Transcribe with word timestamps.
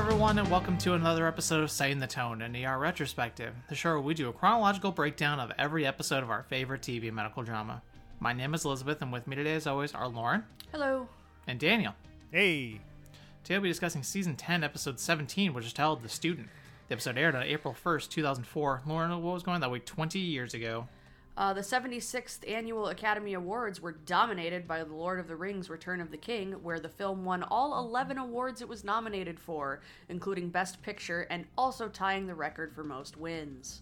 Hello, 0.00 0.12
everyone, 0.12 0.38
and 0.38 0.50
welcome 0.50 0.78
to 0.78 0.94
another 0.94 1.26
episode 1.28 1.62
of 1.62 1.70
Setting 1.70 1.98
the 1.98 2.06
Tone, 2.06 2.40
an 2.40 2.56
ER 2.56 2.78
retrospective, 2.78 3.52
the 3.68 3.74
show 3.74 3.90
where 3.90 4.00
we 4.00 4.14
do 4.14 4.30
a 4.30 4.32
chronological 4.32 4.92
breakdown 4.92 5.38
of 5.38 5.52
every 5.58 5.86
episode 5.86 6.22
of 6.22 6.30
our 6.30 6.42
favorite 6.44 6.80
TV 6.80 7.12
medical 7.12 7.42
drama. 7.42 7.82
My 8.18 8.32
name 8.32 8.54
is 8.54 8.64
Elizabeth, 8.64 9.02
and 9.02 9.12
with 9.12 9.26
me 9.26 9.36
today, 9.36 9.56
as 9.56 9.66
always, 9.66 9.94
are 9.94 10.08
Lauren 10.08 10.42
Hello. 10.72 11.06
and 11.46 11.60
Daniel. 11.60 11.92
Hey, 12.32 12.80
Today, 13.44 13.56
we'll 13.56 13.64
be 13.64 13.68
discussing 13.68 14.02
season 14.02 14.36
10, 14.36 14.64
episode 14.64 14.98
17, 14.98 15.52
which 15.52 15.66
is 15.66 15.74
titled 15.74 16.02
The 16.02 16.08
Student. 16.08 16.48
The 16.88 16.94
episode 16.94 17.18
aired 17.18 17.34
on 17.34 17.42
April 17.42 17.76
1st, 17.84 18.08
2004. 18.08 18.80
Lauren, 18.86 19.10
what 19.22 19.34
was 19.34 19.42
going 19.42 19.56
on 19.56 19.60
that 19.60 19.70
way 19.70 19.80
20 19.80 20.18
years 20.18 20.54
ago? 20.54 20.88
Uh, 21.40 21.54
the 21.54 21.62
76th 21.62 22.46
Annual 22.46 22.88
Academy 22.88 23.32
Awards 23.32 23.80
were 23.80 23.92
dominated 23.92 24.68
by 24.68 24.84
The 24.84 24.92
Lord 24.92 25.18
of 25.18 25.26
the 25.26 25.36
Rings 25.36 25.70
Return 25.70 26.02
of 26.02 26.10
the 26.10 26.18
King, 26.18 26.52
where 26.62 26.78
the 26.78 26.90
film 26.90 27.24
won 27.24 27.44
all 27.44 27.82
11 27.82 28.18
awards 28.18 28.60
it 28.60 28.68
was 28.68 28.84
nominated 28.84 29.40
for, 29.40 29.80
including 30.10 30.50
Best 30.50 30.82
Picture 30.82 31.22
and 31.30 31.46
also 31.56 31.88
tying 31.88 32.26
the 32.26 32.34
record 32.34 32.74
for 32.74 32.84
most 32.84 33.16
wins. 33.16 33.80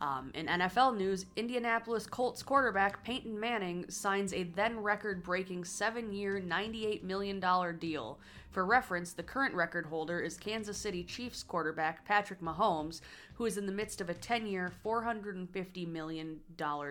Um, 0.00 0.30
in 0.32 0.46
NFL 0.46 0.96
news, 0.96 1.26
Indianapolis 1.34 2.06
Colts 2.06 2.42
quarterback 2.42 3.04
Peyton 3.04 3.38
Manning 3.38 3.84
signs 3.90 4.32
a 4.32 4.44
then 4.44 4.78
record 4.78 5.24
breaking 5.24 5.64
seven 5.64 6.12
year, 6.12 6.40
$98 6.40 7.02
million 7.02 7.40
deal. 7.78 8.18
For 8.50 8.64
reference, 8.64 9.12
the 9.12 9.22
current 9.22 9.54
record 9.54 9.86
holder 9.86 10.20
is 10.20 10.36
Kansas 10.38 10.78
City 10.78 11.04
Chiefs 11.04 11.42
quarterback 11.42 12.04
Patrick 12.06 12.40
Mahomes, 12.40 13.00
who 13.40 13.46
is 13.46 13.56
in 13.56 13.64
the 13.64 13.72
midst 13.72 14.02
of 14.02 14.10
a 14.10 14.12
10 14.12 14.46
year, 14.46 14.70
$450 14.84 15.88
million 15.88 16.40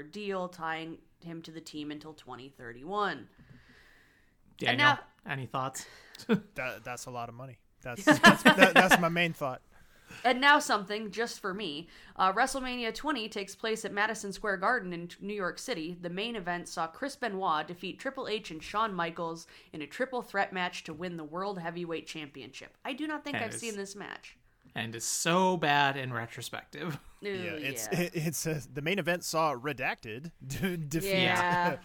deal 0.09 0.47
tying 0.47 0.97
him 1.23 1.43
to 1.43 1.51
the 1.51 1.61
team 1.61 1.91
until 1.91 2.11
2031. 2.13 3.27
Daniel, 4.57 4.77
now- 4.77 4.99
any 5.29 5.45
thoughts? 5.45 5.85
that, 6.55 6.83
that's 6.83 7.05
a 7.05 7.11
lot 7.11 7.29
of 7.29 7.35
money. 7.35 7.59
That's 7.83 8.03
that's, 8.19 8.41
that, 8.41 8.73
that's 8.73 8.99
my 8.99 9.09
main 9.09 9.31
thought. 9.31 9.61
And 10.25 10.41
now 10.41 10.57
something 10.57 11.11
just 11.11 11.39
for 11.39 11.53
me. 11.53 11.87
Uh, 12.15 12.33
WrestleMania 12.33 12.95
20 12.95 13.29
takes 13.29 13.53
place 13.53 13.85
at 13.85 13.93
Madison 13.93 14.33
Square 14.33 14.57
Garden 14.57 14.91
in 14.91 15.07
New 15.21 15.35
York 15.35 15.59
City. 15.59 15.99
The 16.01 16.09
main 16.09 16.35
event 16.35 16.67
saw 16.67 16.87
Chris 16.87 17.15
Benoit 17.15 17.67
defeat 17.67 17.99
Triple 17.99 18.27
H 18.27 18.49
and 18.49 18.63
Shawn 18.63 18.91
Michaels 18.95 19.45
in 19.71 19.83
a 19.83 19.87
triple 19.87 20.23
threat 20.23 20.51
match 20.51 20.83
to 20.85 20.95
win 20.95 21.15
the 21.15 21.23
World 21.23 21.59
Heavyweight 21.59 22.07
Championship. 22.07 22.75
I 22.83 22.93
do 22.93 23.05
not 23.05 23.23
think 23.23 23.35
And 23.35 23.45
I've 23.45 23.53
seen 23.53 23.75
this 23.75 23.95
match. 23.95 24.38
And 24.75 24.95
it's 24.95 25.05
so 25.05 25.57
bad 25.57 25.97
in 25.97 26.13
retrospective. 26.13 26.99
Ooh, 27.25 27.27
Yeah, 27.27 27.51
it's 27.51 27.89
yeah. 27.91 27.99
it, 28.01 28.11
it's 28.15 28.47
uh, 28.47 28.61
the 28.73 28.81
main 28.81 28.99
event 28.99 29.23
saw 29.23 29.53
redacted 29.55 30.31
de- 30.47 30.77
defeat. 30.77 31.09
Yeah. 31.23 31.77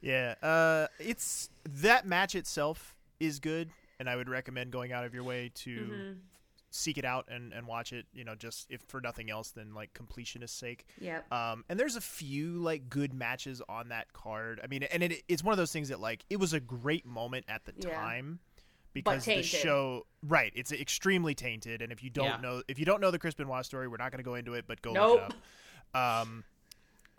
yeah. 0.00 0.34
Uh, 0.42 0.86
it's 0.98 1.50
that 1.68 2.06
match 2.06 2.34
itself 2.34 2.96
is 3.20 3.38
good, 3.40 3.70
and 3.98 4.08
I 4.08 4.16
would 4.16 4.28
recommend 4.28 4.70
going 4.72 4.92
out 4.92 5.04
of 5.04 5.14
your 5.14 5.24
way 5.24 5.50
to 5.56 5.70
Mm-hmm. 5.80 6.12
seek 6.70 6.98
it 6.98 7.04
out 7.04 7.26
and, 7.30 7.52
and 7.52 7.66
watch 7.66 7.92
it. 7.92 8.06
You 8.14 8.24
know, 8.24 8.34
just 8.34 8.66
if 8.70 8.80
for 8.88 9.00
nothing 9.00 9.30
else 9.30 9.50
than 9.50 9.74
like 9.74 9.92
completionist 9.92 10.58
sake. 10.58 10.86
Yep. 11.00 11.32
Um, 11.32 11.64
and 11.68 11.78
there's 11.78 11.96
a 11.96 12.00
few 12.00 12.52
like 12.54 12.88
good 12.88 13.12
matches 13.12 13.60
on 13.68 13.88
that 13.90 14.12
card. 14.12 14.60
I 14.64 14.66
mean, 14.68 14.84
and 14.84 15.02
it, 15.02 15.22
it's 15.28 15.44
one 15.44 15.52
of 15.52 15.58
those 15.58 15.72
things 15.72 15.88
that 15.90 16.00
like 16.00 16.24
it 16.30 16.38
was 16.40 16.52
a 16.52 16.60
great 16.60 17.04
moment 17.06 17.44
at 17.48 17.64
the 17.64 17.74
Yeah. 17.76 17.94
time 17.94 18.38
because 18.92 19.24
the 19.24 19.42
show 19.42 20.06
right 20.26 20.52
it's 20.54 20.72
extremely 20.72 21.34
tainted 21.34 21.80
and 21.82 21.92
if 21.92 22.02
you 22.02 22.10
don't 22.10 22.24
Yeah. 22.26 22.40
know 22.40 22.62
if 22.68 22.78
you 22.78 22.84
don't 22.84 23.00
know 23.00 23.10
the 23.10 23.18
Chris 23.18 23.34
Benoit 23.34 23.64
story 23.64 23.88
we're 23.88 23.96
not 23.96 24.10
going 24.10 24.18
to 24.18 24.24
go 24.28 24.34
into 24.34 24.54
it 24.54 24.64
but 24.66 24.82
go 24.82 24.92
Nope. 24.92 25.20
look 25.22 25.30
it 25.30 25.36
up 25.94 26.22
um 26.22 26.44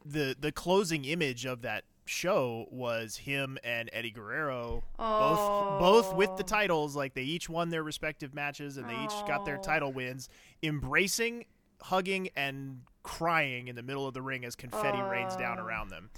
the 0.05 0.35
the 0.39 0.51
closing 0.51 1.05
image 1.05 1.45
of 1.45 1.61
that 1.61 1.83
show 2.05 2.65
was 2.71 3.15
him 3.17 3.57
and 3.63 3.89
Eddie 3.93 4.11
Guerrero 4.11 4.83
both 4.97 5.79
both 5.79 6.15
with 6.15 6.29
the 6.37 6.43
Oh. 6.43 6.47
titles 6.47 6.95
like 6.95 7.13
they 7.13 7.21
each 7.23 7.47
won 7.49 7.69
their 7.69 7.83
respective 7.83 8.33
matches 8.33 8.77
and 8.77 8.89
they 8.89 9.03
each 9.03 9.11
got 9.27 9.45
their 9.45 9.57
Oh. 9.59 9.61
title 9.61 9.93
wins 9.93 10.27
embracing 10.63 11.45
hugging 11.83 12.29
and 12.35 12.81
crying 13.03 13.67
in 13.67 13.75
the 13.75 13.81
middle 13.83 14.07
of 14.07 14.13
the 14.13 14.21
ring 14.21 14.45
as 14.45 14.55
confetti 14.55 15.01
rains 15.01 15.35
down 15.35 15.57
around 15.59 15.89
them 15.89 16.09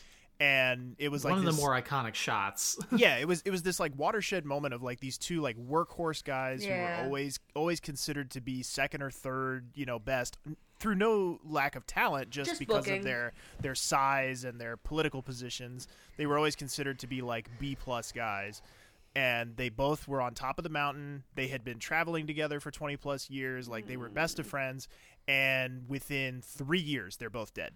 and 0.44 0.96
it 1.00 1.10
was 1.10 1.24
like 1.24 1.32
One 1.32 1.40
of 1.40 1.46
this, 1.46 1.56
the 1.56 1.62
more 1.62 1.72
iconic 1.72 2.16
shots. 2.16 2.78
yeah, 2.96 3.16
it 3.16 3.26
was 3.26 3.42
it 3.46 3.52
was 3.52 3.64
this 3.64 3.80
like 3.80 3.94
watershed 3.96 4.44
moment 4.44 4.74
of 4.74 4.84
like 4.84 5.00
these 5.00 5.18
two 5.18 5.40
like 5.40 5.56
workhorse 5.58 6.22
guys 6.22 6.66
who 6.66 6.72
were 6.72 6.96
always 7.02 7.40
always 7.56 7.80
considered 7.80 8.30
to 8.32 8.42
be 8.42 8.62
second 8.62 9.02
or 9.02 9.10
third, 9.10 9.70
you 9.74 9.86
know, 9.86 10.00
best 10.00 10.38
through 10.80 10.96
no 10.96 11.40
lack 11.46 11.78
of 11.78 11.88
talent, 11.88 12.30
just, 12.30 12.50
Just 12.50 12.60
because 12.60 12.84
booking. 12.84 12.98
of 12.98 13.04
their 13.06 13.32
their 13.62 13.74
size 13.76 14.44
and 14.44 14.60
their 14.60 14.76
political 14.76 15.22
positions. 15.22 15.88
They 16.18 16.26
were 16.26 16.36
always 16.36 16.58
considered 16.58 17.00
to 17.00 17.08
be 17.08 17.22
like 17.22 17.48
B 17.58 17.78
plus 17.80 18.12
guys. 18.12 18.62
And 19.16 19.56
they 19.56 19.70
both 19.70 20.08
were 20.08 20.22
on 20.22 20.34
top 20.34 20.58
of 20.58 20.64
the 20.64 20.72
mountain. 20.72 21.24
They 21.36 21.48
had 21.48 21.64
been 21.64 21.78
traveling 21.78 22.26
together 22.26 22.60
for 22.60 22.72
20 22.72 22.98
plus 22.98 23.30
years. 23.30 23.70
Like 23.70 23.88
they 23.88 23.96
were 23.96 24.10
best 24.10 24.40
of 24.40 24.46
hmm. 24.46 24.50
friends. 24.50 24.88
And 25.28 25.88
within 25.88 26.42
three 26.42 26.82
years, 26.82 27.16
they're 27.16 27.30
both 27.30 27.54
dead 27.54 27.74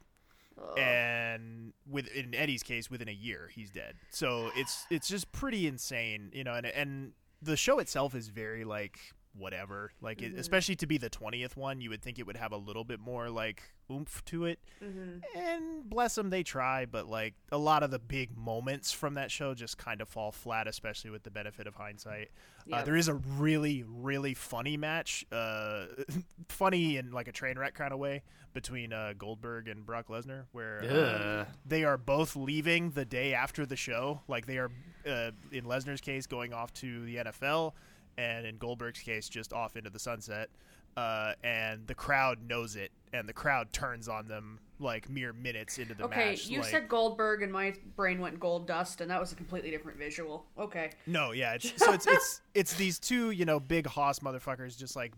and 0.78 1.74
with 1.90 2.08
in 2.08 2.34
Eddie's 2.34 2.64
case, 2.64 2.90
within 2.90 3.08
a 3.08 3.14
year, 3.14 3.50
he's 3.54 3.72
dead. 3.72 3.96
So 4.12 4.52
it's 4.56 4.86
it's 4.90 5.08
just 5.08 5.32
pretty 5.32 5.68
insane, 5.68 6.32
you 6.34 6.44
know. 6.44 6.54
And 6.54 6.66
and 6.66 7.14
the 7.42 7.58
show 7.58 7.80
itself 7.80 8.16
is 8.16 8.30
very 8.30 8.64
like 8.64 9.00
whatever, 9.38 9.92
like 10.02 10.22
it, 10.22 10.34
especially 10.38 10.76
to 10.78 10.88
be 10.88 10.98
the 10.98 11.10
twentieth 11.10 11.56
one, 11.58 11.82
you 11.82 11.90
would 11.90 12.02
think 12.02 12.20
it 12.20 12.28
would 12.28 12.38
have 12.38 12.52
a 12.52 12.58
little 12.58 12.84
bit 12.84 13.00
more 13.00 13.30
like 13.30 13.64
oomph 13.92 14.24
to 14.26 14.46
it. 14.46 14.60
And 15.36 15.90
bless 15.90 16.16
them, 16.16 16.30
they 16.30 16.44
try, 16.44 16.86
but 16.86 17.08
like 17.08 17.34
a 17.52 17.58
lot 17.58 17.84
of 17.84 17.92
the 17.92 18.00
big 18.00 18.38
moments 18.38 18.92
from 18.92 19.14
that 19.16 19.32
show 19.32 19.54
just 19.54 19.78
kind 19.78 20.02
of 20.02 20.10
fall 20.10 20.32
flat, 20.32 20.68
especially 20.68 21.12
with 21.12 21.24
the 21.24 21.32
benefit 21.32 21.68
of 21.68 21.76
hindsight. 21.76 22.30
Uh, 22.72 22.84
there 22.84 22.98
is 22.98 23.08
a 23.08 23.14
really, 23.14 23.84
really 23.88 24.34
funny 24.34 24.76
match, 24.76 25.26
uh, 25.32 25.86
funny 26.50 26.98
in 26.98 27.12
like 27.12 27.28
a 27.28 27.32
train 27.32 27.58
wreck 27.58 27.74
kind 27.74 27.94
of 27.94 28.00
way 28.00 28.24
between 28.54 28.92
uh, 28.92 29.14
Goldberg 29.18 29.68
and 29.68 29.86
Brock 29.86 30.08
Lesnar, 30.08 30.46
where 30.52 30.84
uh, 30.84 31.46
they 31.66 31.84
are 31.84 31.98
both 31.98 32.36
leaving 32.36 32.92
the 32.92 33.06
day 33.06 33.34
after 33.34 33.66
the 33.66 33.76
show. 33.76 34.22
Like 34.28 34.48
they 34.48 34.58
are, 34.58 34.72
uh, 35.08 35.32
in 35.52 35.66
Lesnar's 35.66 36.02
case, 36.02 36.26
going 36.28 36.54
off 36.54 36.74
to 36.76 37.06
the 37.06 37.18
NFL, 37.18 37.74
and 38.18 38.46
in 38.46 38.58
Goldberg's 38.58 39.00
case, 39.00 39.30
just 39.30 39.54
off 39.54 39.76
into 39.76 39.90
the 39.90 40.00
sunset. 40.00 40.50
Uh, 40.96 41.34
and 41.44 41.86
the 41.86 41.94
crowd 41.94 42.40
knows 42.42 42.76
it, 42.76 42.92
and 43.14 43.30
the 43.30 43.34
crowd 43.34 43.72
turns 43.72 44.10
on 44.10 44.28
them 44.28 44.60
like 44.80 45.08
mere 45.10 45.32
minutes 45.32 45.78
into 45.78 45.94
the 45.94 46.06
okay, 46.06 46.32
match. 46.32 46.46
Okay, 46.46 46.54
you 46.56 46.62
like, 46.62 46.70
said 46.70 46.90
Goldberg, 46.90 47.44
and 47.44 47.52
my 47.52 47.74
brain 47.96 48.20
went 48.20 48.40
gold 48.40 48.68
dust, 48.68 49.02
and 49.02 49.12
that 49.12 49.20
was 49.20 49.32
a 49.32 49.36
completely 49.36 49.70
different 49.70 50.00
visual. 50.00 50.48
Okay. 50.58 50.92
No, 51.06 51.34
yeah. 51.34 51.54
It's, 51.54 51.72
so 51.86 51.94
it's 51.94 52.08
it's 52.08 52.42
it's 52.56 52.74
these 52.74 52.98
two, 52.98 53.30
you 53.30 53.46
know, 53.46 53.60
big 53.60 53.86
hoss 53.86 54.20
motherfuckers 54.20 54.78
just 54.78 54.96
like 54.96 55.14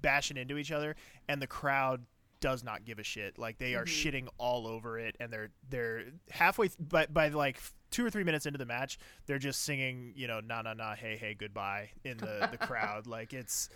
bashing 0.00 0.38
into 0.38 0.56
each 0.56 0.72
other, 0.72 0.96
and 1.28 1.42
the 1.42 1.46
crowd 1.46 2.06
does 2.40 2.62
not 2.64 2.84
give 2.84 2.98
a 2.98 3.02
shit. 3.02 3.38
Like 3.38 3.58
they 3.58 3.74
are 3.74 3.84
mm-hmm. 3.84 4.08
shitting 4.08 4.28
all 4.38 4.66
over 4.66 4.98
it, 4.98 5.16
and 5.20 5.32
they're 5.32 5.50
they're 5.68 6.04
halfway 6.30 6.68
th- 6.68 6.78
by 6.88 7.06
by 7.06 7.28
like 7.28 7.60
two 7.90 8.04
or 8.04 8.10
three 8.10 8.24
minutes 8.24 8.46
into 8.46 8.58
the 8.58 8.66
match, 8.66 8.98
they're 9.26 9.38
just 9.38 9.62
singing, 9.62 10.12
you 10.14 10.26
know, 10.26 10.40
na 10.40 10.62
na 10.62 10.74
na, 10.74 10.94
hey 10.94 11.16
hey 11.16 11.34
goodbye 11.34 11.90
in 12.04 12.18
the 12.18 12.48
the 12.50 12.58
crowd. 12.66 13.06
Like 13.06 13.32
it's 13.32 13.68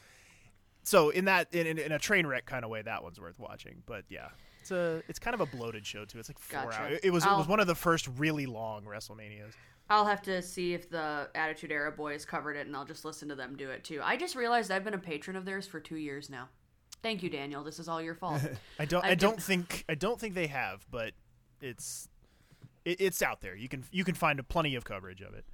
so 0.82 1.10
in 1.10 1.26
that 1.26 1.52
in, 1.52 1.66
in, 1.66 1.78
in 1.78 1.92
a 1.92 1.98
train 1.98 2.26
wreck 2.26 2.46
kind 2.46 2.64
of 2.64 2.70
way, 2.70 2.82
that 2.82 3.02
one's 3.02 3.20
worth 3.20 3.38
watching. 3.38 3.82
But 3.86 4.04
yeah. 4.08 4.28
It's 4.60 4.70
a 4.70 5.02
it's 5.08 5.18
kind 5.18 5.34
of 5.34 5.40
a 5.40 5.46
bloated 5.46 5.84
show 5.84 6.04
too. 6.04 6.20
It's 6.20 6.28
like 6.28 6.38
four 6.38 6.62
Gotcha. 6.70 6.82
hours. 6.82 7.00
It 7.02 7.10
was 7.10 7.24
it 7.24 7.30
was 7.30 7.38
I'll- 7.38 7.44
one 7.44 7.60
of 7.60 7.66
the 7.66 7.74
first 7.74 8.08
really 8.16 8.46
long 8.46 8.84
WrestleManias. 8.84 9.54
I'll 9.90 10.06
have 10.06 10.22
to 10.22 10.40
see 10.40 10.72
if 10.72 10.88
the 10.88 11.28
Attitude 11.34 11.72
Era 11.72 11.92
boys 11.92 12.24
covered 12.24 12.56
it, 12.56 12.66
and 12.66 12.74
I'll 12.74 12.84
just 12.84 13.04
listen 13.04 13.28
to 13.28 13.34
them 13.34 13.56
do 13.56 13.68
it 13.68 13.84
too. 13.84 14.00
I 14.02 14.16
just 14.16 14.36
realized 14.36 14.70
I've 14.70 14.84
been 14.84 14.94
a 14.94 14.98
patron 14.98 15.36
of 15.36 15.44
theirs 15.44 15.66
for 15.66 15.80
two 15.80 15.96
years 15.96 16.30
now. 16.30 16.48
Thank 17.02 17.22
you, 17.22 17.30
Daniel. 17.30 17.64
This 17.64 17.78
is 17.78 17.88
all 17.88 18.00
your 18.00 18.14
fault. 18.14 18.40
I 18.78 18.84
don't. 18.84 19.04
I 19.04 19.10
I, 19.10 19.14
don't 19.14 19.42
think. 19.42 19.84
I 19.88 19.94
don't 19.94 20.18
think 20.20 20.34
they 20.34 20.46
have, 20.46 20.86
but 20.90 21.12
it's 21.60 22.08
it, 22.84 23.00
it's 23.00 23.22
out 23.22 23.40
there. 23.40 23.56
You 23.56 23.68
can 23.68 23.84
you 23.90 24.04
can 24.04 24.14
find 24.14 24.46
plenty 24.48 24.74
of 24.74 24.84
coverage 24.84 25.20
of 25.20 25.34
it. 25.34 25.44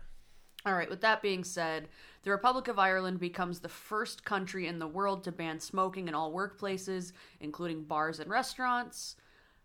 All 0.67 0.75
right, 0.75 0.91
with 0.91 1.01
that 1.03 1.23
being 1.23 1.45
said, 1.45 1.89
the 2.25 2.31
Republic 2.31 2.67
of 2.69 2.79
Ireland 2.79 3.21
becomes 3.21 3.61
the 3.61 3.69
first 3.69 4.25
country 4.25 4.67
in 4.67 4.81
the 4.81 4.89
world 4.89 5.23
to 5.25 5.33
ban 5.33 5.61
smoking 5.61 6.09
in 6.09 6.15
all 6.15 6.33
workplaces, 6.33 7.13
including 7.41 7.85
bars 7.85 8.19
and 8.19 8.29
restaurants. 8.29 9.15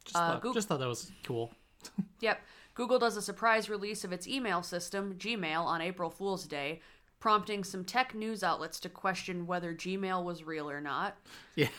Just, 0.06 0.15
Uh, 0.15 0.33
thought, 0.33 0.41
Goog- 0.41 0.53
just 0.53 0.68
thought 0.68 0.80
that 0.80 0.88
was 0.88 1.12
cool. 1.24 1.51
Yep. 2.21 2.41
Google 2.75 2.97
does 3.00 3.18
a 3.18 3.21
surprise 3.21 3.69
release 3.69 4.03
of 4.03 4.13
its 4.13 4.27
email 4.27 4.63
system, 4.63 5.15
Gmail, 5.18 5.63
on 5.65 5.81
April 5.81 6.09
Fool's 6.09 6.47
Day, 6.47 6.81
prompting 7.23 7.63
some 7.63 7.85
tech 7.85 8.13
news 8.13 8.43
outlets 8.43 8.81
to 8.81 8.89
question 8.89 9.47
whether 9.47 9.73
Gmail 9.73 10.25
was 10.25 10.43
real 10.43 10.69
or 10.69 10.81
not. 10.81 11.15
Yeah. 11.55 11.69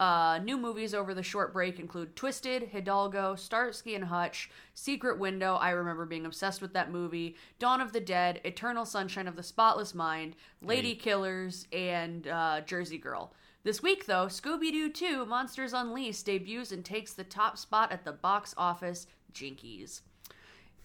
Uh, 0.00 0.38
new 0.42 0.56
movies 0.56 0.94
over 0.94 1.12
the 1.12 1.22
short 1.22 1.52
break 1.52 1.78
include 1.78 2.16
Twisted, 2.16 2.70
Hidalgo, 2.72 3.34
Starsky 3.34 3.94
and 3.94 4.06
Hutch, 4.06 4.50
Secret 4.72 5.18
Window. 5.18 5.56
I 5.56 5.72
remember 5.72 6.06
being 6.06 6.24
obsessed 6.24 6.62
with 6.62 6.72
that 6.72 6.90
movie. 6.90 7.36
Dawn 7.58 7.82
of 7.82 7.92
the 7.92 8.00
Dead, 8.00 8.40
Eternal 8.42 8.86
Sunshine 8.86 9.28
of 9.28 9.36
the 9.36 9.42
Spotless 9.42 9.94
Mind, 9.94 10.34
Lady 10.62 10.94
Killers, 10.94 11.66
and 11.74 12.26
uh, 12.26 12.62
Jersey 12.62 12.96
Girl. 12.96 13.34
This 13.64 13.82
week, 13.82 14.06
though, 14.06 14.28
Scooby 14.28 14.72
Doo 14.72 14.90
2 14.90 15.26
Monsters 15.26 15.74
Unleashed 15.74 16.24
debuts 16.24 16.72
and 16.72 16.82
takes 16.82 17.12
the 17.12 17.22
top 17.22 17.58
spot 17.58 17.92
at 17.92 18.06
the 18.06 18.12
box 18.12 18.54
office. 18.56 19.06
Jinkies. 19.34 20.00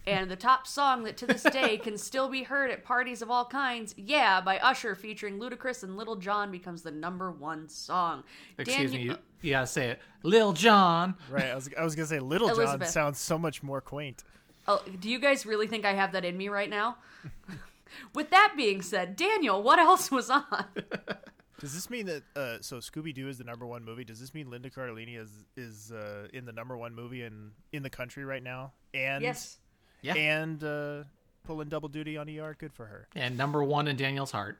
And 0.07 0.31
the 0.31 0.35
top 0.35 0.65
song 0.65 1.03
that 1.03 1.17
to 1.17 1.27
this 1.27 1.43
day 1.43 1.77
can 1.77 1.97
still 1.99 2.27
be 2.27 2.43
heard 2.43 2.71
at 2.71 2.83
parties 2.83 3.21
of 3.21 3.29
all 3.29 3.45
kinds, 3.45 3.93
Yeah, 3.97 4.41
by 4.41 4.57
Usher 4.57 4.95
featuring 4.95 5.39
Ludacris 5.39 5.83
and 5.83 5.95
Little 5.95 6.15
John 6.15 6.51
becomes 6.51 6.81
the 6.81 6.91
number 6.91 7.31
one 7.31 7.69
song. 7.69 8.23
Excuse 8.57 8.91
Daniel- 8.91 9.13
me, 9.13 9.19
you, 9.41 9.49
you 9.49 9.51
gotta 9.51 9.67
say 9.67 9.89
it. 9.89 9.99
Lil 10.23 10.53
Jon. 10.53 11.15
Right. 11.29 11.45
I 11.45 11.55
was, 11.55 11.69
I 11.77 11.83
was 11.83 11.95
gonna 11.95 12.07
say 12.07 12.19
Little 12.19 12.53
John 12.55 12.83
sounds 12.85 13.19
so 13.19 13.37
much 13.37 13.61
more 13.61 13.81
quaint. 13.81 14.23
Oh, 14.67 14.81
do 14.99 15.09
you 15.09 15.19
guys 15.19 15.45
really 15.45 15.67
think 15.67 15.85
I 15.85 15.93
have 15.93 16.11
that 16.13 16.25
in 16.25 16.37
me 16.37 16.49
right 16.49 16.69
now? 16.69 16.97
With 18.13 18.29
that 18.29 18.53
being 18.55 18.81
said, 18.81 19.15
Daniel, 19.15 19.61
what 19.61 19.79
else 19.79 20.11
was 20.11 20.29
on? 20.29 20.45
Does 21.59 21.75
this 21.75 21.89
mean 21.91 22.07
that 22.07 22.23
uh, 22.35 22.57
so 22.61 22.77
Scooby 22.77 23.13
Doo 23.13 23.27
is 23.27 23.37
the 23.37 23.43
number 23.43 23.67
one 23.67 23.83
movie? 23.83 24.03
Does 24.03 24.19
this 24.19 24.33
mean 24.33 24.49
Linda 24.49 24.71
Cardellini 24.71 25.19
is 25.19 25.29
is 25.55 25.91
uh, 25.91 26.27
in 26.33 26.45
the 26.45 26.51
number 26.51 26.75
one 26.75 26.95
movie 26.95 27.21
in 27.21 27.51
in 27.71 27.83
the 27.83 27.89
country 27.89 28.25
right 28.25 28.41
now? 28.41 28.71
And 28.95 29.21
yes. 29.21 29.59
Yeah. 30.01 30.15
and 30.15 30.63
uh, 30.63 31.03
pulling 31.43 31.69
double 31.69 31.89
duty 31.89 32.17
on 32.17 32.29
ER. 32.29 32.55
Good 32.57 32.73
for 32.73 32.85
her. 32.85 33.07
And 33.15 33.37
number 33.37 33.63
one 33.63 33.87
in 33.87 33.95
Daniel's 33.95 34.31
heart. 34.31 34.57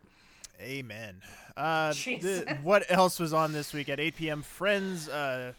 Amen. 0.61 1.21
Uh, 1.57 1.93
Jesus. 1.93 2.45
the, 2.45 2.55
what 2.61 2.83
else 2.89 3.19
was 3.19 3.33
on 3.33 3.51
this 3.51 3.73
week 3.73 3.89
at 3.89 3.99
8 3.99 4.15
p.m. 4.15 4.41
Friends 4.43 5.09
uh, 5.09 5.53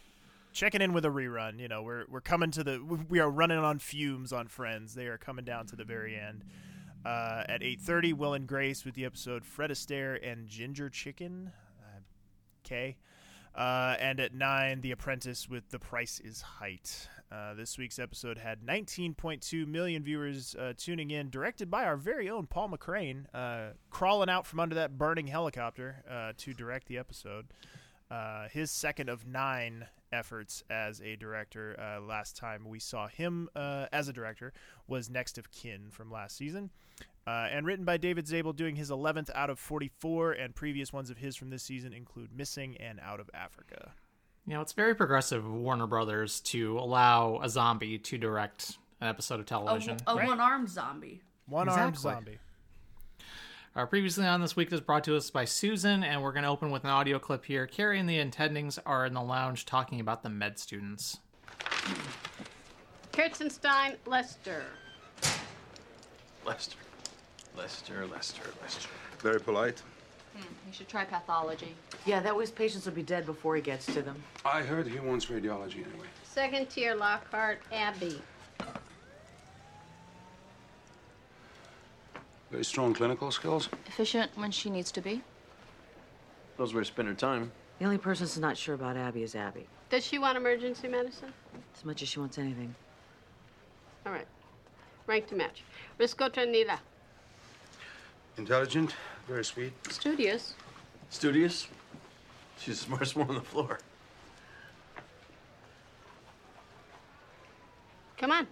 checking 0.53 0.81
in 0.81 0.93
with 0.93 1.05
a 1.05 1.09
rerun. 1.09 1.59
You 1.59 1.69
know, 1.69 1.83
we're 1.83 2.05
we're 2.09 2.21
coming 2.21 2.51
to 2.53 2.63
the 2.63 2.81
we 3.09 3.19
are 3.19 3.29
running 3.31 3.59
on 3.59 3.79
fumes 3.79 4.33
on 4.33 4.47
Friends. 4.47 4.95
They 4.95 5.07
are 5.07 5.19
coming 5.19 5.45
down 5.45 5.67
to 5.67 5.77
the 5.77 5.85
very 5.85 6.17
end. 6.17 6.45
Uh, 7.05 7.43
at 7.49 7.63
8:30, 7.63 8.13
Will 8.15 8.35
and 8.35 8.47
Grace 8.47 8.85
with 8.85 8.95
the 8.95 9.05
episode 9.05 9.45
Fred 9.45 9.71
Astaire 9.71 10.19
and 10.23 10.47
Ginger 10.47 10.89
Chicken. 10.89 11.51
Uh, 11.83 11.99
okay. 12.65 12.97
Uh, 13.55 13.97
and 14.01 14.19
at 14.19 14.35
9, 14.35 14.81
The 14.81 14.93
Apprentice 14.93 15.49
with 15.49 15.69
The 15.71 15.79
Price 15.79 16.21
is 16.21 16.41
Height. 16.41 17.09
Uh, 17.31 17.55
this 17.55 17.79
week's 17.79 17.99
episode 17.99 18.39
had 18.39 18.63
19.2 18.63 19.67
million 19.67 20.03
viewers 20.03 20.55
uh, 20.55 20.73
tuning 20.77 21.11
in, 21.11 21.31
directed 21.31 21.71
by 21.71 21.85
our 21.85 21.97
very 21.97 22.29
own 22.29 22.47
Paul 22.47 22.71
McCrane, 22.71 23.25
uh, 23.35 23.73
crawling 23.91 24.29
out 24.29 24.47
from 24.47 24.61
under 24.61 24.75
that 24.75 24.99
burning 24.99 25.27
helicopter 25.27 26.03
uh, 26.11 26.33
to 26.39 26.55
direct 26.55 26.89
the 26.89 26.99
episode. 26.99 27.47
Uh, 28.11 28.49
his 28.49 28.71
second 28.71 29.09
of 29.09 29.27
nine 29.27 29.87
efforts 30.13 30.63
as 30.69 31.01
a 31.01 31.17
director. 31.17 31.75
Last 32.07 32.37
time 32.37 32.69
we 32.69 32.79
saw 32.79 33.09
him 33.09 33.49
as 33.57 34.09
a 34.09 34.13
director 34.13 34.53
was 34.87 35.09
Next 35.09 35.39
of 35.39 35.51
Kin 35.51 35.89
from 35.91 36.11
last 36.11 36.37
season. 36.37 36.69
Uh, 37.27 37.49
and 37.53 37.65
written 37.67 37.85
by 37.85 37.97
David 37.97 38.27
Zabel, 38.27 38.53
doing 38.53 38.75
his 38.75 38.91
11th 38.91 39.31
out 39.35 39.49
of 39.49 39.59
44, 39.59 40.33
and 40.33 40.55
previous 40.55 40.93
ones 40.93 41.09
of 41.09 41.19
his 41.19 41.37
from 41.37 41.51
this 41.51 41.63
season 41.63 41.93
include 41.93 42.37
Missing 42.37 42.77
and 42.79 42.99
Out 43.01 43.21
of 43.21 43.31
Africa. 43.33 43.93
You 44.47 44.55
know, 44.55 44.61
it's 44.61 44.73
very 44.73 44.95
progressive 44.95 45.45
of 45.45 45.53
Warner 45.55 45.87
Brothers 45.87 46.41
to 46.41 46.79
allow 46.79 47.39
a 47.41 47.49
zombie 47.49 47.99
to 47.99 48.19
direct 48.19 48.77
an 49.01 49.07
episode 49.09 49.39
of 49.39 49.47
television. 49.47 49.99
a 50.07 50.17
Right. 50.17 50.27
one-armed 50.27 50.69
zombie. 50.69 51.23
One 51.47 51.69
armed 51.69 51.95
Exactly. 51.95 52.13
zombie. 52.13 52.39
Our 53.77 53.87
previously 53.87 54.27
on 54.27 54.41
this 54.41 54.55
week 54.57 54.73
is 54.73 54.81
brought 54.81 55.05
to 55.05 55.17
us 55.17 55.31
by 55.31 55.45
Susan, 55.45 56.03
and 56.05 56.23
we're 56.23 56.33
going 56.33 56.43
to 56.43 56.49
open 56.49 56.71
with 56.73 56.83
an 56.85 56.91
audio 56.91 57.19
clip 57.21 57.45
here. 57.45 57.67
Kerry 57.69 57.99
and 58.01 58.09
the 58.09 58.19
attendings 58.19 58.79
are 58.85 59.07
in 59.07 59.15
the 59.15 59.23
lounge 59.23 59.65
talking 59.65 59.99
about 60.01 60.23
the 60.25 60.29
med 60.29 60.59
students. 60.59 61.19
Kerzenstein, 63.13 63.97
Lester. 64.07 64.65
Lester. 66.45 66.77
Lester, 67.57 68.07
Lester, 68.07 68.43
Lester. 68.63 68.89
Very 69.21 69.41
polite. 69.41 69.83
Hmm, 70.35 70.43
you 70.67 70.73
should 70.73 70.89
try 70.89 71.05
pathology. 71.05 71.75
Yeah, 72.07 72.21
that 72.21 72.35
way 72.35 72.43
his 72.43 72.51
patients 72.51 72.87
will 72.87 72.95
be 72.95 73.03
dead 73.03 73.27
before 73.27 73.55
he 73.57 73.63
gets 73.63 73.87
to 73.87 74.03
them. 74.03 74.17
I 74.45 74.63
heard 74.63 74.87
he 74.89 74.99
wants 74.99 75.27
radiology 75.27 75.85
anyway. 75.87 76.07
Second 76.25 76.71
tier, 76.71 76.95
Lockhart, 76.95 77.61
Abbey. 77.71 78.21
Very 82.51 82.65
strong 82.65 82.95
clinical 82.95 83.31
skills. 83.31 83.69
Efficient 83.87 84.31
when 84.35 84.51
she 84.51 84.71
needs 84.71 84.91
to 84.93 85.01
be. 85.01 85.23
Knows 86.59 86.75
where 86.75 86.83
to 86.83 86.87
spend 86.89 87.09
her 87.09 87.15
time. 87.15 87.51
The 87.79 87.85
only 87.87 87.99
person 87.99 88.25
that's 88.27 88.39
not 88.39 88.57
sure 88.57 88.75
about 88.75 88.97
Abby 88.97 89.23
is 89.23 89.35
Abby, 89.35 89.67
Does 89.91 90.05
she 90.05 90.19
want 90.19 90.37
emergency 90.37 90.87
medicine? 90.89 91.33
as 91.77 91.85
much 91.85 92.03
as 92.03 92.09
she 92.09 92.21
wants 92.21 92.39
anything. 92.39 92.75
All 94.07 94.13
right. 94.13 94.27
Rank 95.07 95.27
to 95.29 95.35
match. 95.35 95.63
Rasgotra 95.99 96.49
Neela. 96.49 96.79
Intelligent, 98.39 98.95
very 99.29 99.45
sweet. 99.45 99.73
Studious. 99.91 100.55
Studious. 101.11 101.69
She's 102.59 102.79
the 102.79 102.85
smartest 102.87 103.17
one 103.17 103.29
on 103.29 103.35
the 103.35 103.41
floor. 103.41 103.79
Come 108.17 108.31
on. 108.31 108.47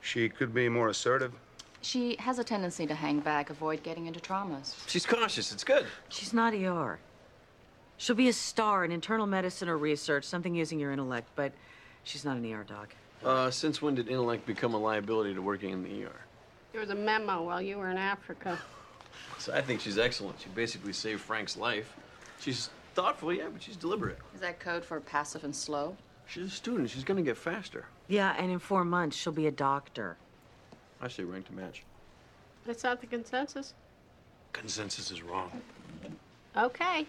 She 0.00 0.28
could 0.28 0.54
be 0.54 0.68
more 0.68 0.88
assertive. 0.88 1.32
She 1.80 2.16
has 2.20 2.38
a 2.38 2.44
tendency 2.44 2.86
to 2.86 2.94
hang 2.94 3.20
back, 3.20 3.50
avoid 3.50 3.82
getting 3.82 4.06
into 4.06 4.20
traumas. 4.20 4.74
She's 4.86 5.04
cautious. 5.04 5.52
It's 5.52 5.64
good. 5.64 5.86
She's 6.08 6.32
not 6.32 6.54
ER. 6.54 6.98
She'll 7.96 8.16
be 8.16 8.28
a 8.28 8.32
star 8.32 8.84
in 8.84 8.92
internal 8.92 9.26
medicine 9.26 9.68
or 9.68 9.76
research, 9.76 10.24
something 10.24 10.54
using 10.54 10.78
your 10.78 10.92
intellect, 10.92 11.28
but 11.34 11.52
she's 12.04 12.24
not 12.24 12.36
an 12.36 12.52
ER 12.52 12.64
doc. 12.64 12.94
Uh, 13.24 13.50
since 13.50 13.82
when 13.82 13.94
did 13.94 14.08
intellect 14.08 14.46
become 14.46 14.74
a 14.74 14.78
liability 14.78 15.34
to 15.34 15.42
working 15.42 15.70
in 15.70 15.82
the 15.82 16.04
ER? 16.04 16.20
There 16.72 16.80
was 16.80 16.90
a 16.90 16.94
memo 16.94 17.42
while 17.42 17.60
you 17.60 17.76
were 17.76 17.90
in 17.90 17.98
Africa. 17.98 18.58
So 19.38 19.52
I 19.52 19.60
think 19.60 19.80
she's 19.80 19.98
excellent. 19.98 20.40
She 20.40 20.48
basically 20.50 20.94
saved 20.94 21.20
Frank's 21.20 21.56
life. 21.56 21.94
She's 22.40 22.70
thoughtful, 22.94 23.32
yeah, 23.32 23.48
but 23.52 23.62
she's 23.62 23.76
deliberate. 23.76 24.18
Is 24.34 24.40
that 24.40 24.58
code 24.58 24.84
for 24.84 24.98
passive 25.00 25.44
and 25.44 25.54
slow? 25.54 25.96
She's 26.26 26.46
a 26.46 26.50
student. 26.50 26.88
She's 26.88 27.04
gonna 27.04 27.22
get 27.22 27.36
faster. 27.36 27.84
Yeah, 28.08 28.34
and 28.38 28.50
in 28.50 28.58
four 28.58 28.84
months, 28.84 29.16
she'll 29.16 29.32
be 29.34 29.46
a 29.46 29.52
doctor. 29.52 30.16
I 31.00 31.08
say 31.08 31.24
rank 31.24 31.46
to 31.48 31.52
match. 31.54 31.82
That's 32.64 32.84
not 32.84 33.00
the 33.00 33.06
consensus. 33.06 33.74
Consensus 34.52 35.10
is 35.10 35.22
wrong. 35.22 35.50
Okay. 36.56 37.06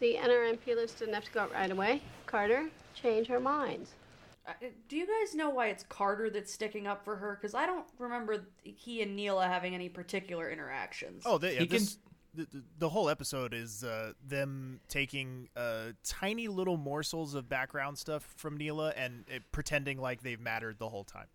The 0.00 0.14
NRMP 0.14 0.74
list 0.76 0.98
didn't 0.98 1.14
have 1.14 1.24
to 1.24 1.32
go 1.32 1.40
out 1.40 1.52
right 1.52 1.70
away. 1.70 2.00
Carter, 2.26 2.68
change 2.94 3.26
her 3.26 3.40
minds. 3.40 3.90
Do 4.88 4.96
you 4.96 5.06
guys 5.06 5.34
know 5.34 5.48
why 5.50 5.68
it's 5.68 5.84
Carter 5.84 6.28
that's 6.30 6.52
sticking 6.52 6.86
up 6.86 7.04
for 7.04 7.16
her? 7.16 7.38
Because 7.40 7.54
I 7.54 7.64
don't 7.66 7.86
remember 7.98 8.44
he 8.62 9.00
and 9.02 9.16
Neela 9.16 9.46
having 9.46 9.74
any 9.74 9.88
particular 9.88 10.50
interactions. 10.50 11.22
Oh, 11.24 11.38
they, 11.38 11.54
yeah, 11.54 11.60
He 11.60 11.66
can- 11.66 11.78
the, 12.34 12.44
the- 12.52 12.64
the 12.80 12.88
whole 12.88 13.08
episode 13.08 13.54
is 13.54 13.84
uh, 13.84 14.12
them 14.26 14.80
taking 14.88 15.48
uh, 15.56 15.92
tiny 16.04 16.48
little 16.48 16.76
morsels 16.76 17.34
of 17.34 17.48
background 17.48 17.96
stuff 17.96 18.34
from 18.36 18.56
Neela 18.58 18.92
and 18.96 19.24
uh, 19.34 19.38
pretending 19.52 19.98
like 19.98 20.22
they've 20.22 20.40
mattered 20.40 20.78
the 20.78 20.88
whole 20.88 21.04
time. 21.04 21.26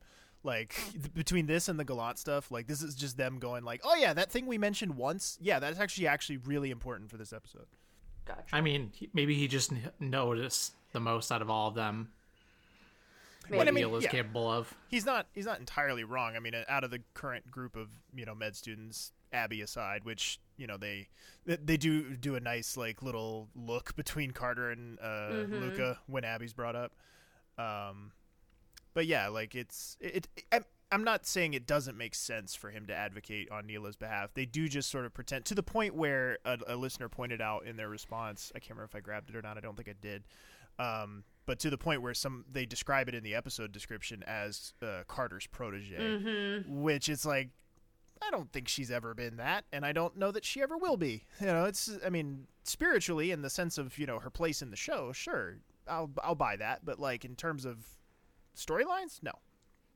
Like 0.44 0.76
between 1.14 1.48
this 1.48 1.68
and 1.68 1.80
the 1.80 1.84
Gallant 1.84 2.18
stuff, 2.20 2.50
like 2.52 2.68
this 2.68 2.82
is 2.82 2.96
just 2.96 3.18
them 3.18 3.40
going 3.40 3.66
like, 3.66 3.82
"Oh 3.84 3.96
yeah, 3.96 4.14
that 4.14 4.32
thing 4.32 4.46
we 4.46 4.58
mentioned 4.58 4.96
once. 4.96 5.38
Yeah, 5.42 5.60
that's 5.60 5.80
actually 5.80 6.08
actually 6.08 6.38
really 6.38 6.70
important 6.72 7.10
for 7.10 7.18
this 7.18 7.34
episode." 7.34 7.66
gotcha. 8.26 8.44
I 8.54 8.62
mean, 8.62 8.92
maybe 9.14 9.36
he 9.36 9.48
just 9.50 9.72
n- 9.74 9.90
noticed 10.00 10.76
the 10.94 11.00
most 11.02 11.30
out 11.32 11.42
of 11.42 11.50
all 11.50 11.68
of 11.68 11.76
them. 11.76 12.10
What 13.58 13.68
I 13.68 13.72
mean, 13.72 13.86
Neil 13.86 13.96
is 13.96 14.04
yeah. 14.04 14.12
capable 14.12 14.50
of. 14.50 14.74
He's 14.88 15.06
not 15.06 15.28
he's 15.34 15.46
not 15.46 15.60
entirely 15.60 16.04
wrong. 16.04 16.36
I 16.36 16.40
mean, 16.40 16.56
uh, 16.56 16.64
out 16.68 16.84
of 16.84 16.92
the 16.92 17.02
current 17.14 17.50
group 17.50 17.76
of 17.76 17.90
you 18.14 18.26
know 18.26 18.36
med 18.36 18.56
students, 18.56 19.12
Abby 19.32 19.62
aside, 19.62 20.04
which 20.04 20.40
you 20.58 20.68
know 20.68 20.78
they 20.78 21.08
they- 21.46 21.78
do 21.78 22.16
do 22.16 22.36
a 22.36 22.40
nice 22.40 22.78
like 22.78 23.02
little 23.02 23.50
look 23.56 23.96
between 23.96 24.32
Carter 24.32 24.72
and 24.72 25.00
uh, 25.02 25.46
Luka 25.50 26.00
when 26.08 26.24
Abby's 26.24 26.54
brought 26.54 26.76
up. 26.76 26.94
Um, 27.58 28.12
but 28.94 29.06
yeah, 29.06 29.28
like 29.28 29.56
it's 29.56 29.98
it. 30.00 30.28
it 30.36 30.46
I'm, 30.52 30.66
I'm 30.92 31.04
not 31.04 31.28
saying 31.28 31.54
it 31.54 31.68
doesn't 31.68 31.98
make 31.98 32.16
sense 32.16 32.56
for 32.56 32.72
him 32.72 32.88
to 32.88 32.96
advocate 32.96 33.52
on 33.52 33.68
Neela's 33.68 33.96
behalf. 33.96 34.34
They 34.34 34.46
do 34.46 34.68
just 34.68 34.90
sort 34.90 35.06
of 35.06 35.14
pretend 35.14 35.46
to 35.46 35.56
the 35.56 35.62
point 35.62 35.94
where 35.94 36.40
a, 36.46 36.58
a 36.68 36.76
listener 36.76 37.08
pointed 37.10 37.42
out 37.42 37.66
in 37.66 37.78
their 37.78 37.90
response. 37.90 38.52
I 38.56 38.60
can't 38.60 38.72
remember 38.72 38.86
if 38.86 38.96
I 38.96 39.00
grabbed 39.00 39.30
it 39.30 39.36
or 39.36 39.42
not. 39.44 39.56
I 39.58 39.62
don't 39.62 39.76
think 39.76 39.88
I 39.88 39.94
did. 40.02 40.24
Um, 40.80 41.24
but 41.50 41.58
to 41.58 41.72
the 41.72 41.80
point 41.80 42.04
where 42.04 42.14
some 42.14 42.46
they 42.52 42.64
describe 42.68 43.10
it 43.10 43.16
in 43.16 43.24
the 43.24 43.34
episode 43.34 43.72
description 43.72 44.24
as 44.28 44.72
uh, 44.84 45.02
Carter's 45.08 45.48
protege, 45.48 46.64
which 46.68 47.10
is 47.10 47.26
like 47.26 47.50
I 48.22 48.30
don't 48.30 48.52
think 48.52 48.68
she's 48.68 48.92
ever 48.92 49.16
been 49.16 49.38
that, 49.38 49.66
and 49.74 49.84
I 49.84 49.92
don't 49.92 50.16
know 50.16 50.30
that 50.32 50.46
she 50.46 50.62
ever 50.62 50.78
will 50.78 50.96
be. 50.96 51.24
You 51.42 51.48
know, 51.48 51.66
it's 51.66 51.90
I 52.06 52.10
mean 52.12 52.46
spiritually 52.66 53.32
in 53.32 53.42
the 53.42 53.50
sense 53.50 53.80
of 53.80 53.98
you 53.98 54.06
know 54.06 54.20
her 54.20 54.30
place 54.30 54.62
in 54.62 54.70
the 54.70 54.76
show, 54.78 55.12
sure, 55.12 55.56
I'll 55.88 56.12
I'll 56.24 56.36
buy 56.36 56.56
that, 56.58 56.86
but 56.86 57.00
like 57.00 57.26
in 57.26 57.36
terms 57.36 57.66
of 57.66 57.78
storylines, 58.56 59.24
no, 59.24 59.32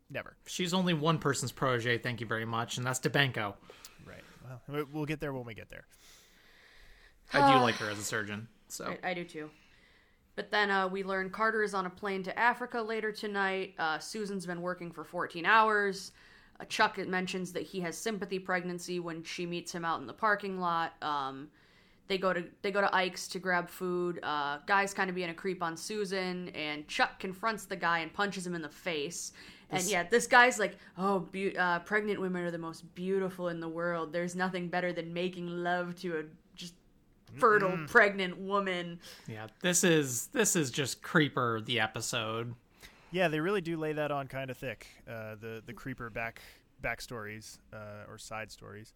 never. 0.09 0.35
She's 0.47 0.73
only 0.73 0.95
one 0.95 1.19
person's 1.19 1.51
protege, 1.51 1.99
thank 1.99 2.19
you 2.19 2.25
very 2.25 2.45
much, 2.45 2.77
and 2.77 2.85
that's 2.87 2.99
Dubenko. 2.99 3.53
Right. 4.07 4.23
Well, 4.43 4.61
we- 4.69 4.83
we'll 4.91 5.05
get 5.05 5.19
there 5.19 5.33
when 5.33 5.45
we 5.45 5.53
get 5.53 5.69
there. 5.69 5.85
I 7.31 7.53
do 7.53 7.59
like 7.61 7.75
her 7.75 7.91
as 7.91 7.99
a 7.99 8.03
surgeon. 8.03 8.47
So 8.69 8.95
I, 9.03 9.11
I 9.11 9.13
do 9.13 9.23
too. 9.23 9.51
But 10.35 10.49
then 10.49 10.71
uh, 10.71 10.87
we 10.87 11.03
learn 11.03 11.29
Carter 11.29 11.61
is 11.63 11.73
on 11.73 11.85
a 11.85 11.89
plane 11.89 12.23
to 12.23 12.37
Africa 12.39 12.81
later 12.81 13.11
tonight. 13.11 13.75
Uh, 13.77 13.99
Susan's 13.99 14.45
been 14.45 14.61
working 14.61 14.91
for 14.91 15.03
14 15.03 15.45
hours. 15.45 16.11
Uh, 16.59 16.65
Chuck 16.65 16.97
mentions 16.97 17.51
that 17.53 17.63
he 17.63 17.79
has 17.81 17.97
sympathy 17.97 18.39
pregnancy 18.39 18.99
when 18.99 19.23
she 19.23 19.45
meets 19.45 19.71
him 19.71 19.85
out 19.85 19.99
in 20.01 20.07
the 20.07 20.13
parking 20.13 20.59
lot. 20.59 20.93
Um, 21.03 21.49
they 22.07 22.17
go 22.17 22.33
to 22.33 22.43
they 22.61 22.71
go 22.71 22.81
to 22.81 22.93
Ike's 22.93 23.27
to 23.29 23.39
grab 23.39 23.69
food. 23.69 24.19
Uh, 24.23 24.57
guy's 24.65 24.93
kind 24.93 25.09
of 25.09 25.15
being 25.15 25.29
a 25.29 25.33
creep 25.33 25.63
on 25.63 25.77
Susan, 25.77 26.49
and 26.49 26.87
Chuck 26.87 27.17
confronts 27.19 27.65
the 27.65 27.75
guy 27.77 27.99
and 27.99 28.11
punches 28.11 28.45
him 28.45 28.55
in 28.55 28.61
the 28.61 28.69
face. 28.69 29.31
And 29.69 29.79
This- 29.79 29.91
yeah, 29.91 30.03
this 30.03 30.27
guy's 30.27 30.59
like, 30.59 30.77
oh, 30.97 31.19
be- 31.19 31.57
uh, 31.57 31.79
pregnant 31.79 32.19
women 32.19 32.43
are 32.43 32.51
the 32.51 32.57
most 32.57 32.93
beautiful 32.93 33.47
in 33.49 33.59
the 33.59 33.69
world. 33.69 34.11
There's 34.11 34.35
nothing 34.35 34.67
better 34.67 34.91
than 34.91 35.13
making 35.13 35.47
love 35.47 35.95
to 36.01 36.19
a 36.19 36.23
just 37.33 37.41
fertile 37.41 37.77
pregnant 37.87 38.37
woman. 38.37 38.99
Yeah, 39.27 39.47
this 39.61 39.83
is 39.83 40.27
this 40.27 40.55
is 40.55 40.71
just 40.71 41.01
creeper 41.01 41.61
the 41.61 41.79
episode. 41.79 42.53
Yeah, 43.11 43.27
they 43.27 43.39
really 43.39 43.61
do 43.61 43.77
lay 43.77 43.93
that 43.93 44.11
on 44.11 44.27
kind 44.27 44.49
of 44.49 44.57
thick. 44.57 44.87
Uh, 45.07 45.35
the 45.39 45.61
the 45.65 45.73
creeper 45.73 46.09
back 46.09 46.41
backstories 46.81 47.57
uh, 47.73 48.09
or 48.09 48.17
side 48.17 48.51
stories. 48.51 48.93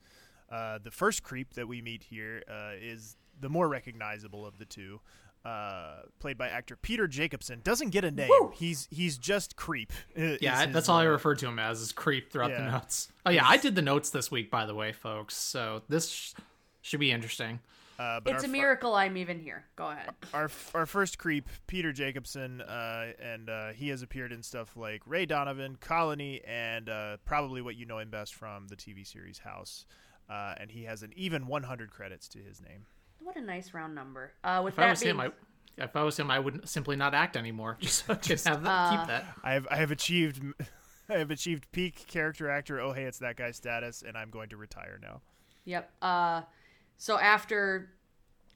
Uh, 0.52 0.80
the 0.84 0.92
first 0.92 1.24
creep 1.24 1.54
that 1.56 1.68
we 1.68 1.82
meet 1.82 2.04
here 2.04 2.44
uh, 2.50 2.72
is 2.80 3.16
the 3.40 3.50
more 3.50 3.68
recognizable 3.68 4.46
of 4.46 4.58
the 4.58 4.66
two, 4.66 5.00
uh, 5.46 5.98
played 6.20 6.38
by 6.38 6.48
actor 6.48 6.76
Peter 6.76 7.08
Jacobson. 7.08 7.60
Doesn't 7.64 7.90
get 7.90 8.04
a 8.06 8.12
name. 8.12 8.30
He's 8.54 8.88
he's 8.90 9.18
just 9.18 9.56
creep. 9.56 9.92
uh, 10.18 10.38
Yeah, 10.42 10.66
his, 10.66 10.74
that's 10.74 10.90
all 10.90 10.98
I 11.00 11.04
referred 11.04 11.40
to 11.40 11.48
him 11.48 11.60
as 11.60 11.82
is 11.82 11.92
creep 11.92 12.32
throughout 12.32 12.52
the 12.52 12.60
notes. 12.72 13.10
Oh 13.26 13.30
yeah, 13.30 13.44
I 13.46 13.58
did 13.58 13.76
the 13.76 13.82
notes 13.82 14.10
this 14.10 14.32
week 14.32 14.50
by 14.50 14.66
the 14.66 14.74
way, 14.74 14.94
folks. 14.94 15.36
So 15.36 15.84
this 15.90 16.10
sh- 16.10 16.34
should 16.82 17.00
be 17.02 17.12
interesting. 17.12 17.60
Uh, 18.00 18.20
but 18.20 18.34
It's 18.36 18.44
a 18.44 18.48
fir- 18.48 18.52
miracle 18.52 18.94
I'm 18.94 19.18
even 19.18 19.40
here. 19.40 19.66
Go 19.76 19.88
ahead. 19.90 20.10
our 20.34 20.50
our 20.76 20.86
first 20.86 21.18
creep, 21.18 21.50
Peter 21.66 21.92
Jacobson, 21.92 22.62
uh, 22.62 23.14
and 23.20 23.50
uh, 23.50 23.70
he 23.70 23.90
has 23.90 24.02
appeared 24.04 24.32
in 24.32 24.44
stuff 24.44 24.78
like 24.78 25.02
Ray 25.06 25.26
Donovan, 25.26 25.78
Colony, 25.82 26.42
and 26.46 26.90
uh, 26.90 27.18
probably 27.26 27.62
what 27.62 27.76
you 27.76 27.86
know 27.86 27.98
him 27.98 28.10
best 28.10 28.36
from 28.36 28.68
the 28.68 28.76
TV 28.76 29.06
series 29.06 29.40
House. 29.40 29.86
Uh, 30.30 30.54
and 30.60 30.70
he 30.70 30.84
has 30.84 31.04
an 31.04 31.12
even 31.16 31.48
100 31.48 31.90
credits 31.90 32.28
to 32.28 32.40
his 32.40 32.62
name. 32.62 32.86
What 33.20 33.36
a 33.36 33.42
nice 33.42 33.74
round 33.74 33.96
number. 33.96 34.34
Uh, 34.44 34.62
with 34.64 34.74
If 34.76 34.80
I 34.80 34.90
was 34.90 35.00
being 35.02 35.16
him, 35.16 35.22
I 35.22 35.32
if 35.78 35.96
I 35.96 36.04
was 36.04 36.18
him, 36.20 36.30
I 36.30 36.38
would 36.40 36.68
simply 36.70 36.96
not 36.96 37.14
act 37.14 37.36
anymore. 37.38 37.78
Just, 37.82 38.06
so 38.06 38.14
I 38.14 38.54
have 38.54 38.64
that, 38.64 38.90
keep 38.92 39.08
that. 39.08 39.26
I 39.44 39.54
have 39.54 39.68
I 39.72 39.76
have 39.78 39.92
achieved 39.92 40.44
I 41.10 41.18
have 41.18 41.32
achieved 41.32 41.72
peak 41.72 42.06
character 42.08 42.50
actor. 42.50 42.80
Oh 42.80 42.92
hey, 42.92 43.04
it's 43.06 43.20
that 43.20 43.38
guy 43.38 43.52
status, 43.52 44.04
and 44.06 44.16
I'm 44.18 44.30
going 44.30 44.50
to 44.50 44.58
retire 44.58 45.00
now. 45.02 45.22
Yep. 45.66 45.92
So 46.98 47.20
after 47.20 47.92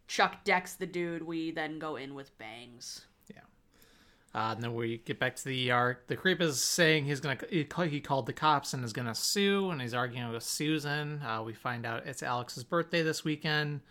Chuck 0.08 0.44
decks 0.44 0.74
the 0.74 0.88
dude, 0.88 1.24
we 1.24 1.52
then 1.52 1.80
go 1.80 1.96
in 1.96 2.16
with 2.16 2.38
bangs. 2.38 3.06
Uh, 4.34 4.54
and 4.54 4.64
then 4.64 4.74
we 4.74 5.00
get 5.00 5.20
back 5.20 5.36
to 5.36 5.44
the 5.44 5.72
ER. 5.72 6.00
The 6.08 6.16
creep 6.16 6.42
is 6.42 6.62
saying 6.62 7.06
he's 7.06 7.20
gonna 7.20 7.38
he, 7.50 7.66
called 7.66 8.26
the 8.26 8.34
cops 8.34 8.74
and 8.74 8.84
is 8.84 8.94
gonna 8.94 9.16
sue, 9.16 9.72
and 9.72 9.82
he's 9.82 9.94
arguing 9.94 10.32
with 10.32 10.44
Susan. 10.44 11.22
Uh, 11.22 11.44
we 11.44 11.54
find 11.54 11.86
out 11.86 12.08
it's 12.08 12.24
Alex's 12.24 12.64
birthday 12.64 13.02
this 13.02 13.26
weekend, 13.26 13.82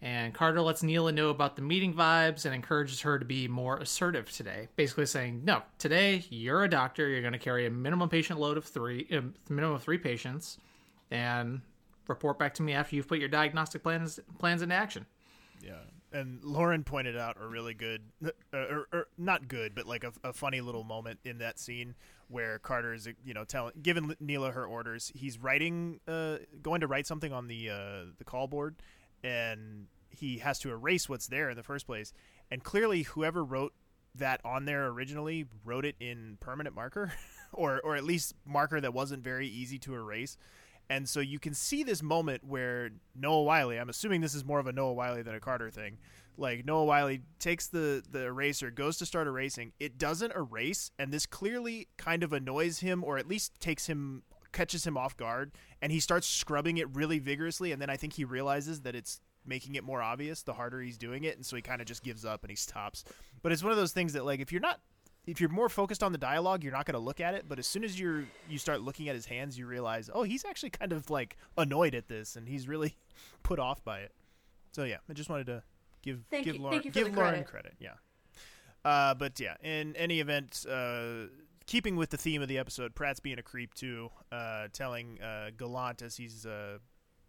and 0.00 0.32
Carter 0.32 0.62
lets 0.62 0.82
Neela 0.82 1.12
know 1.12 1.28
about 1.28 1.54
the 1.54 1.60
meeting 1.60 1.92
vibes 1.92 2.46
and 2.46 2.54
encourages 2.54 3.02
her 3.02 3.18
to 3.18 3.26
be 3.26 3.46
more 3.46 3.76
assertive 3.76 4.32
today. 4.32 4.68
Basically 4.76 5.04
saying, 5.04 5.44
no, 5.44 5.62
today 5.78 6.24
you're 6.30 6.64
a 6.64 6.70
doctor. 6.70 7.06
You're 7.06 7.22
gonna 7.22 7.38
carry 7.38 7.66
a 7.66 7.70
minimum 7.70 8.08
patient 8.08 8.40
load 8.40 8.56
of 8.56 8.64
three, 8.64 9.06
uh, 9.12 9.20
minimum 9.50 9.74
of 9.74 9.82
three 9.82 9.98
patients, 9.98 10.56
and 11.10 11.60
report 12.08 12.38
back 12.38 12.54
to 12.54 12.62
me 12.62 12.72
after 12.72 12.96
you've 12.96 13.08
put 13.08 13.18
your 13.18 13.28
diagnostic 13.28 13.82
plans 13.82 14.18
plans 14.38 14.62
into 14.62 14.74
action. 14.74 15.06
Yeah. 15.62 15.74
And 16.10 16.42
Lauren 16.42 16.84
pointed 16.84 17.18
out 17.18 17.36
a 17.38 17.46
really 17.46 17.74
good, 17.74 18.00
uh, 18.24 18.30
or, 18.54 18.88
or 18.92 19.08
not 19.18 19.46
good, 19.46 19.74
but 19.74 19.86
like 19.86 20.04
a, 20.04 20.12
a 20.24 20.32
funny 20.32 20.62
little 20.62 20.84
moment 20.84 21.18
in 21.24 21.38
that 21.38 21.58
scene 21.58 21.94
where 22.28 22.58
Carter 22.58 22.94
is, 22.94 23.06
you 23.24 23.34
know, 23.34 23.44
telling, 23.44 23.74
giving 23.82 24.14
Neela 24.18 24.52
her 24.52 24.64
orders. 24.64 25.12
He's 25.14 25.38
writing, 25.38 26.00
uh, 26.08 26.36
going 26.62 26.80
to 26.80 26.86
write 26.86 27.06
something 27.06 27.32
on 27.32 27.46
the 27.46 27.70
uh, 27.70 28.04
the 28.16 28.24
call 28.24 28.46
board, 28.46 28.76
and 29.22 29.86
he 30.08 30.38
has 30.38 30.58
to 30.60 30.70
erase 30.70 31.08
what's 31.08 31.26
there 31.26 31.50
in 31.50 31.56
the 31.56 31.62
first 31.62 31.86
place. 31.86 32.14
And 32.50 32.64
clearly, 32.64 33.02
whoever 33.02 33.44
wrote 33.44 33.74
that 34.14 34.40
on 34.44 34.64
there 34.64 34.86
originally 34.86 35.46
wrote 35.64 35.84
it 35.84 35.96
in 36.00 36.38
permanent 36.40 36.74
marker, 36.74 37.12
or 37.52 37.80
or 37.80 37.96
at 37.96 38.04
least 38.04 38.34
marker 38.46 38.80
that 38.80 38.94
wasn't 38.94 39.22
very 39.22 39.48
easy 39.48 39.78
to 39.80 39.94
erase. 39.94 40.36
And 40.90 41.08
so 41.08 41.20
you 41.20 41.38
can 41.38 41.54
see 41.54 41.82
this 41.82 42.02
moment 42.02 42.44
where 42.44 42.90
Noah 43.14 43.42
Wyle, 43.42 43.70
I'm 43.70 43.88
assuming 43.88 44.20
this 44.20 44.34
is 44.34 44.44
more 44.44 44.58
of 44.58 44.66
a 44.66 44.72
Noah 44.72 44.94
Wyle 44.94 45.22
than 45.22 45.34
a 45.34 45.40
Carter 45.40 45.70
thing. 45.70 45.98
Like 46.36 46.64
Noah 46.64 46.84
Wyle 46.84 47.16
takes 47.38 47.66
the 47.66 48.02
the 48.08 48.24
eraser, 48.24 48.70
goes 48.70 48.96
to 48.98 49.06
start 49.06 49.26
erasing, 49.26 49.72
it 49.80 49.98
doesn't 49.98 50.32
erase, 50.34 50.92
and 50.98 51.12
this 51.12 51.26
clearly 51.26 51.88
kind 51.96 52.22
of 52.22 52.32
annoys 52.32 52.78
him 52.78 53.02
or 53.02 53.18
at 53.18 53.26
least 53.26 53.60
takes 53.60 53.86
him 53.86 54.22
catches 54.52 54.86
him 54.86 54.96
off 54.96 55.16
guard 55.16 55.52
and 55.82 55.92
he 55.92 56.00
starts 56.00 56.26
scrubbing 56.26 56.78
it 56.78 56.88
really 56.96 57.18
vigorously 57.18 57.70
and 57.70 57.82
then 57.82 57.90
I 57.90 57.96
think 57.96 58.14
he 58.14 58.24
realizes 58.24 58.80
that 58.80 58.94
it's 58.94 59.20
making 59.44 59.74
it 59.74 59.84
more 59.84 60.00
obvious 60.00 60.42
the 60.42 60.54
harder 60.54 60.80
he's 60.80 60.96
doing 60.96 61.24
it 61.24 61.36
and 61.36 61.44
so 61.44 61.54
he 61.54 61.60
kind 61.60 61.82
of 61.82 61.86
just 61.86 62.02
gives 62.02 62.24
up 62.24 62.44
and 62.44 62.50
he 62.50 62.56
stops. 62.56 63.04
But 63.42 63.52
it's 63.52 63.62
one 63.62 63.72
of 63.72 63.78
those 63.78 63.92
things 63.92 64.14
that 64.14 64.24
like 64.24 64.40
if 64.40 64.50
you're 64.50 64.60
not 64.60 64.80
if 65.30 65.40
you're 65.40 65.50
more 65.50 65.68
focused 65.68 66.02
on 66.02 66.12
the 66.12 66.18
dialogue, 66.18 66.64
you're 66.64 66.72
not 66.72 66.86
going 66.86 66.94
to 66.94 66.98
look 67.00 67.20
at 67.20 67.34
it. 67.34 67.44
But 67.48 67.58
as 67.58 67.66
soon 67.66 67.84
as 67.84 68.00
you're 68.00 68.24
you 68.48 68.58
start 68.58 68.80
looking 68.80 69.08
at 69.08 69.14
his 69.14 69.26
hands, 69.26 69.58
you 69.58 69.66
realize, 69.66 70.08
oh, 70.12 70.22
he's 70.22 70.44
actually 70.44 70.70
kind 70.70 70.92
of 70.92 71.10
like 71.10 71.36
annoyed 71.56 71.94
at 71.94 72.08
this, 72.08 72.34
and 72.36 72.48
he's 72.48 72.66
really 72.66 72.96
put 73.42 73.58
off 73.58 73.84
by 73.84 74.00
it. 74.00 74.12
So 74.72 74.84
yeah, 74.84 74.96
I 75.08 75.12
just 75.12 75.28
wanted 75.28 75.46
to 75.46 75.62
give 76.02 76.24
Thank 76.30 76.44
give 76.46 76.56
you- 76.56 76.62
Lauren 76.62 76.80
give 76.82 77.14
Lauren 77.14 77.44
credit. 77.44 77.46
credit. 77.46 77.74
Yeah. 77.78 77.94
Uh, 78.84 79.12
but 79.14 79.38
yeah, 79.38 79.56
in 79.62 79.94
any 79.96 80.20
event, 80.20 80.64
uh, 80.70 81.26
keeping 81.66 81.96
with 81.96 82.10
the 82.10 82.16
theme 82.16 82.40
of 82.40 82.48
the 82.48 82.56
episode, 82.58 82.94
Pratt's 82.94 83.20
being 83.20 83.38
a 83.38 83.42
creep 83.42 83.74
too, 83.74 84.10
uh, 84.32 84.68
telling 84.72 85.20
uh, 85.20 85.50
Gallant 85.58 86.00
as 86.00 86.16
he's 86.16 86.46
uh, 86.46 86.78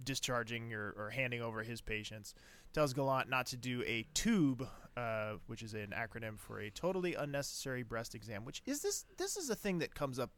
discharging 0.04 0.74
or, 0.74 0.94
or 0.98 1.10
handing 1.10 1.42
over 1.42 1.64
his 1.64 1.82
patients, 1.82 2.34
tells 2.74 2.94
Gallant 2.94 3.30
not 3.30 3.48
to 3.48 3.58
do 3.58 3.84
a 3.86 4.06
tube, 4.14 4.68
uh, 4.98 5.34
which 5.48 5.62
is 5.62 5.74
an 5.74 5.94
acronym 5.98 6.38
for 6.40 6.60
a 6.60 6.70
totally 6.70 7.16
unnecessary 7.16 7.84
breast 7.84 8.16
exam. 8.16 8.46
Which 8.46 8.62
is 8.66 8.82
this? 8.82 9.06
This 9.18 9.38
is 9.38 9.50
a 9.50 9.56
thing 9.56 9.80
that 9.80 9.94
comes 9.96 10.20
up 10.20 10.32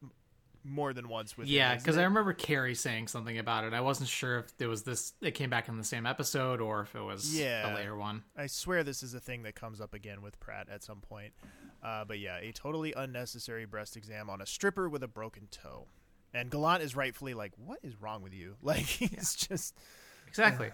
more 0.64 0.94
than 0.94 1.10
once 1.10 1.36
with 1.36 1.48
Yeah, 1.48 1.76
because 1.76 1.98
I 1.98 2.04
remember 2.04 2.34
Kerry 2.34 2.76
saying 2.76 3.08
something 3.08 3.40
about 3.40 3.64
it. 3.64 3.74
I 3.74 3.82
wasn't 3.82 4.10
sure 4.10 4.38
if 4.38 4.56
there 4.58 4.70
was 4.70 4.84
this. 4.84 5.14
It 5.20 5.32
came 5.32 5.50
back 5.50 5.68
in 5.68 5.78
the 5.78 5.84
same 5.84 6.06
episode 6.06 6.62
or 6.62 6.82
if 6.82 6.94
it 6.94 7.02
was 7.02 7.36
Yeah. 7.36 7.74
a 7.74 7.76
later 7.76 7.96
one. 7.96 8.24
I 8.38 8.46
swear 8.46 8.84
this 8.84 9.02
is 9.02 9.16
a 9.16 9.20
thing 9.20 9.42
that 9.44 9.56
comes 9.56 9.82
up 9.82 9.96
again 9.96 10.22
with 10.22 10.40
Pratt 10.40 10.68
at 10.70 10.84
some 10.84 11.02
point. 11.02 11.34
Uh, 11.84 12.06
but 12.06 12.20
yeah, 12.20 12.38
a 12.38 12.52
totally 12.52 12.94
unnecessary 12.94 13.66
breast 13.66 13.98
exam 13.98 14.30
on 14.30 14.40
a 14.40 14.46
stripper 14.46 14.88
with 14.88 15.02
a 15.02 15.08
broken 15.08 15.48
toe. 15.50 15.88
And 16.32 16.52
Gallant 16.52 16.84
is 16.84 16.96
rightfully 16.96 17.34
like, 17.34 17.54
"What 17.58 17.80
is 17.82 18.00
wrong 18.00 18.22
with 18.22 18.34
you?" 18.34 18.56
Like 18.62 18.86
he's 18.86 19.34
just 19.36 19.76
Exactly. 20.28 20.70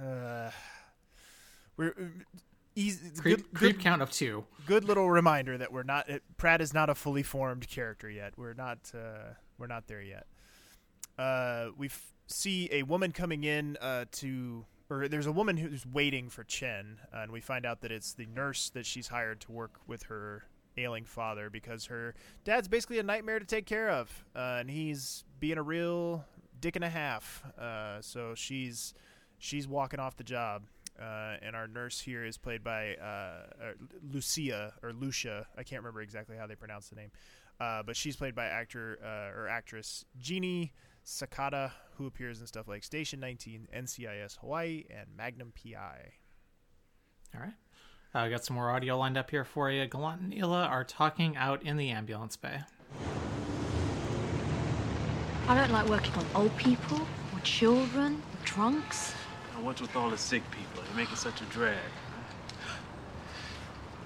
uh, 0.00 0.50
we're 1.76 1.90
uh, 1.90 2.34
easy, 2.74 3.10
creep, 3.16 3.38
good, 3.38 3.54
creep 3.54 3.76
good, 3.76 3.82
count 3.82 4.02
of 4.02 4.10
two. 4.10 4.44
good 4.66 4.84
little 4.84 5.10
reminder 5.10 5.58
that 5.58 5.72
we're 5.72 5.82
not 5.82 6.08
Pratt 6.36 6.60
is 6.60 6.74
not 6.74 6.90
a 6.90 6.94
fully 6.94 7.22
formed 7.22 7.68
character 7.68 8.08
yet. 8.10 8.32
We're 8.36 8.54
not 8.54 8.90
uh, 8.94 9.34
we're 9.58 9.66
not 9.66 9.86
there 9.86 10.02
yet. 10.02 10.26
Uh, 11.18 11.68
we 11.76 11.90
see 12.26 12.68
a 12.72 12.82
woman 12.82 13.12
coming 13.12 13.44
in 13.44 13.76
uh, 13.80 14.04
to, 14.10 14.64
or 14.90 15.08
there's 15.08 15.26
a 15.26 15.32
woman 15.32 15.56
who's 15.56 15.86
waiting 15.86 16.28
for 16.28 16.44
Chen, 16.44 16.98
uh, 17.14 17.18
and 17.18 17.32
we 17.32 17.40
find 17.40 17.64
out 17.64 17.82
that 17.82 17.92
it's 17.92 18.14
the 18.14 18.26
nurse 18.26 18.70
that 18.70 18.86
she's 18.86 19.08
hired 19.08 19.40
to 19.42 19.52
work 19.52 19.80
with 19.86 20.04
her 20.04 20.44
ailing 20.76 21.04
father 21.04 21.50
because 21.50 21.86
her 21.86 22.14
dad's 22.42 22.66
basically 22.66 22.98
a 22.98 23.02
nightmare 23.02 23.38
to 23.38 23.44
take 23.44 23.66
care 23.66 23.90
of, 23.90 24.24
uh, 24.34 24.56
and 24.60 24.70
he's 24.70 25.24
being 25.38 25.58
a 25.58 25.62
real 25.62 26.24
dick 26.60 26.76
and 26.76 26.84
a 26.84 26.90
half. 26.90 27.44
Uh, 27.58 28.00
so 28.00 28.34
she's 28.34 28.94
she's 29.38 29.68
walking 29.68 30.00
off 30.00 30.16
the 30.16 30.24
job. 30.24 30.64
Uh, 31.00 31.36
and 31.42 31.56
our 31.56 31.66
nurse 31.66 32.00
here 32.00 32.24
is 32.24 32.38
played 32.38 32.62
by 32.62 32.94
uh, 32.94 33.04
uh, 33.04 33.72
Lucia 34.12 34.74
or 34.82 34.92
Lucia. 34.92 35.46
I 35.58 35.64
can't 35.64 35.82
remember 35.82 36.02
exactly 36.02 36.36
how 36.36 36.46
they 36.46 36.54
pronounce 36.54 36.88
the 36.88 36.96
name, 36.96 37.10
uh, 37.60 37.82
but 37.82 37.96
she's 37.96 38.16
played 38.16 38.34
by 38.34 38.46
actor 38.46 38.98
uh, 39.02 39.36
or 39.36 39.48
actress 39.48 40.04
Jeannie 40.18 40.72
Sakata, 41.04 41.72
who 41.96 42.06
appears 42.06 42.40
in 42.40 42.46
stuff 42.46 42.68
like 42.68 42.84
Station 42.84 43.20
19, 43.20 43.68
NCIS 43.76 44.38
Hawaii, 44.38 44.84
and 44.88 45.08
Magnum 45.16 45.52
PI. 45.52 46.12
All 47.34 47.40
right. 47.40 47.54
I 48.14 48.26
uh, 48.26 48.28
got 48.28 48.44
some 48.44 48.54
more 48.54 48.70
audio 48.70 48.96
lined 48.96 49.18
up 49.18 49.30
here 49.30 49.44
for 49.44 49.70
you. 49.72 49.84
Gallant 49.86 50.20
and 50.20 50.30
Neela 50.30 50.66
are 50.66 50.84
talking 50.84 51.36
out 51.36 51.64
in 51.64 51.76
the 51.76 51.90
ambulance 51.90 52.36
bay. 52.36 52.60
I 55.48 55.56
don't 55.56 55.72
like 55.72 55.88
working 55.88 56.14
on 56.14 56.24
old 56.34 56.56
people 56.56 57.00
or 57.32 57.40
children 57.42 58.14
or 58.14 58.46
drunks. 58.46 59.14
What's 59.64 59.80
with 59.80 59.96
all 59.96 60.10
the 60.10 60.18
sick 60.18 60.42
people? 60.50 60.82
They 60.90 60.94
make 60.94 61.10
it 61.10 61.16
such 61.16 61.40
a 61.40 61.44
drag. 61.46 61.78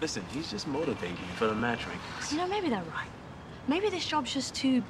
Listen, 0.00 0.22
he's 0.30 0.48
just 0.48 0.68
motivating 0.68 1.16
you 1.16 1.34
for 1.34 1.48
the 1.48 1.54
match 1.54 1.80
rankings. 1.80 2.30
You 2.30 2.38
know, 2.38 2.46
maybe 2.46 2.68
they're 2.68 2.78
right. 2.94 3.08
Maybe 3.66 3.90
this 3.90 4.06
job's 4.06 4.32
just 4.32 4.54
too 4.54 4.84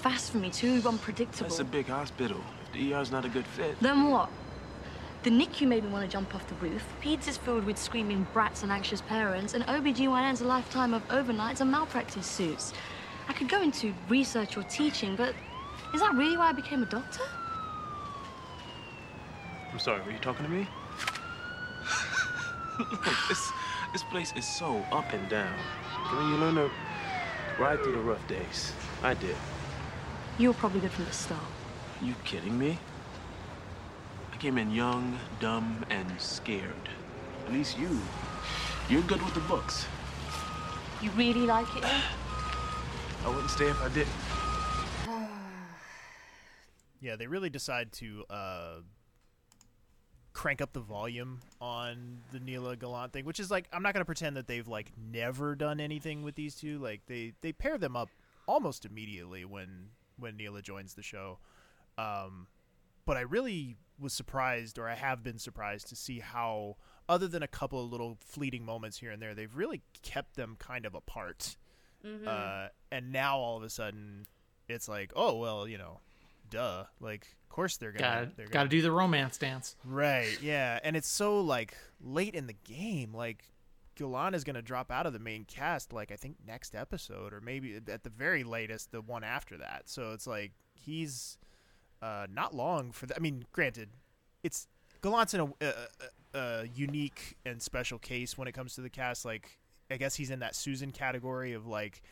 fast 0.00 0.32
for 0.32 0.38
me, 0.38 0.50
too 0.50 0.82
unpredictable. 0.84 1.48
That's 1.48 1.60
a 1.60 1.64
big 1.64 1.86
hospital. 1.86 2.40
If 2.66 2.72
the 2.72 2.94
ER's 2.94 3.12
not 3.12 3.24
a 3.26 3.28
good 3.28 3.46
fit, 3.46 3.78
Then 3.80 4.10
what? 4.10 4.28
The 5.22 5.30
NICU 5.30 5.68
made 5.68 5.84
me 5.84 5.90
want 5.90 6.04
to 6.04 6.10
jump 6.10 6.34
off 6.34 6.48
the 6.48 6.56
roof. 6.56 6.84
Peds 7.00 7.28
is 7.28 7.36
filled 7.36 7.64
with 7.64 7.78
screaming 7.78 8.26
brats 8.32 8.64
and 8.64 8.72
anxious 8.72 9.00
parents, 9.02 9.54
and 9.54 9.64
OBGYN's 9.66 10.40
a 10.40 10.44
lifetime 10.44 10.94
of 10.94 11.06
overnights 11.08 11.60
and 11.60 11.70
malpractice 11.70 12.26
suits. 12.26 12.72
I 13.28 13.34
could 13.34 13.48
go 13.48 13.62
into 13.62 13.94
research 14.08 14.56
or 14.56 14.64
teaching, 14.64 15.14
but 15.14 15.32
is 15.94 16.00
that 16.00 16.14
really 16.14 16.36
why 16.36 16.48
I 16.48 16.52
became 16.52 16.82
a 16.82 16.86
doctor? 16.86 17.22
I'm 19.72 19.78
sorry, 19.78 20.02
were 20.02 20.10
you 20.10 20.18
talking 20.18 20.44
to 20.44 20.50
me? 20.50 20.66
Look, 22.78 23.04
this, 23.28 23.50
this 23.92 24.02
place 24.04 24.32
is 24.36 24.46
so 24.46 24.84
up 24.92 25.12
and 25.12 25.28
down. 25.28 25.52
Can 26.08 26.30
you 26.30 26.36
learn 26.36 26.54
to 26.54 26.70
ride 27.58 27.82
through 27.82 27.92
the 27.92 27.98
rough 27.98 28.26
days? 28.28 28.72
I 29.02 29.14
did. 29.14 29.34
You 30.38 30.48
were 30.48 30.54
probably 30.54 30.80
good 30.80 30.92
from 30.92 31.06
the 31.06 31.12
start. 31.12 31.40
Are 32.00 32.04
You 32.04 32.14
kidding 32.24 32.56
me? 32.56 32.78
I 34.32 34.36
came 34.36 34.58
in 34.58 34.70
young, 34.70 35.18
dumb, 35.40 35.84
and 35.90 36.08
scared. 36.20 36.88
At 37.46 37.52
least 37.52 37.76
you. 37.78 37.98
You're 38.88 39.02
good 39.02 39.20
with 39.22 39.34
the 39.34 39.40
books. 39.40 39.86
You 41.02 41.10
really 41.10 41.46
like 41.46 41.66
it 41.76 41.84
here? 41.84 42.02
I 43.24 43.28
wouldn't 43.28 43.50
stay 43.50 43.66
if 43.66 43.82
I 43.82 43.88
didn't. 43.88 44.12
Yeah, 47.00 47.14
they 47.14 47.28
really 47.28 47.48
decide 47.48 47.92
to 47.92 48.24
uh, 48.28 48.74
crank 50.38 50.60
up 50.62 50.72
the 50.72 50.78
volume 50.78 51.40
on 51.60 52.18
the 52.30 52.38
Neela 52.38 52.76
Gallant 52.76 53.12
thing, 53.12 53.24
which 53.24 53.40
is 53.40 53.50
like 53.50 53.66
I'm 53.72 53.82
not 53.82 53.92
gonna 53.92 54.04
pretend 54.04 54.36
that 54.36 54.46
they've 54.46 54.68
like 54.68 54.92
never 54.96 55.56
done 55.56 55.80
anything 55.80 56.22
with 56.22 56.36
these 56.36 56.54
two. 56.54 56.78
Like 56.78 57.00
they 57.06 57.32
they 57.40 57.52
pair 57.52 57.76
them 57.76 57.96
up 57.96 58.08
almost 58.46 58.84
immediately 58.84 59.44
when 59.44 59.88
when 60.16 60.36
Neela 60.36 60.62
joins 60.62 60.94
the 60.94 61.02
show. 61.02 61.40
Um, 61.98 62.46
but 63.04 63.16
I 63.16 63.22
really 63.22 63.76
was 63.98 64.12
surprised, 64.12 64.78
or 64.78 64.88
I 64.88 64.94
have 64.94 65.24
been 65.24 65.40
surprised 65.40 65.88
to 65.88 65.96
see 65.96 66.20
how, 66.20 66.76
other 67.08 67.26
than 67.26 67.42
a 67.42 67.48
couple 67.48 67.82
of 67.84 67.90
little 67.90 68.16
fleeting 68.20 68.64
moments 68.64 68.98
here 68.98 69.10
and 69.10 69.20
there, 69.20 69.34
they've 69.34 69.56
really 69.56 69.82
kept 70.02 70.36
them 70.36 70.54
kind 70.60 70.86
of 70.86 70.94
apart. 70.94 71.56
Mhm. 72.04 72.28
Uh, 72.28 72.68
and 72.92 73.10
now 73.10 73.38
all 73.38 73.56
of 73.56 73.64
a 73.64 73.70
sudden, 73.70 74.24
it's 74.68 74.88
like, 74.88 75.10
oh 75.16 75.36
well, 75.36 75.66
you 75.66 75.78
know, 75.78 75.98
duh. 76.48 76.84
Like, 77.00 77.26
of 77.48 77.54
course 77.54 77.78
they're 77.78 77.92
gonna 77.92 78.26
Got 78.26 78.36
they're 78.36 78.46
gonna 78.46 78.52
gotta 78.52 78.68
do 78.68 78.82
the 78.82 78.92
romance 78.92 79.38
dance. 79.38 79.74
Right, 79.84 80.36
yeah. 80.42 80.78
And 80.84 80.94
it's 80.96 81.08
so 81.08 81.40
like 81.40 81.74
late 81.98 82.34
in 82.34 82.46
the 82.46 82.56
game. 82.64 83.14
Like 83.14 83.42
Gallant 83.96 84.36
is 84.36 84.44
gonna 84.44 84.60
drop 84.60 84.92
out 84.92 85.06
of 85.06 85.14
the 85.14 85.18
main 85.18 85.44
cast 85.46 85.92
like 85.92 86.12
I 86.12 86.16
think 86.16 86.36
next 86.46 86.74
episode 86.74 87.32
or 87.32 87.40
maybe 87.40 87.80
at 87.88 88.04
the 88.04 88.10
very 88.10 88.44
latest 88.44 88.92
the 88.92 89.00
one 89.00 89.24
after 89.24 89.56
that. 89.56 89.84
So 89.86 90.12
it's 90.12 90.26
like 90.26 90.52
he's 90.74 91.38
uh 92.02 92.26
not 92.30 92.54
long 92.54 92.92
for 92.92 93.06
that. 93.06 93.16
I 93.16 93.20
mean, 93.20 93.46
granted, 93.50 93.88
it's 94.42 94.68
Gallant's 95.02 95.32
in 95.32 95.40
a, 95.40 95.44
a, 95.62 95.72
a, 96.34 96.38
a 96.38 96.64
unique 96.66 97.38
and 97.46 97.62
special 97.62 97.98
case 97.98 98.36
when 98.36 98.46
it 98.46 98.52
comes 98.52 98.74
to 98.74 98.82
the 98.82 98.90
cast. 98.90 99.24
Like 99.24 99.58
I 99.90 99.96
guess 99.96 100.14
he's 100.16 100.30
in 100.30 100.40
that 100.40 100.54
Susan 100.54 100.92
category 100.92 101.54
of 101.54 101.66
like 101.66 102.02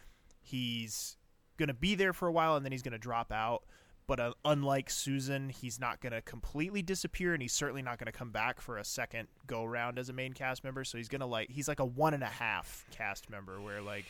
he's 0.41 1.19
gonna 1.59 1.75
be 1.75 1.95
there 1.95 2.15
for 2.15 2.27
a 2.27 2.33
while 2.33 2.57
and 2.57 2.65
then 2.65 2.73
he's 2.73 2.83
gonna 2.83 2.99
drop 2.99 3.31
out. 3.31 3.65
But 4.07 4.21
uh, 4.21 4.33
unlike 4.45 4.89
Susan, 4.89 5.49
he's 5.49 5.81
not 5.81 6.01
going 6.01 6.13
to 6.13 6.23
completely 6.23 6.81
disappear, 6.81 7.33
and 7.33 7.43
he's 7.43 7.53
certainly 7.53 7.83
not 7.83 7.99
going 7.99 8.07
to 8.07 8.17
come 8.17 8.31
back 8.31 8.61
for 8.61 8.79
a 8.79 8.85
second 8.85 9.27
go 9.47 9.65
round 9.65 9.99
as 9.99 10.09
a 10.09 10.13
main 10.13 10.33
cast 10.33 10.63
member. 10.63 10.85
So 10.85 10.97
he's 10.97 11.09
going 11.09 11.21
to 11.21 11.27
like 11.27 11.51
he's 11.51 11.67
like 11.67 11.81
a 11.81 11.85
one 11.85 12.15
and 12.15 12.23
a 12.23 12.27
half 12.27 12.85
cast 12.91 13.29
member, 13.31 13.61
where 13.61 13.83
like 13.83 14.05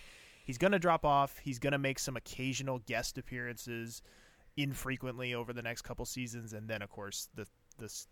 he's 0.44 0.58
going 0.58 0.72
to 0.72 0.78
drop 0.78 1.06
off. 1.06 1.38
He's 1.38 1.58
going 1.58 1.72
to 1.72 1.78
make 1.78 1.98
some 1.98 2.16
occasional 2.16 2.80
guest 2.80 3.16
appearances, 3.16 4.02
infrequently 4.56 5.34
over 5.34 5.52
the 5.52 5.62
next 5.62 5.82
couple 5.82 6.04
seasons, 6.04 6.52
and 6.52 6.68
then 6.68 6.82
of 6.82 6.90
course 6.90 7.28
the 7.34 7.46
this 7.78 8.06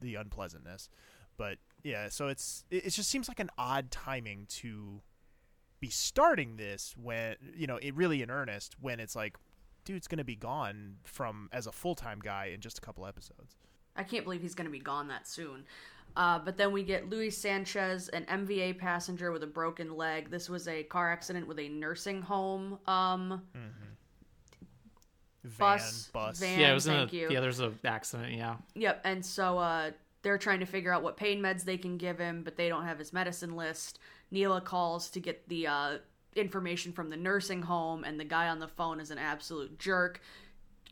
the 0.00 0.14
unpleasantness. 0.16 0.88
But 1.36 1.58
yeah, 1.82 2.08
so 2.08 2.28
it's 2.28 2.64
it, 2.70 2.86
it 2.86 2.90
just 2.90 3.08
seems 3.10 3.28
like 3.28 3.40
an 3.40 3.50
odd 3.56 3.90
timing 3.90 4.46
to 4.48 5.00
be 5.80 5.88
starting 5.88 6.56
this 6.56 6.94
when 7.00 7.36
you 7.54 7.66
know 7.66 7.76
it 7.76 7.94
really 7.94 8.20
in 8.22 8.30
earnest 8.30 8.74
when 8.80 8.98
it's 8.98 9.14
like 9.14 9.36
dude's 9.88 10.06
going 10.06 10.18
to 10.18 10.24
be 10.24 10.36
gone 10.36 10.96
from 11.02 11.48
as 11.50 11.66
a 11.66 11.72
full-time 11.72 12.20
guy 12.22 12.50
in 12.52 12.60
just 12.60 12.76
a 12.76 12.80
couple 12.82 13.06
episodes. 13.06 13.56
I 13.96 14.02
can't 14.02 14.22
believe 14.22 14.42
he's 14.42 14.54
going 14.54 14.66
to 14.66 14.70
be 14.70 14.78
gone 14.78 15.08
that 15.08 15.26
soon. 15.26 15.64
Uh, 16.14 16.38
but 16.38 16.58
then 16.58 16.72
we 16.72 16.82
get 16.82 17.08
Luis 17.08 17.38
Sanchez, 17.38 18.10
an 18.10 18.24
MVA 18.24 18.76
passenger 18.76 19.32
with 19.32 19.42
a 19.42 19.46
broken 19.46 19.96
leg. 19.96 20.30
This 20.30 20.50
was 20.50 20.68
a 20.68 20.82
car 20.82 21.10
accident 21.10 21.48
with 21.48 21.58
a 21.58 21.70
nursing 21.70 22.20
home 22.20 22.78
um, 22.86 23.40
bus. 25.58 26.10
bus. 26.12 26.38
Van, 26.38 26.60
yeah, 26.60 26.70
it 26.70 26.74
was 26.74 26.86
in 26.86 26.94
a, 26.94 26.98
thank 26.98 27.14
you. 27.14 27.28
yeah. 27.30 27.40
There's 27.40 27.60
an 27.60 27.78
accident. 27.82 28.34
Yeah, 28.34 28.56
Yep, 28.74 29.00
and 29.04 29.24
so 29.24 29.56
uh, 29.56 29.92
they're 30.20 30.38
trying 30.38 30.60
to 30.60 30.66
figure 30.66 30.92
out 30.92 31.02
what 31.02 31.16
pain 31.16 31.40
meds 31.40 31.64
they 31.64 31.78
can 31.78 31.96
give 31.96 32.18
him, 32.18 32.42
but 32.42 32.56
they 32.56 32.68
don't 32.68 32.84
have 32.84 32.98
his 32.98 33.14
medicine 33.14 33.56
list. 33.56 34.00
Neela 34.30 34.60
calls 34.60 35.08
to 35.10 35.20
get 35.20 35.48
the 35.48 35.66
uh, 35.66 35.98
information 36.38 36.92
from 36.92 37.10
the 37.10 37.16
nursing 37.16 37.62
home, 37.62 38.04
and 38.04 38.18
the 38.18 38.24
guy 38.24 38.48
on 38.48 38.58
the 38.58 38.68
phone 38.68 39.00
is 39.00 39.10
an 39.10 39.18
absolute 39.18 39.78
jerk. 39.78 40.20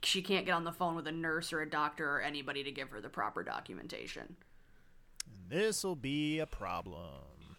She 0.03 0.23
can't 0.23 0.47
get 0.47 0.53
on 0.53 0.65
the 0.65 0.73
phone 0.73 0.95
with 0.95 1.07
a 1.07 1.13
nurse 1.13 1.53
or 1.53 1.63
a 1.63 1.69
doctor 1.69 2.09
or 2.09 2.21
anybody 2.21 2.63
to 2.65 2.71
give 2.71 2.91
her 2.91 3.01
the 3.01 3.09
proper 3.09 3.43
documentation. 3.43 4.37
This 5.49 5.85
will 5.85 5.97
be 5.97 6.39
a 6.39 6.47
problem, 6.47 7.57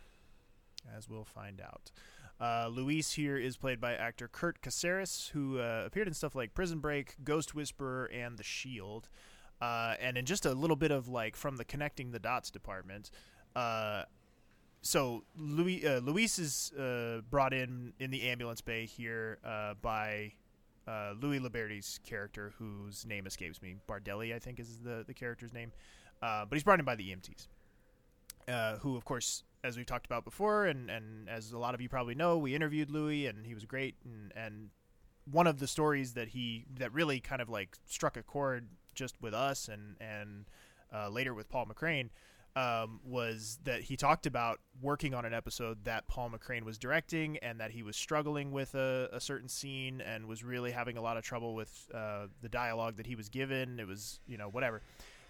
as 0.96 1.10
we'll 1.10 1.24
find 1.24 1.62
out. 1.62 1.92
Uh, 2.40 2.70
Luis 2.72 3.14
here 3.14 3.38
is 3.38 3.58
played 3.58 3.82
by 3.82 3.94
actor 3.94 4.28
Kurt 4.28 4.62
Caceres, 4.62 5.32
who 5.34 5.60
uh, 5.60 5.84
appeared 5.86 6.08
in 6.08 6.14
stuff 6.14 6.36
like 6.36 6.54
Prison 6.54 6.80
Break, 6.80 7.16
Ghost 7.24 7.56
Whisperer, 7.56 8.06
and 8.14 8.38
The 8.38 8.44
Shield. 8.44 9.10
Uh, 9.60 9.96
and 10.00 10.18
in 10.18 10.26
just 10.26 10.46
a 10.46 10.54
little 10.54 10.76
bit 10.76 10.92
of 10.92 11.08
like 11.08 11.36
from 11.36 11.58
the 11.58 11.66
connecting 11.66 12.12
the 12.12 12.20
dots 12.20 12.52
department, 12.52 13.10
uh, 13.56 14.04
so 14.82 15.24
Louis 15.38 15.86
uh, 15.86 16.00
Luis 16.00 16.40
is 16.40 16.72
uh, 16.74 17.22
brought 17.30 17.54
in 17.54 17.94
in 18.00 18.12
the 18.12 18.30
ambulance 18.30 18.62
bay 18.62 18.86
here 18.86 19.40
uh, 19.44 19.74
by 19.82 20.34
uh, 20.88 21.14
Louie 21.20 21.40
Liberti's 21.40 22.00
character, 22.04 22.54
whose 22.58 23.06
name 23.06 23.28
escapes 23.28 23.62
me. 23.62 23.76
Bardelli, 23.88 24.34
I 24.34 24.40
think, 24.40 24.60
is 24.60 24.80
the 24.80 25.04
the 25.06 25.14
character's 25.14 25.54
name. 25.54 25.72
Uh, 26.22 26.46
but 26.46 26.56
he's 26.56 26.64
brought 26.64 26.80
in 26.80 26.86
by 26.86 26.96
the 26.96 27.12
EMTs, 27.12 27.48
uh, 28.48 28.78
who, 28.78 28.96
of 28.96 29.06
course, 29.06 29.44
as 29.64 29.78
we've 29.78 29.86
talked 29.86 30.08
about 30.08 30.26
before, 30.26 30.66
and, 30.66 30.90
and 30.90 31.30
as 31.30 31.52
a 31.52 31.60
lot 31.60 31.76
of 31.76 31.82
you 31.82 31.88
probably 31.88 32.16
know, 32.16 32.40
we 32.40 32.56
interviewed 32.56 32.90
Louie, 32.90 33.28
and 33.28 33.46
he 33.46 33.54
was 33.54 33.66
great. 33.66 33.94
And, 34.04 34.34
and 34.36 34.70
one 35.30 35.46
of 35.46 35.60
the 35.60 35.68
stories 35.68 36.14
that 36.14 36.30
he 36.30 36.66
that 36.80 36.92
really 36.92 37.20
kind 37.20 37.42
of 37.42 37.50
like 37.50 37.78
struck 37.86 38.18
a 38.18 38.24
chord 38.24 38.68
just 38.96 39.22
with 39.22 39.34
us, 39.34 39.68
and 39.68 39.96
and 40.00 40.46
later 41.12 41.34
with 41.34 41.50
Paul 41.50 41.66
McCrane 41.66 42.10
um, 42.58 43.00
was 43.04 43.60
that 43.66 43.82
he 43.82 43.96
talked 43.96 44.26
about 44.26 44.60
working 44.82 45.14
on 45.14 45.26
an 45.26 45.34
episode 45.34 45.84
that 45.84 46.08
Paul 46.08 46.32
McCrane 46.32 46.64
was 46.64 46.80
directing 46.80 47.38
and 47.38 47.60
that 47.60 47.70
he 47.70 47.84
was 47.84 47.96
struggling 47.96 48.52
with 48.52 48.74
a, 48.74 49.10
a 49.14 49.22
certain 49.22 49.48
scene 49.48 50.02
and 50.02 50.26
was 50.26 50.44
really 50.44 50.72
having 50.72 50.98
a 50.98 51.02
lot 51.02 51.18
of 51.18 51.24
trouble 51.24 51.54
with 51.54 51.88
uh, 51.94 52.26
the 52.42 52.50
dialogue 52.50 52.98
that 52.98 53.06
he 53.06 53.16
was 53.16 53.30
given. 53.30 53.80
It 53.80 53.88
was, 53.88 54.22
you 54.26 54.40
know, 54.40 54.50
whatever. 54.50 54.82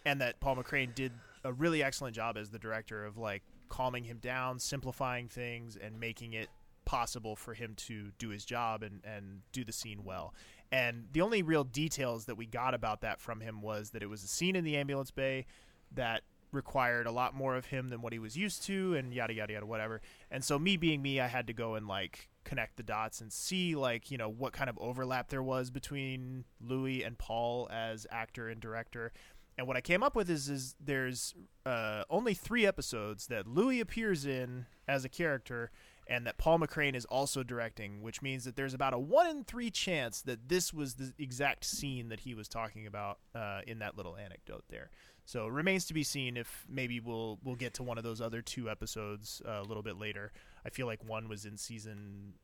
And 0.06 0.22
that 0.22 0.40
Paul 0.40 0.56
McCrane 0.56 0.96
did 0.96 1.12
a 1.44 1.52
really 1.52 1.84
excellent 1.84 2.16
job 2.16 2.38
as 2.38 2.50
the 2.50 2.60
director 2.60 3.06
of 3.06 3.18
like 3.18 3.44
calming 3.68 4.06
him 4.06 4.20
down, 4.20 4.58
simplifying 4.58 5.28
things, 5.28 5.76
and 5.76 6.00
making 6.00 6.32
it 6.32 6.48
possible 6.86 7.36
for 7.36 7.54
him 7.54 7.74
to 7.76 8.12
do 8.20 8.30
his 8.30 8.46
job 8.46 8.84
and, 8.84 9.02
and 9.04 9.42
do 9.52 9.66
the 9.66 9.74
scene 9.74 10.06
well. 10.06 10.34
And 10.72 11.08
the 11.12 11.20
only 11.20 11.42
real 11.42 11.66
details 11.66 12.24
that 12.26 12.36
we 12.36 12.46
got 12.46 12.74
about 12.74 13.02
that 13.02 13.20
from 13.20 13.42
him 13.42 13.62
was 13.62 13.90
that 13.90 14.02
it 14.02 14.10
was 14.10 14.24
a 14.24 14.28
scene 14.28 14.56
in 14.56 14.64
the 14.64 14.78
ambulance 14.78 15.12
bay 15.12 15.46
that 15.94 16.22
required 16.52 17.08
a 17.08 17.12
lot 17.12 17.36
more 17.36 17.56
of 17.56 17.68
him 17.68 17.90
than 17.90 18.02
what 18.02 18.14
he 18.14 18.20
was 18.20 18.38
used 18.38 18.64
to 18.64 18.96
and 18.96 19.14
yada 19.14 19.34
yada 19.34 19.54
yada 19.54 19.66
whatever. 19.66 20.02
And 20.32 20.44
so 20.44 20.58
me 20.58 20.78
being 20.78 21.02
me 21.02 21.20
i 21.20 21.28
had 21.28 21.48
to 21.48 21.54
go 21.54 21.76
and 21.76 21.88
like 21.88 22.30
connect 22.44 22.78
the 22.78 22.84
dots 22.84 23.20
and 23.20 23.32
see 23.32 23.76
like 23.76 24.10
you 24.10 24.18
know 24.18 24.30
what 24.30 24.54
kind 24.54 24.70
of 24.70 24.78
overlap 24.80 25.30
there 25.30 25.44
was 25.44 25.70
between 25.70 26.46
louie 26.62 27.04
and 27.04 27.18
paul 27.18 27.68
as 27.72 28.08
actor 28.12 28.48
and 28.48 28.62
director. 28.62 29.12
And 29.58 29.68
what 29.68 29.76
i 29.76 29.82
came 29.82 30.04
up 30.04 30.16
with 30.16 30.30
is 30.30 30.50
is 30.50 30.76
there's 30.80 31.34
uh, 31.66 32.04
only 32.10 32.34
three 32.34 32.66
episodes 32.66 33.28
that 33.28 33.48
louie 33.48 33.82
appears 33.82 34.26
in 34.26 34.66
as 34.88 35.04
a 35.04 35.10
character 35.10 35.72
and 36.08 36.26
that 36.26 36.38
paul 36.38 36.60
mccrane 36.60 36.96
is 36.96 37.06
also 37.06 37.44
directing 37.44 38.02
which 38.02 38.22
means 38.22 38.46
that 38.46 38.56
there's 38.56 38.74
about 38.74 38.94
a 38.94 39.00
one 39.00 39.28
in 39.28 39.44
three 39.44 39.70
chance 39.70 40.22
that 40.22 40.48
this 40.48 40.74
was 40.74 40.94
the 40.94 41.12
exact 41.20 41.66
scene 41.66 42.08
that 42.10 42.22
he 42.22 42.34
was 42.34 42.48
talking 42.48 42.88
about 42.88 43.20
uh, 43.36 43.62
in 43.68 43.80
that 43.80 43.98
little 43.98 44.16
anecdote 44.16 44.64
there 44.70 44.90
so 45.28 45.46
it 45.46 45.52
remains 45.52 45.86
to 45.88 45.94
be 45.94 46.04
seen 46.04 46.38
if 46.38 46.66
maybe 46.70 47.02
we'll 47.02 47.38
we'll 47.44 47.58
get 47.58 47.74
to 47.74 47.84
one 47.84 47.98
of 47.98 48.06
those 48.06 48.22
other 48.22 48.42
two 48.42 48.70
episodes 48.70 49.42
uh, 49.46 49.60
a 49.60 49.64
little 49.64 49.84
bit 49.84 50.00
later. 50.00 50.32
I 50.66 50.70
feel 50.70 50.88
like 50.88 51.04
one 51.04 51.28
was 51.28 51.44
in 51.44 51.58
season 51.58 52.36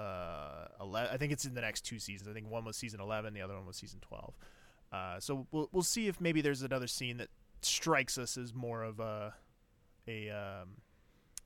uh, 0.00 0.68
11. 0.80 1.10
I 1.12 1.18
think 1.18 1.34
it's 1.34 1.44
in 1.44 1.52
the 1.52 1.60
next 1.60 1.82
two 1.82 1.98
seasons. 1.98 2.30
I 2.30 2.32
think 2.32 2.50
one 2.50 2.64
was 2.64 2.78
season 2.78 3.02
11, 3.02 3.34
the 3.34 3.42
other 3.42 3.54
one 3.54 3.66
was 3.66 3.76
season 3.76 4.00
12. 4.00 4.34
Uh, 4.90 5.20
so 5.20 5.46
we'll 5.52 5.68
we'll 5.72 5.82
see 5.82 6.08
if 6.08 6.22
maybe 6.22 6.40
there's 6.40 6.62
another 6.62 6.86
scene 6.86 7.18
that 7.18 7.28
strikes 7.60 8.16
us 8.16 8.38
as 8.38 8.54
more 8.54 8.82
of 8.82 8.98
a 8.98 9.34
a 10.08 10.30
um, 10.30 10.78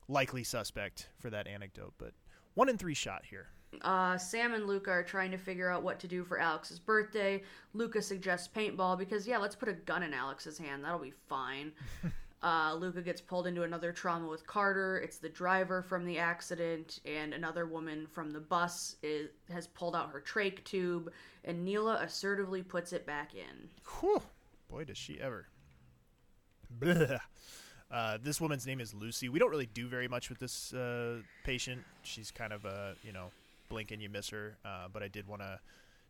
likely 0.07 0.45
suspect 0.45 1.09
for 1.19 1.29
that 1.29 1.47
anecdote. 1.47 1.95
But 1.97 2.13
one 2.53 2.69
in 2.69 2.77
three 2.77 2.93
shot 2.93 3.25
here. 3.29 3.49
Uh, 3.81 4.17
Sam 4.17 4.53
and 4.53 4.65
Luka 4.65 4.89
are 4.89 5.03
trying 5.03 5.31
to 5.31 5.37
figure 5.37 5.69
out 5.69 5.83
what 5.83 5.99
to 5.99 6.07
do 6.07 6.23
for 6.23 6.39
Alex's 6.39 6.79
birthday. 6.79 7.43
Luka 7.73 8.01
suggests 8.01 8.47
paintball 8.47 8.97
because, 8.97 9.27
yeah, 9.27 9.37
let's 9.37 9.55
put 9.55 9.69
a 9.69 9.73
gun 9.73 10.03
in 10.03 10.13
Alex's 10.13 10.57
hand. 10.57 10.83
That'll 10.83 10.99
be 10.99 11.13
fine. 11.27 11.71
uh, 12.43 12.75
Luka 12.75 13.01
gets 13.01 13.21
pulled 13.21 13.45
into 13.45 13.63
another 13.63 13.91
trauma 13.91 14.27
with 14.27 14.47
Carter. 14.47 14.97
It's 14.99 15.17
the 15.17 15.29
driver 15.29 15.81
from 15.81 16.05
the 16.05 16.17
accident, 16.17 17.01
and 17.05 17.33
another 17.33 17.65
woman 17.65 18.07
from 18.09 18.31
the 18.31 18.39
bus 18.39 18.95
is, 19.03 19.29
has 19.51 19.67
pulled 19.67 19.95
out 19.95 20.11
her 20.11 20.21
trach 20.21 20.63
tube, 20.63 21.11
and 21.43 21.63
Neela 21.65 21.99
assertively 22.01 22.63
puts 22.63 22.93
it 22.93 23.05
back 23.05 23.35
in. 23.35 23.69
Whew. 23.99 24.21
Boy, 24.69 24.85
does 24.85 24.97
she 24.97 25.19
ever. 25.19 25.47
Blech. 26.79 27.19
Uh, 27.89 28.17
this 28.21 28.41
woman's 28.41 28.67
name 28.67 28.81
is 28.81 28.93
Lucy. 28.93 29.29
We 29.29 29.39
don't 29.39 29.49
really 29.49 29.69
do 29.73 29.87
very 29.87 30.07
much 30.07 30.29
with 30.29 30.39
this 30.39 30.73
uh, 30.73 31.19
patient. 31.45 31.83
She's 32.03 32.31
kind 32.31 32.51
of 32.51 32.65
a, 32.65 32.95
you 33.01 33.13
know, 33.13 33.31
blink 33.69 33.91
and 33.91 34.01
you 34.01 34.09
miss 34.09 34.29
her. 34.29 34.57
Uh, 34.65 34.87
but 34.91 35.03
I 35.03 35.07
did 35.07 35.27
want 35.27 35.41
to 35.41 35.59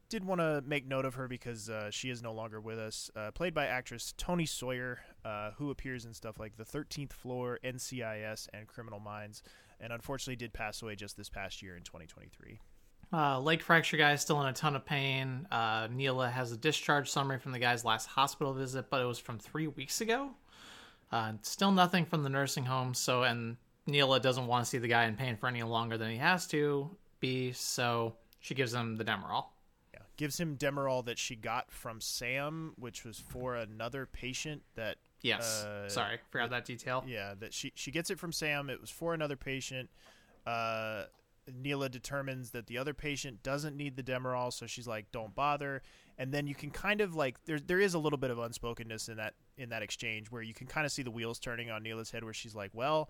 did 0.10 0.24
want 0.24 0.40
to 0.40 0.64
make 0.66 0.88
note 0.88 1.06
of 1.06 1.16
her 1.16 1.28
because 1.28 1.70
uh, 1.70 1.92
she 1.92 2.10
is 2.10 2.22
no 2.22 2.34
longer 2.34 2.62
with 2.62 2.80
us. 2.80 3.12
Uh, 3.16 3.32
played 3.32 3.54
by 3.54 3.66
actress 3.66 4.14
Toni 4.18 4.46
Sawyer, 4.46 5.00
uh, 5.26 5.52
who 5.58 5.70
appears 5.70 6.06
in 6.06 6.14
stuff 6.14 6.40
like 6.40 6.56
The 6.56 6.66
Thirteenth 6.66 7.14
Floor, 7.14 7.60
NCIS, 7.64 8.48
and 8.54 8.68
Criminal 8.68 9.00
Minds, 9.00 9.44
and 9.80 9.92
unfortunately 9.92 10.38
did 10.38 10.54
pass 10.54 10.82
away 10.82 10.96
just 10.96 11.18
this 11.18 11.30
past 11.30 11.62
year 11.62 11.76
in 11.76 11.84
2023. 11.84 12.60
Uh, 13.14 13.40
leg 13.40 13.62
fracture 13.62 13.96
guy 13.98 14.12
is 14.12 14.22
still 14.22 14.42
in 14.42 14.48
a 14.48 14.54
ton 14.54 14.76
of 14.76 14.86
pain. 14.86 15.48
Uh, 15.50 15.88
Neela 15.90 16.30
has 16.30 16.52
a 16.52 16.58
discharge 16.58 17.10
summary 17.10 17.40
from 17.40 17.54
the 17.54 17.60
guy's 17.60 17.86
last 17.86 18.06
hospital 18.06 18.54
visit, 18.54 18.90
but 18.90 19.02
it 19.02 19.06
was 19.06 19.20
from 19.20 19.40
three 19.40 19.68
weeks 19.68 20.02
ago. 20.02 20.32
Uh, 21.10 21.34
still 21.42 21.72
nothing 21.72 22.06
from 22.06 22.24
the 22.24 22.30
nursing 22.30 22.66
home. 22.66 22.94
So, 22.94 23.24
and 23.24 23.56
Neela 23.86 24.20
doesn't 24.20 24.46
want 24.46 24.66
to 24.66 24.70
see 24.70 24.78
the 24.78 24.90
guy 24.90 25.06
in 25.06 25.16
pain 25.16 25.38
for 25.38 25.48
any 25.48 25.64
longer 25.64 25.98
than 25.98 26.12
he 26.12 26.18
has 26.18 26.48
to 26.48 26.90
be. 27.20 27.52
So 27.52 28.16
she 28.40 28.56
gives 28.56 28.74
him 28.74 28.96
the 28.98 29.06
Demerol. 29.06 29.46
Yeah, 29.94 30.02
gives 30.18 30.40
him 30.40 30.58
Demerol 30.58 31.06
that 31.06 31.18
she 31.18 31.36
got 31.36 31.72
from 31.72 32.02
Sam, 32.02 32.74
which 32.78 33.04
was 33.04 33.20
for 33.30 33.56
another 33.56 34.06
patient 34.06 34.64
that. 34.76 34.98
Yes. 35.22 35.64
uh, 35.66 35.90
Sorry, 35.90 36.20
forgot 36.30 36.52
that 36.52 36.66
detail. 36.66 37.04
Yeah, 37.08 37.34
that 37.40 37.54
she 37.54 37.72
she 37.76 37.92
gets 37.92 38.10
it 38.10 38.20
from 38.20 38.32
Sam. 38.32 38.70
It 38.70 38.80
was 38.80 38.92
for 38.92 39.14
another 39.14 39.36
patient. 39.36 39.90
Uh, 40.46 41.06
Neela 41.54 41.90
determines 41.90 42.52
that 42.52 42.68
the 42.68 42.78
other 42.78 42.94
patient 42.94 43.42
doesn't 43.42 43.76
need 43.76 43.96
the 43.96 44.04
Demerol, 44.04 44.54
so 44.54 44.68
she's 44.68 44.88
like, 44.88 45.12
"Don't 45.12 45.34
bother." 45.34 45.82
And 46.20 46.32
then 46.34 46.48
you 46.48 46.56
can 46.56 46.72
kind 46.72 47.02
of 47.02 47.16
like 47.16 47.44
there 47.46 47.60
there 47.60 47.80
is 47.80 47.94
a 47.94 48.00
little 48.00 48.18
bit 48.18 48.32
of 48.32 48.40
unspokenness 48.40 49.10
in 49.10 49.18
that 49.18 49.34
in 49.58 49.70
that 49.70 49.82
exchange 49.82 50.30
where 50.30 50.42
you 50.42 50.54
can 50.54 50.68
kind 50.68 50.86
of 50.86 50.92
see 50.92 51.04
the 51.04 51.12
wheels 51.12 51.40
turning 51.40 51.72
on 51.72 51.84
Neela's 51.84 52.12
head, 52.12 52.24
where 52.24 52.34
she's 52.34 52.56
like, 52.56 52.72
"Well." 52.74 53.10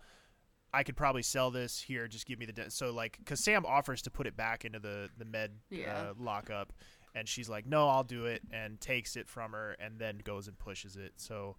I 0.77 0.83
could 0.83 0.95
probably 0.95 1.23
sell 1.23 1.49
this 1.51 1.79
here. 1.81 2.07
Just 2.07 2.25
give 2.27 2.37
me 2.39 2.45
the 2.45 2.53
de-. 2.53 2.69
so 2.71 2.91
like 2.91 3.17
because 3.19 3.39
Sam 3.43 3.65
offers 3.65 4.01
to 4.03 4.11
put 4.11 4.27
it 4.27 4.37
back 4.37 4.63
into 4.65 4.79
the 4.79 5.09
the 5.17 5.25
med 5.25 5.51
Yeah. 5.69 5.93
uh, 6.09 6.13
lockup, 6.19 6.71
and 7.15 7.27
she's 7.27 7.49
like, 7.49 7.65
"No, 7.65 7.87
I'll 7.89 8.03
do 8.03 8.25
it," 8.25 8.43
and 8.51 8.79
takes 8.79 9.15
it 9.15 9.27
from 9.27 9.53
her, 9.53 9.71
and 9.79 9.99
then 9.99 10.19
goes 10.23 10.47
and 10.47 10.57
pushes 10.57 10.95
it. 10.95 11.13
So, 11.17 11.55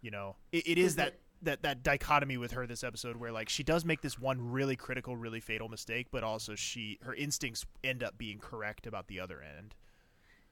you 0.00 0.10
know, 0.10 0.36
it, 0.52 0.66
it 0.66 0.78
is 0.78 0.86
Is 0.92 0.96
that 0.96 1.08
it- 1.08 1.20
that 1.42 1.62
that 1.62 1.82
dichotomy 1.82 2.38
with 2.38 2.52
her 2.52 2.66
this 2.66 2.82
episode 2.82 3.16
where 3.16 3.30
like 3.30 3.50
she 3.50 3.62
does 3.62 3.84
make 3.84 4.00
this 4.00 4.18
one 4.18 4.40
really 4.52 4.76
critical, 4.76 5.14
really 5.14 5.40
fatal 5.40 5.68
mistake, 5.68 6.06
but 6.10 6.24
also 6.24 6.54
she 6.54 6.98
her 7.02 7.14
instincts 7.14 7.66
end 7.82 8.02
up 8.02 8.16
being 8.16 8.38
correct 8.38 8.86
about 8.86 9.08
the 9.08 9.20
other 9.20 9.42
end. 9.42 9.74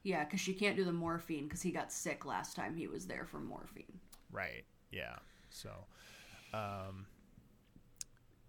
Yeah, 0.03 0.23
because 0.25 0.39
she 0.41 0.53
can't 0.53 0.75
do 0.75 0.83
the 0.83 0.91
morphine 0.93 1.45
because 1.45 1.61
he 1.63 1.71
got 1.71 1.91
sick 1.91 2.25
last 2.25 2.55
time 2.55 2.75
he 2.75 2.87
was 2.87 3.07
there 3.07 3.25
for 3.25 3.39
morphine. 3.39 3.99
Right. 4.31 4.65
Yeah. 4.91 5.15
So, 5.49 5.69
um, 6.53 7.07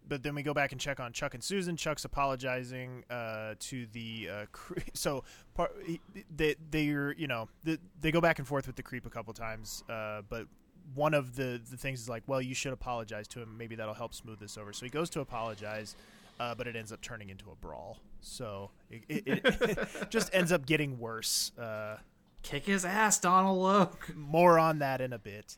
but 0.09 0.23
then 0.23 0.35
we 0.35 0.43
go 0.43 0.53
back 0.55 0.73
and 0.73 0.81
check 0.81 1.01
on 1.01 1.12
Chuck 1.12 1.35
and 1.35 1.43
Susan. 1.43 1.77
Chuck's 1.77 2.05
apologizing 2.05 3.05
uh, 3.11 3.55
to 3.61 3.87
the 3.93 4.29
uh, 4.31 4.45
cre- 4.53 4.79
so 4.95 5.25
par- 5.55 5.71
he- 5.85 6.01
they 6.35 6.55
they're 6.71 7.12
you 7.14 7.27
know 7.27 7.49
they, 7.62 7.79
they 8.01 8.11
go 8.11 8.21
back 8.21 8.38
and 8.38 8.47
forth 8.49 8.67
with 8.67 8.77
the 8.77 8.83
creep 8.83 9.07
a 9.07 9.11
couple 9.11 9.33
times, 9.35 9.83
uh, 9.88 10.23
but 10.29 10.47
one 10.95 11.14
of 11.14 11.37
the 11.37 11.61
the 11.71 11.77
things 11.77 12.01
is 12.01 12.09
like, 12.09 12.23
well, 12.27 12.43
you 12.43 12.55
should 12.55 12.73
apologize 12.73 13.27
to 13.29 13.40
him. 13.40 13.57
Maybe 13.57 13.75
that'll 13.77 13.95
help 13.95 14.14
smooth 14.14 14.38
this 14.40 14.59
over. 14.59 14.73
So 14.73 14.85
he 14.87 14.90
goes 14.90 15.09
to 15.11 15.21
apologize. 15.21 15.97
Uh, 16.40 16.53
but 16.53 16.67
it 16.67 16.75
ends 16.75 16.90
up 16.90 17.01
turning 17.01 17.29
into 17.31 17.45
a 17.53 17.55
brawl. 17.55 17.97
So 18.21 18.73
it, 18.90 19.03
it, 19.09 19.23
it 19.45 19.88
just 20.11 20.35
ends 20.35 20.51
up 20.51 20.67
getting 20.67 20.99
worse. 20.99 21.53
Uh, 21.57 21.99
Kick 22.43 22.67
his 22.67 22.85
ass, 22.85 23.21
Donal 23.21 23.57
Logue. 23.57 23.95
more 24.17 24.59
on 24.59 24.81
that 24.81 25.01
in 25.01 25.12
a 25.12 25.19
bit. 25.19 25.57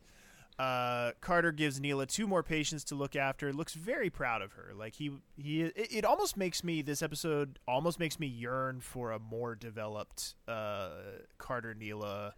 Uh, 0.59 1.12
Carter 1.21 1.53
gives 1.53 1.81
Neela 1.81 2.07
two 2.07 2.27
more 2.27 2.42
patients 2.42 2.85
to 2.85 2.95
look 2.95 3.14
after. 3.14 3.53
Looks 3.53 3.75
very 3.75 4.09
proud 4.09 4.40
of 4.40 4.53
her. 4.53 4.73
Like 4.75 4.95
he 4.95 5.11
he. 5.37 5.62
It, 5.62 5.88
it 5.92 6.05
almost 6.05 6.37
makes 6.37 6.64
me 6.64 6.81
this 6.81 7.03
episode 7.03 7.59
almost 7.69 7.99
makes 8.01 8.19
me 8.19 8.27
yearn 8.27 8.81
for 8.81 9.11
a 9.11 9.19
more 9.19 9.55
developed 9.55 10.35
uh, 10.49 10.90
Carter 11.37 11.75
Neela 11.75 12.35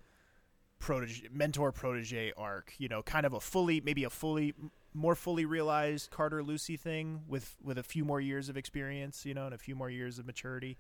protege 0.81 1.29
mentor 1.33 1.71
protege 1.71 2.33
arc. 2.37 2.75
You 2.79 2.89
know, 2.89 3.03
kind 3.03 3.25
of 3.25 3.35
a 3.35 3.41
fully 3.41 3.81
maybe 3.81 4.03
a 4.03 4.11
fully 4.11 4.53
more 4.95 5.15
fully 5.15 5.45
realized 5.45 6.11
Carter 6.11 6.43
Lucy 6.43 6.77
thing 6.77 7.21
with 7.29 7.57
with 7.63 7.79
a 7.79 7.85
few 7.85 8.05
more 8.05 8.21
years 8.21 8.49
of 8.49 8.57
experience. 8.57 9.25
You 9.25 9.35
know, 9.35 9.47
and 9.47 9.55
a 9.55 9.59
few 9.59 9.77
more 9.77 9.91
years 9.91 10.19
of 10.19 10.27
maturity. 10.27 10.77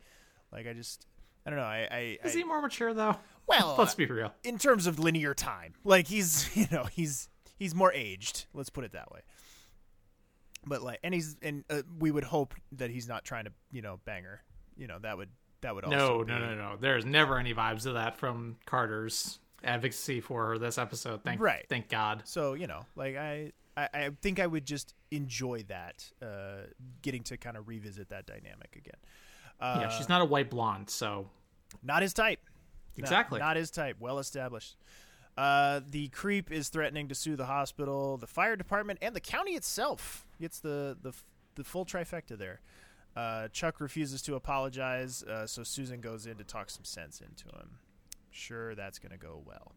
Like 0.53 0.66
I 0.66 0.72
just. 0.72 1.07
I 1.46 1.51
don't 1.51 1.61
know. 1.61 1.64
I, 1.64 1.88
I 1.90 2.18
Is 2.24 2.35
I, 2.35 2.38
he 2.38 2.44
more 2.44 2.61
mature 2.61 2.92
though? 2.92 3.16
Well, 3.49 3.77
let's 3.79 3.95
be 3.95 4.07
real. 4.07 4.33
in 4.45 4.59
terms 4.59 4.87
of 4.87 4.99
linear 4.99 5.35
time. 5.35 5.75
Like 5.85 6.07
he's, 6.07 6.49
you 6.57 6.67
know, 6.71 6.85
he's 6.85 7.29
he's 7.59 7.75
more 7.75 7.93
aged. 7.93 8.47
Let's 8.55 8.71
put 8.71 8.85
it 8.85 8.93
that 8.93 9.11
way. 9.11 9.21
But 10.67 10.83
like, 10.83 10.99
and 11.03 11.15
he's 11.15 11.37
and 11.43 11.65
uh, 11.71 11.83
we 11.99 12.11
would 12.11 12.25
hope 12.25 12.55
that 12.73 12.91
he's 12.91 13.09
not 13.09 13.25
trying 13.25 13.45
to, 13.45 13.53
you 13.73 13.81
know, 13.83 14.01
bang 14.05 14.25
her. 14.25 14.43
You 14.77 14.87
know, 14.87 14.99
that 15.01 15.17
would 15.17 15.31
that 15.63 15.75
would 15.75 15.85
also 15.85 15.97
No, 16.19 16.25
be, 16.25 16.33
no, 16.33 16.39
no, 16.39 16.55
no. 16.55 16.77
There's 16.79 17.05
never 17.05 17.39
any 17.39 17.55
vibes 17.55 17.87
of 17.87 17.95
that 17.95 18.17
from 18.17 18.57
Carter's 18.67 19.39
advocacy 19.65 20.21
for 20.21 20.47
her 20.49 20.59
this 20.59 20.79
episode. 20.79 21.25
Thank, 21.25 21.41
Right. 21.41 21.65
Thank 21.69 21.89
God. 21.89 22.23
So 22.27 22.55
you 22.55 22.67
know, 22.67 22.85
like 22.97 23.17
I, 23.17 23.53
I, 23.77 23.89
I 23.95 24.11
think 24.21 24.41
I 24.41 24.47
would 24.47 24.67
just 24.67 24.95
enjoy 25.11 25.65
that, 25.69 26.11
uh, 26.23 26.67
getting 27.03 27.23
to 27.25 27.37
kind 27.37 27.57
of 27.57 27.67
revisit 27.67 28.11
that 28.11 28.27
dynamic 28.27 28.77
again. 28.77 28.99
Uh, 29.61 29.79
yeah, 29.83 29.89
she's 29.89 30.09
not 30.09 30.21
a 30.21 30.25
white 30.25 30.51
blonde, 30.51 30.91
so 30.91 31.29
not 31.83 32.03
his 32.03 32.13
type. 32.13 32.41
No, 32.99 33.05
Exactly. 33.05 33.39
not 33.39 33.57
his 33.57 33.71
type. 33.71 33.97
Well 34.01 34.19
established. 34.19 34.77
Uh, 35.37 35.81
the 35.89 36.09
creep 36.09 36.51
is 36.51 36.69
threatening 36.69 37.09
to 37.09 37.15
sue 37.15 37.37
the 37.37 37.47
hospital, 37.47 38.17
the 38.17 38.27
fire 38.27 38.57
department, 38.57 38.99
and 39.01 39.15
the 39.15 39.21
county 39.21 39.53
itself. 39.53 40.27
Gets 40.41 40.61
the 40.61 40.97
the, 41.01 41.13
the 41.55 41.65
full 41.65 41.85
trifecta 41.87 42.37
there. 42.37 42.61
Uh, 43.17 43.49
Chuck 43.49 43.81
refuses 43.81 44.21
to 44.23 44.35
apologize, 44.35 45.23
uh, 45.25 45.47
so 45.47 45.63
Susan 45.63 46.01
goes 46.01 46.27
in 46.27 46.37
to 46.37 46.45
talk 46.45 46.71
some 46.71 46.85
sense 46.85 47.21
into 47.21 47.45
him. 47.57 47.79
Sure, 48.31 48.75
that's 48.75 48.99
going 48.99 49.11
to 49.13 49.19
go 49.19 49.43
well. 49.45 49.73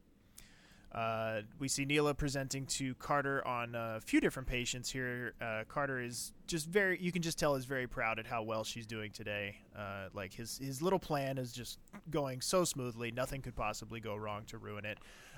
Uh, 0.94 1.42
we 1.58 1.70
see 1.70 1.86
Neela 1.86 2.14
presenting 2.14 2.66
to 2.66 2.94
Carter 2.96 3.46
on 3.48 3.76
a 3.76 4.02
few 4.02 4.20
different 4.20 4.48
patients 4.48 4.92
here. 4.92 5.34
Uh, 5.42 5.64
Carter 5.70 6.02
is 6.02 6.34
just 6.48 6.68
very, 6.68 7.02
you 7.02 7.14
can 7.14 7.22
just 7.22 7.40
tell, 7.40 7.56
is 7.56 7.64
very 7.64 7.88
proud 7.88 8.20
at 8.20 8.26
how 8.26 8.44
well 8.44 8.64
she's 8.66 8.86
doing 8.86 9.12
today. 9.12 9.56
Uh, 9.78 10.08
like 10.14 10.34
his 10.34 10.58
his 10.58 10.82
little 10.82 11.00
plan 11.00 11.38
is 11.38 11.54
just 11.54 11.80
going 12.10 12.42
so 12.42 12.66
smoothly, 12.66 13.10
nothing 13.12 13.42
could 13.42 13.56
possibly 13.56 14.02
go 14.02 14.16
wrong 14.16 14.44
to 14.48 14.58
ruin 14.58 14.84
it. 14.84 14.98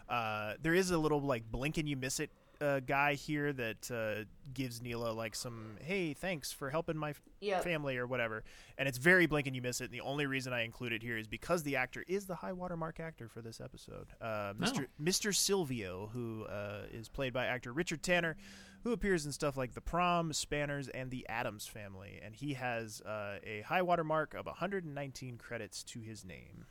Uh, 0.10 0.54
there 0.62 0.74
is 0.74 0.92
a 0.92 0.98
little 0.98 1.22
like 1.22 1.50
blink 1.52 1.78
and 1.78 1.88
you 1.88 1.96
miss 1.96 2.20
it 2.20 2.30
uh, 2.64 2.80
guy 2.80 3.16
here 3.16 3.52
that 3.54 3.92
uh, 3.92 4.24
gives 4.54 4.82
Neela 4.82 5.12
like 5.12 5.36
some, 5.36 5.78
hey, 5.82 6.14
thanks 6.14 6.52
for 6.52 6.70
helping 6.70 6.98
my 6.98 7.10
f- 7.12 7.22
Yep. 7.42 7.64
family 7.66 7.98
or 7.98 8.08
whatever, 8.08 8.44
and 8.78 8.88
it's 8.88 8.98
very 8.98 9.26
blink 9.26 9.48
and 9.48 9.56
you 9.56 9.62
miss 9.62 9.82
it. 9.82 9.86
And 9.86 9.94
the 9.94 10.02
only 10.02 10.26
reason 10.26 10.54
I 10.54 10.62
include 10.64 10.94
it 10.94 11.04
here 11.04 11.18
is 11.18 11.28
because 11.28 11.64
the 11.64 11.76
actor 11.76 12.06
is 12.08 12.26
the 12.26 12.36
high 12.36 12.54
watermark 12.54 13.00
actor 13.02 13.28
for 13.28 13.42
this 13.42 13.60
episode, 13.60 14.08
uh, 14.22 14.54
Mr. 14.54 14.88
Mr. 15.02 15.36
Silvio, 15.36 16.10
who 16.14 16.46
uh, 16.46 16.84
is 16.94 17.10
played 17.10 17.34
by 17.34 17.46
actor 17.48 17.74
Richard 17.74 18.02
Tanner, 18.02 18.38
who 18.84 18.94
appears 18.94 19.26
in 19.26 19.32
stuff 19.34 19.58
like 19.58 19.74
The 19.74 19.82
Prom, 19.82 20.32
Spanners, 20.32 20.88
and 20.90 21.12
The 21.12 21.28
Addams 21.28 21.68
Family, 21.68 22.20
and 22.24 22.34
he 22.36 22.54
has 22.54 23.02
uh, 23.02 23.40
a 23.44 23.62
high 23.68 23.82
watermark 23.82 24.34
of 24.34 24.46
119 24.46 25.38
credits 25.38 25.84
to 25.84 26.00
his 26.00 26.24
name. 26.24 26.66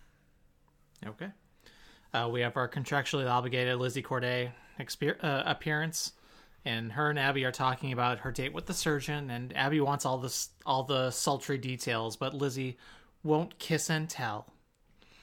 Okay. 1.06 1.28
Uh, 2.14 2.28
we 2.30 2.40
have 2.42 2.56
our 2.56 2.68
contractually 2.68 3.28
obligated 3.28 3.78
Lizzie 3.78 4.02
Corday 4.02 4.52
exper- 4.78 5.22
uh, 5.22 5.42
appearance, 5.46 6.12
and 6.64 6.92
her 6.92 7.10
and 7.10 7.18
Abby 7.18 7.44
are 7.44 7.52
talking 7.52 7.92
about 7.92 8.20
her 8.20 8.30
date 8.30 8.52
with 8.52 8.66
the 8.66 8.74
surgeon. 8.74 9.30
And 9.30 9.56
Abby 9.56 9.80
wants 9.80 10.04
all 10.04 10.18
this, 10.18 10.50
all 10.66 10.82
the 10.84 11.10
sultry 11.10 11.58
details, 11.58 12.16
but 12.16 12.34
Lizzie 12.34 12.76
won't 13.22 13.58
kiss 13.58 13.88
and 13.88 14.08
tell. 14.08 14.46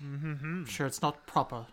Mm-hmm. 0.03 0.65
Sure, 0.65 0.87
it's 0.87 1.01
not 1.01 1.27
proper. 1.27 1.65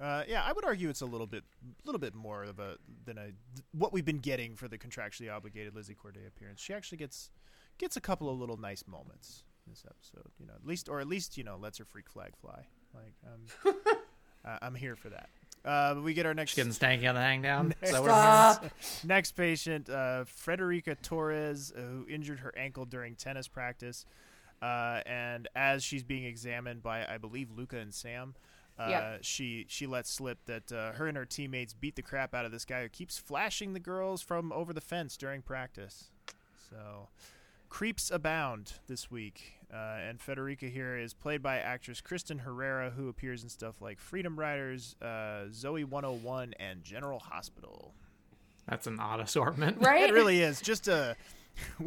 Uh, 0.00 0.24
yeah, 0.26 0.42
I 0.42 0.52
would 0.52 0.64
argue 0.64 0.88
it's 0.88 1.02
a 1.02 1.06
little 1.06 1.26
bit, 1.26 1.44
little 1.84 2.00
bit 2.00 2.14
more 2.14 2.42
of 2.42 2.58
a 2.58 2.76
than 3.04 3.16
a 3.16 3.28
what 3.72 3.92
we've 3.92 4.04
been 4.04 4.18
getting 4.18 4.56
for 4.56 4.66
the 4.66 4.76
contractually 4.76 5.32
obligated 5.32 5.74
Lizzie 5.74 5.94
Corday 5.94 6.26
appearance. 6.26 6.60
She 6.60 6.74
actually 6.74 6.98
gets 6.98 7.30
gets 7.78 7.96
a 7.96 8.00
couple 8.00 8.28
of 8.28 8.38
little 8.38 8.56
nice 8.56 8.84
moments 8.88 9.44
in 9.66 9.72
this 9.72 9.84
episode. 9.88 10.32
You 10.38 10.46
know, 10.46 10.54
at 10.54 10.66
least 10.66 10.88
or 10.88 11.00
at 11.00 11.06
least 11.06 11.38
you 11.38 11.44
know 11.44 11.56
lets 11.56 11.78
her 11.78 11.84
freak 11.84 12.08
flag 12.08 12.32
fly. 12.40 12.66
Like 12.92 13.14
um, 13.24 13.76
uh, 14.44 14.58
I'm 14.62 14.74
here 14.74 14.96
for 14.96 15.08
that. 15.10 15.28
Uh, 15.64 15.98
we 16.02 16.12
get 16.12 16.26
our 16.26 16.34
next 16.34 16.54
Getting 16.56 16.72
stanky 16.72 17.08
on 17.08 17.14
the 17.14 17.20
hang 17.22 17.40
down. 17.40 17.74
Is 17.80 17.92
that 17.92 18.02
what 18.02 18.08
it 18.10 18.12
Stop. 18.12 18.62
means? 18.62 19.00
next 19.04 19.32
patient, 19.32 19.88
uh, 19.88 20.24
Frederica 20.24 20.94
Torres, 20.96 21.72
uh, 21.74 21.80
who 21.80 22.06
injured 22.08 22.40
her 22.40 22.52
ankle 22.56 22.84
during 22.84 23.14
tennis 23.14 23.48
practice. 23.48 24.04
Uh, 24.60 25.00
and 25.06 25.48
as 25.56 25.82
she's 25.82 26.02
being 26.02 26.24
examined 26.24 26.82
by, 26.82 27.06
I 27.06 27.16
believe, 27.16 27.50
Luka 27.50 27.78
and 27.78 27.94
Sam, 27.94 28.34
uh, 28.78 28.88
Yeah. 28.90 29.16
she 29.22 29.64
she 29.68 29.86
lets 29.86 30.10
slip 30.10 30.38
that 30.46 30.70
uh, 30.70 30.92
her 30.92 31.06
and 31.06 31.16
her 31.16 31.24
teammates 31.24 31.72
beat 31.72 31.96
the 31.96 32.02
crap 32.02 32.34
out 32.34 32.44
of 32.44 32.52
this 32.52 32.64
guy 32.66 32.82
who 32.82 32.88
keeps 32.90 33.16
flashing 33.18 33.72
the 33.72 33.80
girls 33.80 34.20
from 34.20 34.52
over 34.52 34.72
the 34.74 34.80
fence 34.82 35.16
during 35.16 35.40
practice. 35.40 36.10
So, 36.70 37.08
creeps 37.70 38.10
abound 38.10 38.74
this 38.86 39.10
week. 39.10 39.54
Uh, 39.74 39.98
and 40.08 40.20
Federica 40.20 40.70
here 40.70 40.96
is 40.96 41.12
played 41.14 41.42
by 41.42 41.58
actress 41.58 42.00
Kristen 42.00 42.38
Herrera, 42.38 42.90
who 42.90 43.08
appears 43.08 43.42
in 43.42 43.48
stuff 43.48 43.80
like 43.80 43.98
Freedom 43.98 44.38
Writers, 44.38 44.94
uh, 45.02 45.46
Zoey 45.50 45.84
101, 45.84 46.54
and 46.60 46.84
General 46.84 47.18
Hospital. 47.18 47.92
That's 48.68 48.86
an 48.86 49.00
odd 49.00 49.18
assortment. 49.20 49.78
Right? 49.80 50.08
It 50.08 50.12
really 50.12 50.40
is 50.40 50.60
just 50.60 50.86
a. 50.86 51.16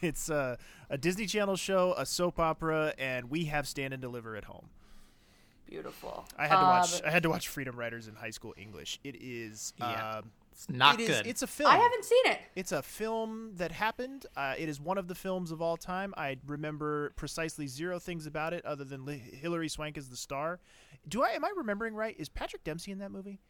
it's 0.00 0.30
a, 0.30 0.56
a 0.88 0.96
Disney 0.96 1.26
Channel 1.26 1.56
show, 1.56 1.94
a 1.98 2.06
soap 2.06 2.40
opera, 2.40 2.94
and 2.98 3.30
we 3.30 3.44
have 3.44 3.68
stand 3.68 3.92
and 3.92 4.00
deliver 4.00 4.36
at 4.36 4.44
home. 4.44 4.70
Beautiful. 5.66 6.24
I 6.36 6.48
had 6.48 6.56
to 6.56 6.62
watch. 6.62 7.00
but- 7.00 7.06
I 7.08 7.10
had 7.10 7.22
to 7.24 7.30
watch 7.30 7.48
Freedom 7.48 7.76
Writers 7.76 8.08
in 8.08 8.14
high 8.14 8.30
school 8.30 8.54
English. 8.56 8.98
It 9.04 9.16
is. 9.20 9.74
Yeah. 9.78 10.18
um, 10.18 10.30
It's 10.52 10.68
not 10.68 11.00
it 11.00 11.02
is- 11.02 11.08
good. 11.08 11.26
It's 11.26 11.42
a 11.42 11.46
film. 11.46 11.70
I 11.70 11.76
haven't 11.76 12.04
seen 12.04 12.26
it. 12.26 12.38
It's 12.54 12.72
a 12.72 12.82
film 12.82 13.52
that 13.56 13.72
happened. 13.72 14.26
Uh, 14.36 14.54
it 14.58 14.68
is 14.68 14.80
one 14.80 14.98
of 14.98 15.08
the 15.08 15.14
films 15.14 15.50
of 15.50 15.62
all 15.62 15.76
time. 15.76 16.12
I 16.16 16.36
remember 16.46 17.10
precisely 17.16 17.66
zero 17.66 17.98
things 17.98 18.26
about 18.26 18.52
it 18.52 18.64
other 18.64 18.84
than 18.84 19.04
Li- 19.04 19.18
Hilary 19.40 19.68
Swank 19.68 19.96
is 19.96 20.08
the 20.08 20.16
star. 20.16 20.60
Do 21.08 21.22
I? 21.22 21.30
Am 21.30 21.44
I 21.44 21.52
remembering 21.56 21.94
right? 21.94 22.14
Is 22.18 22.28
Patrick 22.28 22.64
Dempsey 22.64 22.90
in 22.92 22.98
that 22.98 23.10
movie? 23.10 23.40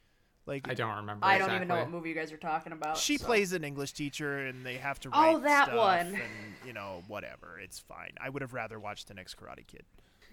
Like 0.46 0.68
I 0.68 0.74
don't 0.74 0.96
remember. 0.96 1.24
I 1.26 1.38
don't 1.38 1.54
even 1.54 1.68
know 1.68 1.76
what 1.76 1.90
movie 1.90 2.08
you 2.08 2.14
guys 2.14 2.32
are 2.32 2.36
talking 2.36 2.72
about. 2.72 2.96
She 2.96 3.18
so. 3.18 3.26
plays 3.26 3.52
an 3.52 3.62
English 3.62 3.92
teacher, 3.92 4.46
and 4.46 4.64
they 4.64 4.76
have 4.78 4.98
to 5.00 5.10
Write 5.10 5.34
Oh, 5.34 5.38
that 5.40 5.66
stuff, 5.66 5.76
one. 5.76 6.06
And 6.14 6.16
you 6.66 6.72
know, 6.72 7.02
whatever. 7.08 7.58
It's 7.62 7.78
fine. 7.78 8.12
I 8.20 8.30
would 8.30 8.42
have 8.42 8.54
rather 8.54 8.78
watched 8.80 9.08
the 9.08 9.14
next 9.14 9.36
Karate 9.36 9.66
Kid. 9.66 9.82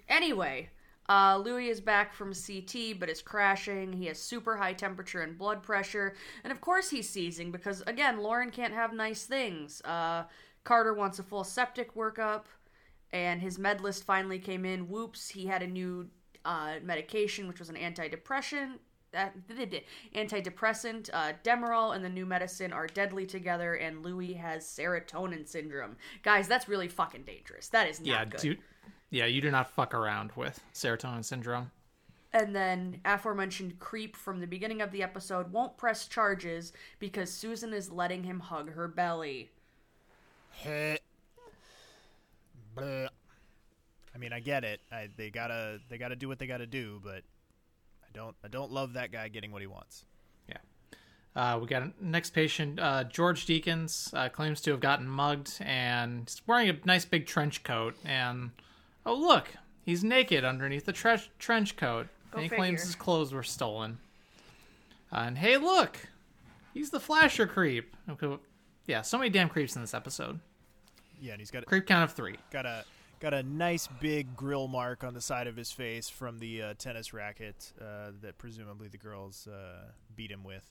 Anyway, 0.10 0.70
uh, 1.10 1.42
Louis 1.44 1.70
is 1.70 1.80
back 1.82 2.14
from 2.14 2.34
CT, 2.34 3.00
but 3.00 3.10
is 3.10 3.22
crashing. 3.22 3.94
He 3.94 4.06
has 4.08 4.20
super 4.20 4.58
high 4.58 4.74
temperature 4.74 5.22
and 5.22 5.38
blood 5.38 5.64
pressure, 5.64 6.16
and 6.44 6.52
of 6.52 6.60
course 6.62 6.90
he's 6.90 7.10
seizing 7.10 7.52
because 7.52 7.82
again, 7.88 8.20
Lauren 8.20 8.50
can't 8.50 8.74
have 8.74 8.94
nice 8.94 9.24
things. 9.24 9.82
Uh, 9.86 10.24
Carter 10.64 10.94
wants 10.94 11.18
a 11.20 11.24
full 11.24 11.44
septic 11.46 11.96
workup, 11.96 12.44
and 13.14 13.42
his 13.42 13.58
med 13.58 13.80
list 13.82 14.04
finally 14.04 14.40
came 14.40 14.66
in. 14.66 14.90
Whoops, 14.90 15.30
he 15.30 15.46
had 15.46 15.64
a 15.64 15.68
new 15.68 16.10
uh, 16.44 16.76
medication, 16.84 17.48
which 17.48 17.60
was 17.60 17.70
an 17.70 17.76
antidepressant. 17.76 18.80
Uh, 19.14 19.30
antidepressant, 20.16 21.10
uh, 21.14 21.34
Demerol, 21.44 21.96
and 21.96 22.04
the 22.04 22.10
new 22.10 22.26
medicine 22.26 22.74
are 22.74 22.88
deadly 22.88 23.26
together, 23.26 23.76
and 23.76 24.04
Louis 24.04 24.34
has 24.34 24.66
serotonin 24.66 25.48
syndrome. 25.48 25.96
Guys, 26.24 26.48
that's 26.48 26.68
really 26.68 26.88
fucking 26.90 27.24
dangerous. 27.24 27.70
That 27.70 27.88
is 27.88 28.00
not 28.02 28.08
Yeah, 28.08 28.26
good. 28.26 28.40
dude. 28.42 28.60
Yeah, 29.10 29.26
you 29.26 29.42
do 29.42 29.52
not 29.52 29.70
fuck 29.72 29.94
around 29.94 30.32
with 30.36 30.60
serotonin 30.74 31.24
syndrome. 31.24 31.72
And 32.34 32.56
then 32.56 33.00
aforementioned 33.06 33.80
creep 33.80 34.16
from 34.16 34.42
the 34.42 34.48
beginning 34.48 34.82
of 34.82 34.92
the 34.92 35.02
episode 35.02 35.52
won't 35.52 35.78
press 35.78 36.08
charges 36.08 36.74
because 37.00 37.32
Susan 37.32 37.74
is 37.74 37.90
letting 37.90 38.24
him 38.24 38.40
hug 38.40 38.74
her 38.74 38.88
belly. 38.88 39.50
Heh. 40.52 40.98
Bleh. 42.76 43.08
I 44.14 44.18
mean, 44.18 44.34
I 44.34 44.40
get 44.40 44.64
it. 44.64 44.82
I, 44.92 45.10
they 45.16 45.30
gotta 45.30 45.80
they 45.90 45.98
gotta 45.98 46.16
do 46.16 46.28
what 46.28 46.40
they 46.40 46.48
gotta 46.48 46.66
do, 46.66 47.00
but 47.04 47.24
I 48.04 48.12
don't 48.14 48.36
I 48.44 48.48
don't 48.48 48.72
love 48.72 48.94
that 48.94 49.12
guy 49.12 49.30
getting 49.30 49.52
what 49.52 49.62
he 49.62 49.68
wants. 49.68 50.06
Yeah. 50.50 50.58
Uh, 51.36 51.60
we 51.60 51.68
got 51.68 51.84
a 51.84 51.92
next 52.02 52.32
patient. 52.32 52.80
Uh, 52.80 53.04
George 53.06 53.46
Deacons, 53.46 54.10
uh, 54.14 54.28
claims 54.30 54.60
to 54.62 54.72
have 54.72 54.80
gotten 54.80 55.08
mugged 55.08 55.58
and 55.62 56.22
he's 56.28 56.42
wearing 56.46 56.70
a 56.70 56.78
nice 56.84 57.06
big 57.06 57.26
trench 57.26 57.64
coat. 57.64 57.96
And 58.04 58.52
oh 59.08 59.16
look, 59.16 59.48
he's 59.84 60.04
naked 60.04 60.44
underneath 60.46 60.86
the 60.86 60.94
tre- 60.94 61.18
trench 61.40 61.76
coat. 61.76 62.08
Go 62.32 62.38
and 62.38 62.44
he 62.44 62.50
figure. 62.50 62.58
claims 62.64 62.82
his 62.84 62.94
clothes 62.96 63.34
were 63.34 63.42
stolen. 63.44 63.98
Uh, 65.12 65.24
and 65.28 65.38
hey, 65.38 65.58
look, 65.58 65.98
he's 66.74 66.90
the 66.92 67.00
flasher 67.00 67.48
creep. 67.48 67.96
Okay, 68.10 68.38
Yeah, 68.86 69.02
so 69.02 69.18
many 69.18 69.30
damn 69.30 69.50
creeps 69.50 69.76
in 69.76 69.82
this 69.82 69.94
episode. 69.94 70.40
Yeah, 71.20 71.32
and 71.32 71.42
he's 71.42 71.50
got 71.52 71.64
a, 71.64 71.66
Creep 71.66 71.88
count 71.88 72.04
of 72.04 72.16
three. 72.16 72.36
got 72.52 72.66
a 72.68 72.84
got 73.20 73.34
a 73.34 73.42
nice 73.42 73.88
big 74.00 74.36
grill 74.36 74.68
mark 74.68 75.04
on 75.04 75.16
the 75.16 75.22
side 75.22 75.48
of 75.48 75.56
his 75.56 75.72
face 75.72 76.08
from 76.10 76.38
the 76.38 76.62
uh, 76.62 76.74
tennis 76.78 77.14
racket 77.14 77.74
uh, 77.82 78.12
that 78.22 78.38
presumably 78.38 78.88
the 78.90 78.98
girls 78.98 79.48
uh, 79.48 79.86
beat 80.16 80.30
him 80.30 80.44
with. 80.44 80.70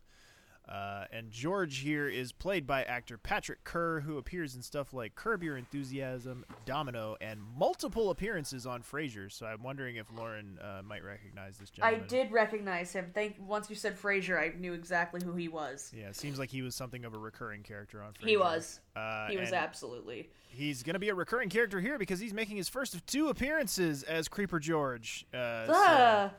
Uh, 0.69 1.05
and 1.13 1.31
George 1.31 1.79
here 1.79 2.09
is 2.09 2.33
played 2.33 2.67
by 2.67 2.83
actor 2.83 3.17
Patrick 3.17 3.63
Kerr, 3.63 4.01
who 4.01 4.19
appears 4.19 4.57
in 4.57 4.63
stuff 4.63 4.93
like 4.93 5.15
Curb 5.15 5.45
Your 5.45 5.57
Enthusiasm, 5.57 6.45
Domino, 6.65 7.17
and 7.21 7.41
multiple 7.57 8.11
appearances 8.11 8.67
on 8.67 8.83
Frasier. 8.83 9.31
So 9.31 9.47
I'm 9.47 9.63
wondering 9.63 9.97
if 9.97 10.07
Lauren 10.17 10.59
uh, 10.61 10.83
might 10.83 11.05
recognize 11.05 11.57
this 11.59 11.71
gentleman. 11.71 12.03
I 12.03 12.07
did 12.09 12.33
recognize 12.33 12.93
him. 12.93 13.13
Thank 13.15 13.37
once 13.39 13.71
you 13.71 13.77
said 13.77 13.97
Frasier, 13.97 14.39
I 14.39 14.59
knew 14.59 14.73
exactly 14.73 15.21
who 15.25 15.35
he 15.35 15.47
was. 15.47 15.93
Yeah, 15.97 16.09
it 16.09 16.17
seems 16.17 16.39
like 16.39 16.51
he 16.51 16.63
was 16.63 16.75
something 16.75 17.05
of 17.05 17.15
a 17.15 17.19
recurring 17.19 17.63
character 17.63 18.03
on 18.03 18.13
Frasier. 18.15 18.29
He 18.29 18.37
was. 18.37 18.81
Uh, 18.97 19.29
he 19.29 19.37
was 19.37 19.53
absolutely. 19.53 20.31
He's 20.49 20.83
going 20.83 20.95
to 20.95 21.01
be 21.01 21.11
a 21.11 21.15
recurring 21.15 21.49
character 21.49 21.81
here 21.81 21.99
because 21.99 22.19
he's 22.19 22.33
making 22.33 22.57
his 22.57 22.69
first 22.69 22.95
of 22.95 23.05
two 23.07 23.29
appearances 23.29 24.03
as 24.03 24.27
Creeper 24.27 24.59
George. 24.59 25.27
Uh, 25.33 25.67
so. 25.67 26.31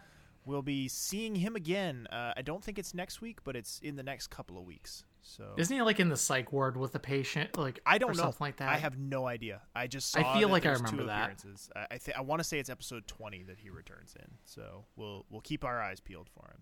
We'll 0.48 0.62
be 0.64 0.88
seeing 0.88 1.36
him 1.36 1.56
again. 1.56 2.08
Uh, 2.12 2.34
I 2.36 2.42
don't 2.42 2.64
think 2.64 2.80
it's 2.80 2.94
next 2.94 3.22
week, 3.22 3.40
but 3.44 3.56
it's 3.56 3.80
in 3.84 3.96
the 3.96 4.04
next 4.04 4.28
couple 4.28 4.58
of 4.58 4.64
weeks. 4.66 5.04
So 5.22 5.44
Isn't 5.58 5.76
he 5.76 5.82
like 5.82 6.00
in 6.00 6.08
the 6.10 6.16
psych 6.18 6.54
ward 6.54 6.78
with 6.78 6.94
the 6.94 7.00
patient? 7.00 7.58
Like 7.58 7.80
I 7.86 7.98
don't 7.98 8.16
know. 8.16 8.24
something 8.24 8.38
like 8.46 8.56
that. 8.58 8.70
I 8.70 8.78
have 8.78 8.98
no 8.98 9.28
idea. 9.28 9.62
I 9.76 9.88
just 9.88 10.18
I 10.18 10.40
feel 10.40 10.48
like 10.50 10.66
I 10.66 10.72
remember 10.72 10.98
two 11.04 11.06
that. 11.08 11.22
appearances. 11.24 11.70
I 11.76 11.86
I, 11.92 11.98
th- 11.98 12.18
I 12.18 12.22
want 12.22 12.40
to 12.40 12.44
say 12.46 12.60
it's 12.60 12.70
episode 12.70 13.06
20 13.08 13.44
that 13.44 13.60
he 13.60 13.70
returns 13.70 14.16
in. 14.18 14.32
So 14.46 14.86
we'll 14.96 15.26
we'll 15.30 15.42
keep 15.42 15.66
our 15.66 15.82
eyes 15.82 16.00
peeled 16.00 16.30
for 16.30 16.48
him. 16.48 16.62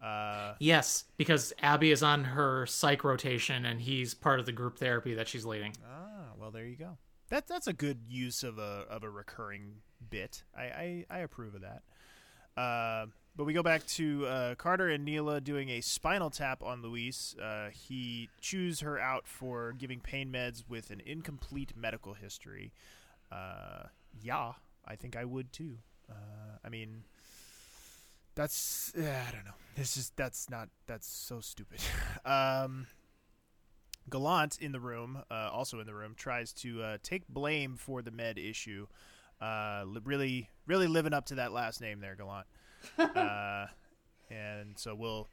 Uh, 0.00 0.54
Yes, 0.60 1.04
because 1.16 1.52
Abby 1.60 1.90
is 1.90 2.04
on 2.04 2.22
her 2.22 2.66
psych 2.66 3.02
rotation 3.02 3.64
and 3.64 3.80
he's 3.80 4.14
part 4.14 4.38
of 4.38 4.46
the 4.46 4.52
group 4.52 4.78
therapy 4.78 5.14
that 5.14 5.26
she's 5.26 5.44
leading. 5.44 5.72
Ah, 5.84 6.34
well, 6.38 6.52
there 6.52 6.66
you 6.66 6.76
go. 6.76 6.98
That 7.30 7.48
that's 7.48 7.66
a 7.66 7.72
good 7.72 8.02
use 8.08 8.44
of 8.44 8.58
a 8.58 8.84
of 8.88 9.02
a 9.02 9.10
recurring 9.10 9.76
bit. 10.08 10.44
I 10.56 10.62
I, 10.62 11.04
I 11.10 11.18
approve 11.18 11.56
of 11.56 11.62
that. 11.62 11.82
Uh, 12.58 13.06
but 13.36 13.44
we 13.44 13.52
go 13.52 13.62
back 13.62 13.86
to 13.86 14.26
uh, 14.26 14.54
Carter 14.56 14.88
and 14.88 15.04
Neela 15.04 15.40
doing 15.40 15.68
a 15.68 15.80
spinal 15.80 16.28
tap 16.28 16.60
on 16.60 16.82
Luis. 16.82 17.36
Uh, 17.40 17.68
he 17.70 18.28
chews 18.40 18.80
her 18.80 18.98
out 18.98 19.28
for 19.28 19.74
giving 19.78 20.00
pain 20.00 20.32
meds 20.32 20.64
with 20.68 20.90
an 20.90 21.00
incomplete 21.06 21.74
medical 21.76 22.14
history. 22.14 22.72
Uh, 23.30 23.84
yeah, 24.20 24.54
I 24.84 24.96
think 24.96 25.14
I 25.16 25.24
would 25.24 25.52
too. 25.52 25.78
Uh, 26.10 26.58
I 26.64 26.68
mean, 26.68 27.04
that's 28.34 28.92
uh, 28.98 29.02
I 29.02 29.30
don't 29.30 29.44
know. 29.44 29.54
This 29.76 29.96
is 29.96 30.10
that's 30.16 30.50
not 30.50 30.68
that's 30.88 31.06
so 31.06 31.40
stupid. 31.40 31.78
um, 32.24 32.88
Gallant 34.10 34.58
in 34.60 34.72
the 34.72 34.80
room, 34.80 35.22
uh, 35.30 35.50
also 35.52 35.78
in 35.78 35.86
the 35.86 35.94
room, 35.94 36.14
tries 36.16 36.52
to 36.54 36.96
take 37.04 37.28
blame 37.28 37.76
for 37.76 38.02
the 38.02 38.10
med 38.10 38.36
issue. 38.36 38.88
Uh, 39.40 39.84
really, 40.04 40.50
really 40.66 40.86
living 40.86 41.12
up 41.12 41.26
to 41.26 41.36
that 41.36 41.52
last 41.52 41.80
name 41.80 42.00
there, 42.00 42.16
Gallant. 42.16 42.46
uh, 42.98 43.66
and 44.30 44.78
so 44.78 44.94
we'll 44.94 45.28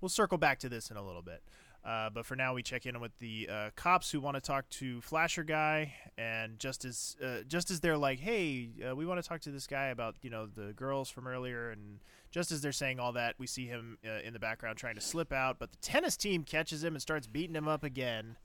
we'll 0.00 0.08
circle 0.08 0.38
back 0.38 0.58
to 0.60 0.68
this 0.68 0.90
in 0.90 0.96
a 0.96 1.04
little 1.04 1.22
bit. 1.22 1.42
Uh, 1.82 2.10
but 2.10 2.26
for 2.26 2.36
now, 2.36 2.52
we 2.52 2.62
check 2.62 2.84
in 2.84 3.00
with 3.00 3.16
the 3.20 3.48
uh, 3.50 3.70
cops 3.74 4.10
who 4.10 4.20
want 4.20 4.34
to 4.34 4.40
talk 4.40 4.68
to 4.68 5.00
Flasher 5.00 5.42
guy, 5.42 5.94
and 6.18 6.58
just 6.58 6.84
as 6.84 7.16
uh, 7.24 7.38
just 7.48 7.70
as 7.70 7.80
they're 7.80 7.96
like, 7.96 8.18
"Hey, 8.18 8.68
uh, 8.86 8.94
we 8.94 9.06
want 9.06 9.22
to 9.22 9.26
talk 9.26 9.40
to 9.42 9.50
this 9.50 9.66
guy 9.66 9.86
about 9.86 10.16
you 10.20 10.28
know 10.28 10.46
the 10.46 10.74
girls 10.74 11.08
from 11.08 11.26
earlier," 11.26 11.70
and 11.70 12.00
just 12.30 12.52
as 12.52 12.60
they're 12.60 12.72
saying 12.72 13.00
all 13.00 13.12
that, 13.12 13.34
we 13.38 13.46
see 13.46 13.66
him 13.66 13.96
uh, 14.06 14.20
in 14.22 14.34
the 14.34 14.38
background 14.38 14.76
trying 14.76 14.94
to 14.96 15.00
slip 15.00 15.32
out, 15.32 15.58
but 15.58 15.72
the 15.72 15.78
tennis 15.78 16.18
team 16.18 16.44
catches 16.44 16.84
him 16.84 16.94
and 16.94 17.00
starts 17.00 17.26
beating 17.26 17.56
him 17.56 17.66
up 17.66 17.82
again, 17.82 18.36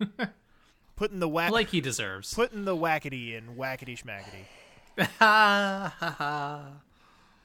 putting 0.96 1.18
the 1.20 1.28
whack 1.28 1.50
Like 1.50 1.70
he 1.70 1.80
deserves. 1.80 2.32
putting 2.34 2.64
the 2.64 2.76
whackety 2.76 3.36
in 3.36 3.56
whackety 3.56 3.96
schmackety. 4.02 4.46
Ha 5.18 5.94
ha 5.98 6.10
ha. 6.18 6.62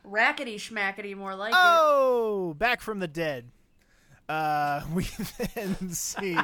Rackety 0.05 0.55
schmackety, 0.55 1.15
more 1.15 1.35
like 1.35 1.53
Oh, 1.55 2.53
back 2.57 2.81
from 2.81 2.99
the 2.99 3.07
dead. 3.07 3.51
Uh, 4.29 4.81
we 4.93 5.07
then 5.55 5.89
see 5.91 6.37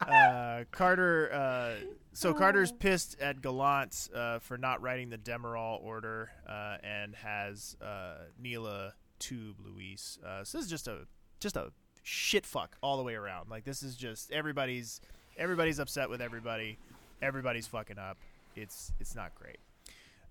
uh, 0.00 0.64
Carter. 0.70 1.32
Uh, 1.32 1.74
so 2.12 2.32
Carter's 2.34 2.72
pissed 2.72 3.18
at 3.20 3.40
Gallant 3.42 4.08
uh, 4.14 4.38
for 4.40 4.58
not 4.58 4.80
writing 4.82 5.10
the 5.10 5.18
Demerol 5.18 5.82
order 5.82 6.30
uh, 6.48 6.78
and 6.82 7.14
has 7.16 7.76
uh, 7.82 8.14
Neela 8.42 8.94
tube 9.18 9.56
Luis. 9.64 10.18
Uh, 10.26 10.42
so 10.44 10.58
this 10.58 10.64
is 10.64 10.70
just 10.70 10.88
a 10.88 11.06
just 11.40 11.56
a 11.56 11.70
shit 12.02 12.46
fuck 12.46 12.76
all 12.82 12.96
the 12.96 13.02
way 13.02 13.14
around. 13.14 13.50
Like 13.50 13.64
this 13.64 13.82
is 13.82 13.94
just 13.96 14.32
everybody's 14.32 15.00
everybody's 15.38 15.78
upset 15.78 16.10
with 16.10 16.20
everybody. 16.20 16.78
Everybody's 17.22 17.66
fucking 17.66 17.98
up. 17.98 18.18
It's 18.56 18.92
it's 19.00 19.14
not 19.14 19.34
great. 19.34 19.58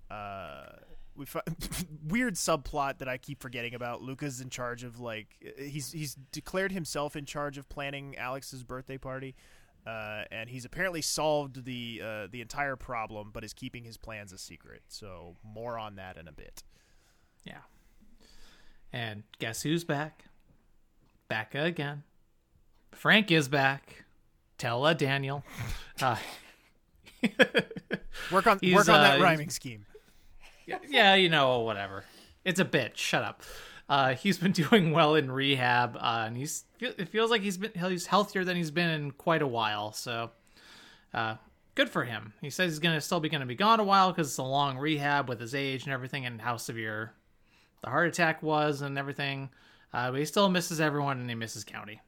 Uh, 0.10 0.78
we 1.16 1.26
fi- 1.26 1.42
weird 2.08 2.36
subplot 2.36 3.00
that 3.00 3.08
I 3.08 3.18
keep 3.18 3.42
forgetting 3.42 3.74
about. 3.74 4.02
Luka's 4.02 4.40
in 4.42 4.50
charge 4.50 4.84
of 4.84 5.00
like 5.00 5.28
he's 5.58 5.92
he's 5.92 6.16
declared 6.32 6.72
himself 6.72 7.16
in 7.16 7.26
charge 7.26 7.58
of 7.58 7.68
planning 7.70 8.16
Alex's 8.18 8.64
birthday 8.64 8.98
party, 8.98 9.36
uh, 9.86 10.24
and 10.32 10.50
he's 10.50 10.66
apparently 10.66 11.02
solved 11.02 11.66
the 11.66 12.02
uh, 12.04 12.28
the 12.32 12.42
entire 12.42 12.76
problem, 12.76 13.32
but 13.34 13.44
is 13.44 13.54
keeping 13.54 13.84
his 13.84 13.98
plans 13.98 14.32
a 14.32 14.38
secret. 14.38 14.82
So 14.88 15.36
more 15.44 15.78
on 15.78 15.96
that 15.96 16.18
in 16.18 16.28
a 16.28 16.34
bit. 16.34 16.64
Yeah. 17.44 17.62
And 18.94 19.24
guess 19.40 19.64
who's 19.64 19.84
back? 19.84 20.26
Back 21.28 21.56
again. 21.56 22.04
Frank 22.94 23.32
is 23.32 23.48
back. 23.50 24.06
Tell 24.58 24.86
uh, 24.86 24.94
Daniel. 24.94 25.44
Uh, 26.00 26.16
Work 28.32 28.46
on 28.48 28.60
work 28.74 28.88
on 28.90 28.96
uh, 28.96 29.02
that 29.02 29.12
he's- 29.14 29.22
rhyming 29.22 29.50
scheme. 29.50 29.86
yeah, 30.88 31.16
you 31.16 31.30
know, 31.30 31.60
whatever. 31.62 32.04
It's 32.46 32.60
a 32.60 32.66
bit. 32.66 32.98
Shut 32.98 33.24
up. 33.24 33.42
Uh, 33.90 34.14
he's 34.14 34.38
been 34.38 34.52
doing 34.70 34.92
well 34.92 35.16
in 35.16 35.32
rehab, 35.32 35.96
uh, 35.98 36.26
and 36.28 36.38
he's 36.38 36.66
it 36.80 37.10
feels 37.10 37.32
like 37.32 37.42
he's 37.42 37.58
been 37.58 37.72
he's 37.74 38.06
healthier 38.06 38.44
than 38.44 38.56
he's 38.58 38.70
been 38.70 38.90
in 38.90 39.12
quite 39.12 39.42
a 39.42 39.48
while. 39.48 39.92
So, 39.94 40.30
uh, 41.14 41.36
good 41.74 41.90
for 41.90 42.04
him. 42.04 42.34
He 42.42 42.50
says 42.50 42.74
he's 42.74 42.80
gonna 42.80 43.02
still 43.02 43.20
be 43.20 43.30
gonna 43.30 43.46
be 43.46 43.56
gone 43.56 43.80
a 43.80 43.84
while 43.84 44.12
because 44.12 44.28
it's 44.28 44.38
a 44.38 44.44
long 44.44 44.78
rehab 44.78 45.30
with 45.30 45.40
his 45.40 45.56
age 45.56 45.86
and 45.86 45.94
everything, 45.94 46.26
and 46.26 46.40
how 46.42 46.58
severe 46.58 47.14
the 47.82 47.90
heart 47.90 48.08
attack 48.08 48.44
was 48.44 48.82
and 48.82 48.98
everything. 49.00 49.50
Uh, 49.94 50.12
but 50.12 50.20
he 50.20 50.26
still 50.26 50.50
misses 50.50 50.80
everyone 50.82 51.20
and 51.20 51.30
he 51.30 51.36
misses 51.36 51.64
County. 51.64 52.02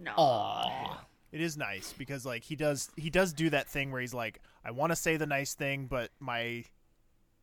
No. 0.00 0.12
Aww. 0.12 0.96
It 1.34 1.40
is 1.40 1.56
nice 1.56 1.92
because 1.98 2.24
like 2.24 2.44
he 2.44 2.54
does 2.54 2.90
he 2.96 3.10
does 3.10 3.32
do 3.32 3.50
that 3.50 3.68
thing 3.68 3.90
where 3.90 4.00
he's 4.00 4.14
like, 4.14 4.40
I 4.64 4.70
want 4.70 4.92
to 4.92 4.96
say 4.96 5.16
the 5.16 5.26
nice 5.26 5.54
thing, 5.54 5.86
but 5.86 6.10
my 6.20 6.64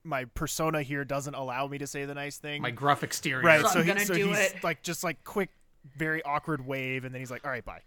my 0.05 0.23
persona 0.33 0.81
here 0.81 1.03
doesn't 1.03 1.33
allow 1.35 1.67
me 1.67 1.77
to 1.79 1.85
say 1.87 2.05
the 2.05 2.13
nice 2.13 2.37
thing. 2.37 2.61
My 2.61 2.71
gruff 2.71 3.03
exterior. 3.03 3.43
Right. 3.45 3.59
So 3.61 3.67
So, 3.67 3.79
I'm 3.79 3.85
he, 3.85 3.91
gonna 3.91 4.05
so 4.05 4.13
do 4.13 4.27
he's 4.29 4.39
it. 4.39 4.63
like 4.63 4.81
just 4.81 5.03
like 5.03 5.25
quick, 5.25 5.49
very 5.97 6.23
awkward 6.23 6.65
wave, 6.65 7.03
and 7.03 7.13
then 7.13 7.19
he's 7.21 7.29
like, 7.29 7.43
"All 7.43 7.51
right, 7.51 7.65
bye." 7.65 7.81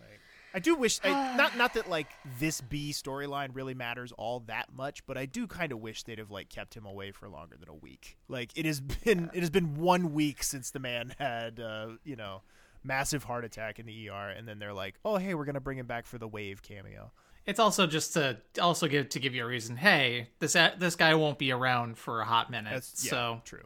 Like, 0.00 0.20
I 0.52 0.58
do 0.58 0.74
wish 0.74 1.00
I, 1.02 1.34
not 1.38 1.56
not 1.56 1.72
that 1.74 1.88
like 1.88 2.08
this 2.38 2.60
B 2.60 2.90
storyline 2.92 3.48
really 3.54 3.72
matters 3.74 4.12
all 4.18 4.40
that 4.48 4.66
much, 4.76 5.06
but 5.06 5.16
I 5.16 5.24
do 5.24 5.46
kind 5.46 5.72
of 5.72 5.80
wish 5.80 6.02
they'd 6.02 6.18
have 6.18 6.30
like 6.30 6.50
kept 6.50 6.74
him 6.76 6.84
away 6.84 7.10
for 7.10 7.26
longer 7.26 7.56
than 7.58 7.70
a 7.70 7.74
week. 7.74 8.18
Like 8.28 8.52
it 8.54 8.66
has 8.66 8.82
been 8.82 9.30
it 9.32 9.40
has 9.40 9.48
been 9.48 9.76
one 9.76 10.12
week 10.12 10.42
since 10.42 10.70
the 10.72 10.78
man 10.78 11.14
had 11.18 11.58
uh, 11.58 11.92
you 12.04 12.16
know 12.16 12.42
massive 12.82 13.24
heart 13.24 13.44
attack 13.44 13.78
in 13.78 13.86
the 13.86 14.08
ER, 14.08 14.34
and 14.36 14.46
then 14.46 14.58
they're 14.58 14.72
like, 14.72 14.96
"Oh 15.04 15.16
hey, 15.16 15.34
we're 15.34 15.44
gonna 15.44 15.60
bring 15.60 15.78
him 15.78 15.86
back 15.86 16.06
for 16.06 16.18
the 16.18 16.28
wave 16.28 16.62
cameo." 16.62 17.12
It's 17.46 17.58
also 17.58 17.86
just 17.86 18.12
to 18.12 18.38
also 18.60 18.88
give 18.88 19.08
to 19.10 19.20
give 19.20 19.34
you 19.34 19.44
a 19.44 19.46
reason. 19.46 19.76
Hey, 19.76 20.28
this 20.38 20.52
this 20.52 20.96
guy 20.96 21.14
won't 21.14 21.38
be 21.38 21.50
around 21.50 21.96
for 21.96 22.20
a 22.20 22.24
hot 22.24 22.50
minute. 22.50 22.72
That's 22.72 23.04
yeah, 23.04 23.10
so 23.10 23.40
true. 23.44 23.64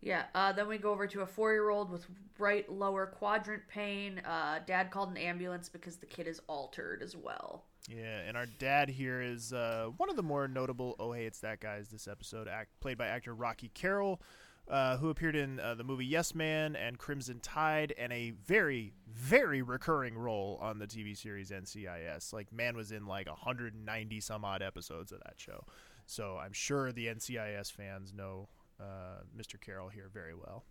Yeah, 0.00 0.24
uh, 0.34 0.52
then 0.52 0.68
we 0.68 0.76
go 0.76 0.90
over 0.90 1.06
to 1.06 1.22
a 1.22 1.26
four 1.26 1.52
year 1.52 1.70
old 1.70 1.90
with 1.90 2.06
right 2.38 2.70
lower 2.70 3.06
quadrant 3.06 3.62
pain. 3.68 4.20
Uh, 4.26 4.58
dad 4.66 4.90
called 4.90 5.10
an 5.10 5.16
ambulance 5.16 5.68
because 5.68 5.96
the 5.96 6.06
kid 6.06 6.26
is 6.26 6.40
altered 6.46 7.02
as 7.02 7.16
well. 7.16 7.64
Yeah, 7.88 8.20
and 8.26 8.36
our 8.36 8.46
dad 8.58 8.88
here 8.88 9.22
is 9.22 9.52
uh, 9.52 9.88
one 9.96 10.10
of 10.10 10.16
the 10.16 10.22
more 10.22 10.48
notable 10.48 10.96
"Oh 10.98 11.12
Hey, 11.12 11.24
It's 11.24 11.40
That 11.40 11.60
Guys" 11.60 11.88
this 11.88 12.08
episode, 12.08 12.48
act, 12.48 12.70
played 12.80 12.98
by 12.98 13.06
actor 13.06 13.34
Rocky 13.34 13.70
Carroll, 13.74 14.20
uh, 14.68 14.96
who 14.96 15.10
appeared 15.10 15.36
in 15.36 15.60
uh, 15.60 15.74
the 15.74 15.84
movie 15.84 16.06
Yes 16.06 16.34
Man 16.34 16.76
and 16.76 16.98
Crimson 16.98 17.40
Tide, 17.40 17.94
and 17.98 18.12
a 18.12 18.32
very, 18.46 18.94
very 19.06 19.62
recurring 19.62 20.16
role 20.16 20.58
on 20.60 20.78
the 20.78 20.86
TV 20.86 21.16
series 21.16 21.50
NCIS. 21.50 22.32
Like, 22.32 22.52
man 22.52 22.76
was 22.76 22.92
in 22.92 23.06
like 23.06 23.26
190 23.26 24.20
some 24.20 24.44
odd 24.44 24.62
episodes 24.62 25.12
of 25.12 25.20
that 25.20 25.34
show, 25.36 25.64
so 26.06 26.38
I'm 26.38 26.52
sure 26.52 26.92
the 26.92 27.06
NCIS 27.06 27.72
fans 27.72 28.12
know 28.12 28.48
uh, 28.80 29.22
Mr. 29.36 29.60
Carroll 29.60 29.88
here 29.88 30.08
very 30.12 30.34
well. 30.34 30.64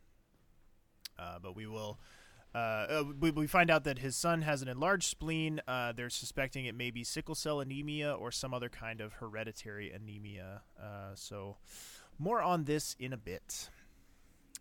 Uh, 1.18 1.40
but 1.42 1.56
we 1.56 1.68
will. 1.68 2.00
Uh, 2.56 2.58
uh, 2.58 3.04
we, 3.20 3.32
we 3.32 3.48
find 3.48 3.72
out 3.72 3.84
that 3.84 4.00
his 4.00 4.16
son 4.16 4.44
has 4.44 4.62
an 4.62 4.68
enlarged 4.68 5.10
spleen. 5.10 5.60
Uh, 5.68 5.92
they're 5.92 6.10
suspecting 6.10 6.66
it 6.66 6.76
may 6.76 6.92
be 6.92 7.04
sickle 7.04 7.34
cell 7.34 7.60
anemia 7.60 8.14
or 8.14 8.32
some 8.32 8.54
other 8.54 8.70
kind 8.70 9.02
of 9.02 9.14
hereditary 9.14 9.92
anemia. 9.92 10.62
Uh, 10.80 11.16
so, 11.16 11.58
more 12.20 12.42
on 12.42 12.66
this 12.66 12.96
in 13.00 13.12
a 13.12 13.18
bit. 13.18 13.70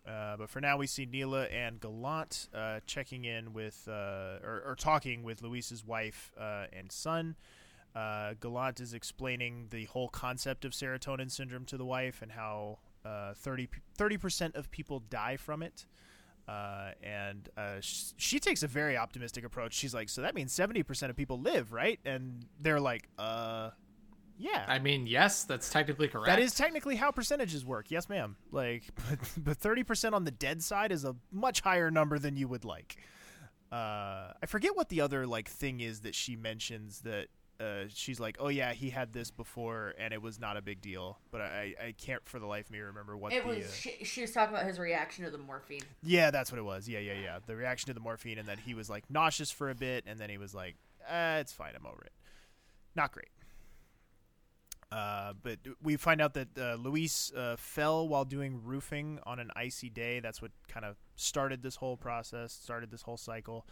Uh, 0.07 0.37
but 0.37 0.51
for 0.51 0.61
now, 0.61 0.77
we 0.77 0.87
see 0.87 1.07
Neela 1.07 1.45
and 1.45 1.81
Gallant 1.81 2.49
uh, 2.55 2.81
checking 2.87 3.25
in 3.25 3.53
with, 3.53 3.87
uh, 3.89 4.39
or, 4.43 4.63
or 4.67 4.77
talking 4.77 5.23
with 5.23 5.43
Luis's 5.43 5.85
wife 5.85 6.33
uh, 6.41 6.65
and 6.73 6.91
son. 6.91 7.37
Gallant 7.95 8.81
is 8.81 8.95
explaining 8.95 9.69
the 9.71 9.85
whole 9.85 10.09
concept 10.09 10.65
of 10.65 10.73
serotonin 10.73 11.31
syndrome 11.31 11.65
to 11.67 11.77
the 11.77 11.85
wife 11.85 12.21
and 12.23 12.33
how 12.33 12.79
uh, 13.05 13.35
30 13.35 14.17
percent 14.17 14.55
of 14.57 14.71
people 14.71 15.01
die 15.01 15.37
from 15.37 15.63
it. 15.63 15.87
Uh, 16.49 16.91
and 17.03 17.49
uh, 17.57 17.81
sh- 17.81 18.13
she 18.17 18.41
takes 18.41 18.63
a 18.63 18.67
very 18.67 18.97
optimistic 18.97 19.45
approach. 19.45 19.75
She's 19.75 19.95
like, 19.95 20.09
"So 20.09 20.23
that 20.23 20.35
means 20.35 20.53
seventy 20.53 20.83
percent 20.83 21.11
of 21.11 21.17
people 21.17 21.39
live, 21.39 21.73
right?" 21.73 22.01
And 22.05 22.47
they're 22.61 22.81
like, 22.81 23.09
"Uh, 23.17 23.71
yeah." 24.39 24.65
I 24.69 24.79
mean, 24.79 25.07
yes, 25.07 25.45
that's 25.45 25.71
technically 25.71 26.09
correct. 26.09 26.27
That 26.27 26.39
is 26.39 26.55
technically 26.55 26.97
how 26.97 27.11
percentages 27.11 27.65
work. 27.65 27.91
Yes, 27.91 28.09
ma'am. 28.09 28.37
Like, 28.51 28.85
but 29.09 29.19
but 29.37 29.57
thirty 29.59 29.83
percent 29.85 30.15
on 30.15 30.25
the 30.25 30.31
dead 30.31 30.63
side 30.63 30.93
is 30.93 31.05
a 31.05 31.17
much 31.31 31.61
higher 31.61 31.91
number 31.91 32.19
than 32.19 32.37
you 32.37 32.49
would 32.49 32.65
like. 32.65 32.97
Uh, 33.71 34.33
I 34.43 34.47
forget 34.47 34.77
what 34.77 34.89
the 34.91 35.01
other 35.01 35.27
like 35.27 35.49
thing 35.49 35.81
is 35.81 36.01
that 36.01 36.15
she 36.15 36.37
mentions 36.37 37.01
that 37.01 37.29
uh, 37.59 37.85
she's 37.89 38.21
like, 38.21 38.37
oh 38.41 38.49
yeah, 38.49 38.73
he 38.73 38.91
had 38.91 39.13
this 39.15 39.31
before 39.31 39.95
and 39.99 40.13
it 40.13 40.21
was 40.21 40.39
not 40.39 40.57
a 40.59 40.63
big 40.63 40.83
deal. 40.83 41.19
But 41.31 41.41
I, 41.43 41.75
I 41.83 41.95
can't 41.97 42.21
for 42.29 42.39
the 42.39 42.45
life 42.47 42.67
of 42.67 42.73
me 42.73 42.81
remember 42.81 43.17
what 43.17 43.33
It 43.33 43.45
the. 43.45 43.49
was. 43.49 43.65
uh, 43.65 43.71
She, 43.71 44.05
she 44.05 44.21
was 44.23 44.33
talking 44.33 44.55
about 44.55 44.67
his 44.67 44.79
reaction 44.79 45.25
to 45.25 45.31
the 45.31 45.39
morphine. 45.39 45.81
yeah, 46.03 46.31
that's 46.31 46.53
what 46.53 46.59
it 46.59 46.65
was. 46.65 46.87
Yeah, 46.89 46.99
yeah, 46.99 47.15
yeah. 47.15 47.39
The 47.47 47.57
reaction 47.57 47.87
to 47.87 47.95
the 47.95 48.01
morphine, 48.01 48.39
and 48.39 48.47
then 48.47 48.59
he 48.59 48.75
was 48.75 48.91
like 48.91 49.09
nauseous 49.09 49.51
for 49.51 49.71
a 49.71 49.75
bit, 49.75 50.05
and 50.07 50.19
then 50.19 50.29
he 50.29 50.37
was 50.39 50.55
like, 50.55 50.75
uh, 51.09 51.39
"It's 51.41 51.53
fine, 51.53 51.73
I'm 51.75 51.87
over 51.87 52.03
it." 52.05 52.13
Not 52.95 53.13
great. 53.13 53.29
Uh, 54.93 55.33
but 55.43 55.59
we 55.83 55.97
find 55.97 56.21
out 56.21 56.35
that 56.35 56.49
uh, 56.59 56.75
Luis 56.75 57.33
uh, 57.33 57.57
fell 57.57 58.07
while 58.07 58.27
doing 58.27 58.61
roofing 58.63 59.19
on 59.25 59.39
an 59.39 59.51
icy 59.57 59.89
day. 59.89 60.21
That's 60.21 60.43
what 60.43 60.51
kind 60.69 60.85
of 60.85 60.97
started 61.17 61.63
this 61.63 61.77
whole 61.77 61.97
process, 61.97 62.53
started 62.53 62.91
this 62.91 63.01
whole 63.01 63.17
cycle, 63.17 63.67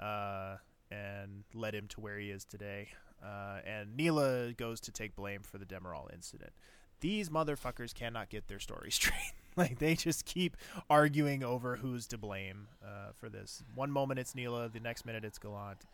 uh, 0.00 0.56
and 0.90 1.44
led 1.54 1.74
him 1.76 1.86
to 1.88 2.00
where 2.00 2.18
he 2.18 2.30
is 2.30 2.44
today. 2.44 2.88
Uh, 3.24 3.60
and 3.64 3.96
Neela 3.96 4.52
goes 4.52 4.80
to 4.80 4.90
take 4.90 5.14
blame 5.14 5.42
for 5.42 5.58
the 5.58 5.64
Demerol 5.64 6.12
incident. 6.12 6.52
These 7.00 7.30
motherfuckers 7.30 7.94
cannot 7.94 8.28
get 8.28 8.48
their 8.48 8.58
story 8.58 8.90
straight. 8.90 9.32
like 9.56 9.78
they 9.78 9.94
just 9.94 10.24
keep 10.24 10.56
arguing 10.90 11.44
over 11.44 11.76
who's 11.76 12.08
to 12.08 12.18
blame 12.18 12.66
uh, 12.84 13.12
for 13.14 13.28
this. 13.28 13.62
One 13.76 13.92
moment 13.92 14.18
it's 14.18 14.34
Neela, 14.34 14.68
the 14.68 14.80
next 14.80 15.06
minute 15.06 15.24
it's 15.24 15.38
Gallant. 15.38 15.84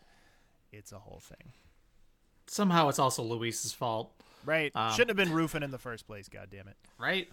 It's 0.71 0.91
a 0.91 0.99
whole 0.99 1.21
thing. 1.21 1.53
Somehow 2.47 2.89
it's 2.89 2.97
also 2.97 3.21
Luis's 3.21 3.73
fault. 3.73 4.11
Right. 4.45 4.71
Um, 4.75 4.91
Shouldn't 4.91 5.09
have 5.09 5.17
been 5.17 5.33
roofing 5.35 5.63
in 5.63 5.71
the 5.71 5.77
first 5.77 6.07
place, 6.07 6.27
God 6.29 6.47
damn 6.51 6.67
it. 6.67 6.75
right? 6.97 7.27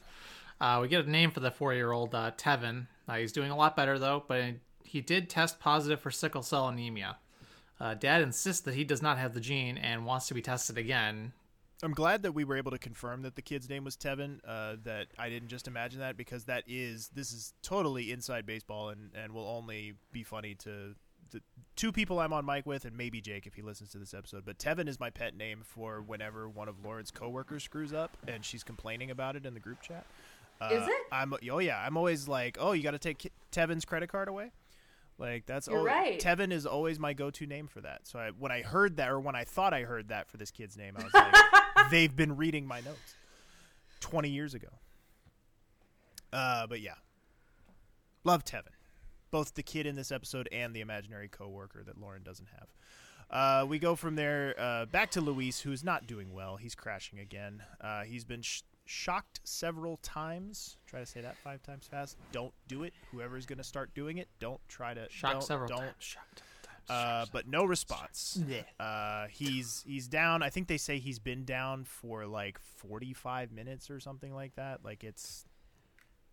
Uh, 0.61 0.81
we 0.83 0.89
get 0.89 1.05
a 1.05 1.11
name 1.11 1.31
for 1.31 1.41
the 1.41 1.51
four-year-old 1.51 2.15
uh, 2.15 2.33
Tevin. 2.37 2.87
Uh, 3.09 3.17
he's 3.17 3.33
doing 3.33 3.51
a 3.51 3.57
lot 3.57 3.77
better 3.77 3.99
though, 3.99 4.25
but 4.27 4.45
he 4.85 5.01
did 5.01 5.29
test 5.31 5.61
positive 5.61 6.01
for 6.01 6.11
sickle 6.11 6.43
cell 6.43 6.69
anemia. 6.69 7.17
Uh, 7.81 7.95
Dad 7.95 8.23
insists 8.23 8.63
that 8.63 8.75
he 8.75 8.83
does 8.83 9.01
not 9.01 9.19
have 9.19 9.35
the 9.35 9.41
gene 9.41 9.79
and 9.79 10.05
wants 10.05 10.27
to 10.29 10.35
be 10.35 10.43
tested 10.43 10.77
again. 10.77 11.33
I'm 11.81 11.93
glad 11.95 12.23
that 12.25 12.33
we 12.33 12.43
were 12.43 12.57
able 12.57 12.73
to 12.73 12.79
confirm 12.79 13.23
that 13.23 13.37
the 13.37 13.43
kid's 13.43 13.69
name 13.69 13.85
was 13.85 13.97
Tevin. 13.97 14.41
Uh, 14.45 14.75
that 14.83 15.07
I 15.17 15.29
didn't 15.29 15.47
just 15.49 15.69
imagine 15.69 16.01
that 16.01 16.17
because 16.17 16.45
that 16.47 16.65
is 16.67 17.09
this 17.15 17.33
is 17.33 17.53
totally 17.63 18.11
inside 18.11 18.47
baseball 18.47 18.89
and 18.89 19.11
and 19.15 19.33
will 19.33 19.47
only 19.47 19.95
be 20.11 20.25
funny 20.25 20.57
to 20.57 20.97
the 21.31 21.41
two 21.77 21.93
people 21.93 22.19
I'm 22.21 22.33
on 22.33 22.45
mic 22.45 22.67
with 22.67 22.85
and 22.85 22.97
maybe 22.97 23.21
Jake 23.21 23.47
if 23.47 23.55
he 23.55 23.63
listens 23.63 23.91
to 23.91 23.99
this 23.99 24.15
episode. 24.15 24.45
But 24.45 24.59
Tevin 24.59 24.89
is 24.89 24.99
my 24.99 25.11
pet 25.11 25.37
name 25.37 25.63
for 25.65 26.03
whenever 26.03 26.49
one 26.49 26.69
of 26.69 26.85
Lauren's 26.85 27.11
coworkers 27.11 27.63
screws 27.63 27.93
up 27.93 28.17
and 28.27 28.45
she's 28.45 28.65
complaining 28.65 29.11
about 29.11 29.37
it 29.37 29.47
in 29.47 29.55
the 29.55 29.61
group 29.61 29.81
chat. 29.81 30.05
Uh, 30.61 30.71
Is 30.73 30.89
it? 30.89 30.95
I'm 31.13 31.33
oh 31.51 31.59
yeah. 31.59 31.81
I'm 31.85 31.97
always 31.97 32.27
like, 32.27 32.57
oh, 32.61 32.73
you 32.73 32.83
got 32.83 32.91
to 32.91 32.99
take 32.99 33.31
Tevin's 33.53 33.85
credit 33.85 34.09
card 34.09 34.29
away. 34.29 34.51
Like 35.19 35.47
that's 35.47 35.69
You're 35.69 35.79
al- 35.79 35.85
right. 35.85 36.21
Tevin 36.21 36.53
is 36.53 36.67
always 36.67 36.99
my 36.99 37.13
go-to 37.13 37.47
name 37.47 37.67
for 37.67 37.81
that. 37.81 38.07
So 38.07 38.19
I, 38.19 38.31
when 38.31 38.53
I 38.53 38.63
heard 38.63 38.97
that, 38.97 39.09
or 39.11 39.21
when 39.21 39.35
I 39.35 39.45
thought 39.45 39.73
I 39.75 39.83
heard 39.83 40.09
that 40.09 40.29
for 40.29 40.37
this 40.37 40.51
kid's 40.51 40.77
name, 40.77 40.95
I 40.99 41.05
was 41.05 41.15
like, 41.15 41.35
they've 41.91 42.15
been 42.15 42.37
reading 42.37 42.67
my 42.67 42.81
notes 42.81 43.15
twenty 44.01 44.31
years 44.31 44.55
ago. 44.55 44.69
Uh, 46.33 46.67
but 46.67 46.81
yeah, 46.81 46.95
love 48.25 48.45
Tevin, 48.45 48.75
both 49.31 49.55
the 49.55 49.63
kid 49.63 49.87
in 49.87 49.97
this 49.97 50.13
episode 50.13 50.49
and 50.53 50.75
the 50.75 50.81
imaginary 50.81 51.29
coworker 51.29 51.83
that 51.85 52.01
Lauren 52.01 52.23
doesn't 52.23 52.49
have. 52.59 52.69
Uh, 53.31 53.67
we 53.67 53.79
go 53.79 53.95
from 53.95 54.15
there 54.15 54.55
uh, 54.59 54.87
back 54.87 55.11
to 55.11 55.21
Luis, 55.21 55.61
who's 55.61 55.85
not 55.85 56.07
doing 56.07 56.33
well. 56.33 56.57
He's 56.57 56.75
crashing 56.75 57.19
again. 57.19 57.63
Uh, 57.81 58.03
he's 58.05 58.25
been 58.25 58.41
sh- 58.41 58.63
shocked 58.87 59.41
several 59.45 59.99
times. 59.99 60.79
Try 60.87 61.01
to 61.01 61.07
say 61.07 61.21
that 61.21 61.37
five 61.37 61.63
times 61.63 61.87
fast. 61.87 62.17
Don't 62.33 62.55
do 62.69 62.85
it. 62.85 62.95
Whoever's 63.13 63.45
going 63.45 63.59
to 63.59 63.65
start 63.65 63.95
doing 63.95 64.17
it, 64.17 64.29
don't 64.41 64.61
try 64.69 64.95
to. 64.95 65.07
Shocked 65.11 65.33
don't, 65.35 65.43
several 65.45 65.69
don't, 65.69 65.81
times. 65.81 65.95
Shocked. 65.99 66.43
Uh, 66.89 67.27
but 67.33 67.47
no 67.47 67.65
response. 67.65 68.41
Uh, 68.81 69.27
he's 69.31 69.85
he's 69.87 70.09
down. 70.09 70.43
I 70.43 70.49
think 70.49 70.69
they 70.69 70.79
say 70.79 70.99
he's 70.99 71.19
been 71.19 71.45
down 71.45 71.85
for 71.85 72.27
like 72.27 72.59
45 72.59 73.53
minutes 73.53 73.91
or 73.91 74.01
something 74.01 74.35
like 74.35 74.55
that. 74.57 74.85
Like 74.85 75.05
it's 75.05 75.45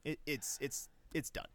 it, 0.05 0.19
it's 0.25 0.57
it's 0.61 0.87
it's 1.13 1.29
done. 1.29 1.47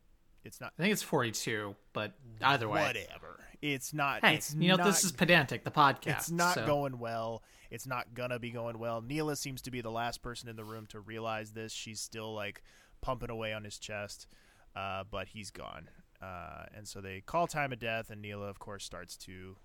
It's 0.45 0.61
not 0.61 0.73
I 0.79 0.83
think 0.83 0.93
it's 0.93 1.03
42, 1.03 1.77
but 1.93 2.13
either 2.43 2.69
way. 2.69 2.81
whatever. 2.83 3.41
It's 3.63 3.93
not. 3.93 4.25
Hey, 4.25 4.37
it's 4.37 4.55
you 4.55 4.69
know, 4.69 4.77
not, 4.77 4.87
this 4.87 5.05
is 5.05 5.13
pedantic, 5.13 5.65
the 5.65 5.71
podcast. 5.71 6.07
It's 6.19 6.31
not 6.31 6.55
so- 6.55 6.67
going 6.67 6.99
well. 6.99 7.43
It's 7.71 7.87
not 7.87 8.15
gonna 8.15 8.39
be 8.39 8.51
going 8.51 8.79
well. 8.79 9.01
Neela 9.01 9.37
seems 9.37 9.63
to 9.63 9.71
be 9.71 9.81
the 9.81 9.91
last 9.91 10.23
person 10.23 10.49
in 10.49 10.57
the 10.57 10.65
room 10.65 10.87
to 10.89 10.99
realize 11.01 11.53
this. 11.53 11.73
She's 11.73 12.01
still 12.01 12.35
like 12.35 12.63
pumping 13.01 13.31
away 13.31 13.53
on 13.53 13.63
his 13.65 13.79
chest, 13.79 14.27
uh, 14.75 15.05
but 15.09 15.29
he's 15.29 15.51
gone. 15.51 15.89
Uh, 16.21 16.65
and 16.77 16.89
so 16.89 17.01
they 17.01 17.21
call 17.21 17.47
time 17.47 17.73
of 17.73 17.79
death, 17.79 18.11
and 18.11 18.21
Neela, 18.21 18.47
of 18.47 18.59
course, 18.59 18.85
starts 18.85 19.17
to 19.19 19.57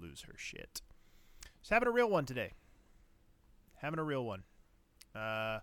lose 0.00 0.22
her 0.22 0.34
shit. 0.36 0.82
She's 1.62 1.70
having 1.70 1.88
a 1.88 1.92
real 1.92 2.10
one 2.10 2.26
today. 2.26 2.52
Having 3.76 3.98
a 4.00 4.04
real 4.04 4.24
one. 4.24 4.42
Uh, 5.14 5.60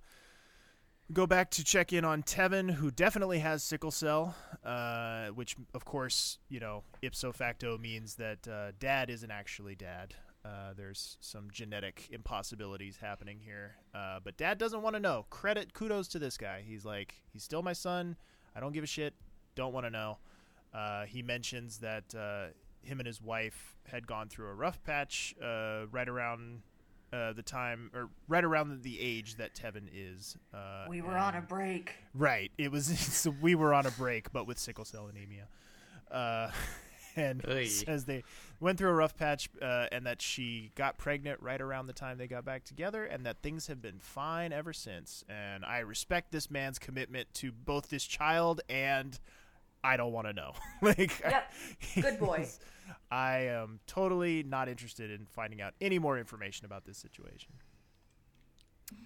Go 1.13 1.27
back 1.27 1.49
to 1.51 1.63
check 1.63 1.91
in 1.91 2.05
on 2.05 2.23
Tevin, 2.23 2.71
who 2.71 2.89
definitely 2.89 3.39
has 3.39 3.63
sickle 3.63 3.91
cell, 3.91 4.33
uh, 4.63 5.27
which, 5.29 5.57
of 5.73 5.83
course, 5.83 6.37
you 6.47 6.59
know, 6.59 6.83
ipso 7.01 7.33
facto 7.33 7.77
means 7.77 8.15
that 8.15 8.47
uh, 8.47 8.71
dad 8.79 9.09
isn't 9.09 9.31
actually 9.31 9.75
dad. 9.75 10.13
Uh, 10.45 10.73
there's 10.77 11.17
some 11.19 11.49
genetic 11.51 12.07
impossibilities 12.11 12.97
happening 13.01 13.39
here. 13.43 13.75
Uh, 13.93 14.19
but 14.23 14.37
dad 14.37 14.57
doesn't 14.57 14.83
want 14.83 14.95
to 14.95 15.01
know. 15.01 15.25
Credit, 15.29 15.73
kudos 15.73 16.07
to 16.09 16.19
this 16.19 16.37
guy. 16.37 16.63
He's 16.65 16.85
like, 16.85 17.15
he's 17.33 17.43
still 17.43 17.61
my 17.61 17.73
son. 17.73 18.15
I 18.55 18.61
don't 18.61 18.71
give 18.71 18.83
a 18.83 18.87
shit. 18.87 19.13
Don't 19.55 19.73
want 19.73 19.85
to 19.85 19.89
know. 19.89 20.19
Uh, 20.73 21.05
he 21.05 21.21
mentions 21.21 21.79
that 21.79 22.15
uh, 22.15 22.53
him 22.83 23.01
and 23.01 23.07
his 23.07 23.21
wife 23.21 23.75
had 23.85 24.07
gone 24.07 24.29
through 24.29 24.47
a 24.47 24.53
rough 24.53 24.81
patch 24.83 25.35
right 25.41 26.07
around 26.07 26.61
uh, 27.13 27.33
the 27.33 27.43
time, 27.43 27.91
or 27.93 28.09
right 28.27 28.43
around 28.43 28.83
the 28.83 28.99
age 28.99 29.35
that 29.35 29.53
Tevin 29.53 29.89
is. 29.93 30.37
Uh, 30.53 30.85
We 30.89 31.01
were 31.01 31.17
on 31.17 31.35
a 31.35 31.41
break. 31.41 31.93
Right. 32.13 32.51
It 32.57 32.71
was 32.71 32.85
so 32.99 33.33
we 33.41 33.55
were 33.55 33.73
on 33.73 33.85
a 33.85 33.91
break, 33.91 34.31
but 34.31 34.47
with 34.47 34.57
sickle 34.59 34.85
cell 34.85 35.07
anemia. 35.07 35.47
Uh, 36.09 36.51
and 37.15 37.45
Oy. 37.49 37.65
says 37.65 38.05
they 38.05 38.23
went 38.61 38.77
through 38.77 38.89
a 38.89 38.93
rough 38.93 39.17
patch, 39.17 39.49
uh, 39.61 39.87
and 39.91 40.05
that 40.05 40.21
she 40.21 40.71
got 40.75 40.97
pregnant 40.97 41.41
right 41.41 41.59
around 41.59 41.87
the 41.87 41.93
time 41.93 42.17
they 42.17 42.27
got 42.27 42.45
back 42.45 42.63
together, 42.63 43.03
and 43.05 43.25
that 43.25 43.41
things 43.41 43.67
have 43.67 43.81
been 43.81 43.99
fine 43.99 44.53
ever 44.53 44.71
since. 44.71 45.23
And 45.27 45.65
I 45.65 45.79
respect 45.79 46.31
this 46.31 46.49
man's 46.49 46.79
commitment 46.79 47.33
to 47.35 47.51
both 47.51 47.89
this 47.89 48.05
child 48.05 48.61
and 48.69 49.19
I 49.83 49.97
don't 49.97 50.11
want 50.13 50.27
to 50.27 50.33
know. 50.33 50.53
like, 50.81 51.19
Yep. 51.19 51.51
Good 52.01 52.19
boy. 52.19 52.47
I 53.09 53.39
am 53.47 53.79
totally 53.87 54.43
not 54.43 54.69
interested 54.69 55.11
in 55.11 55.25
finding 55.25 55.61
out 55.61 55.73
any 55.81 55.99
more 55.99 56.17
information 56.17 56.65
about 56.65 56.85
this 56.85 56.97
situation. 56.97 57.53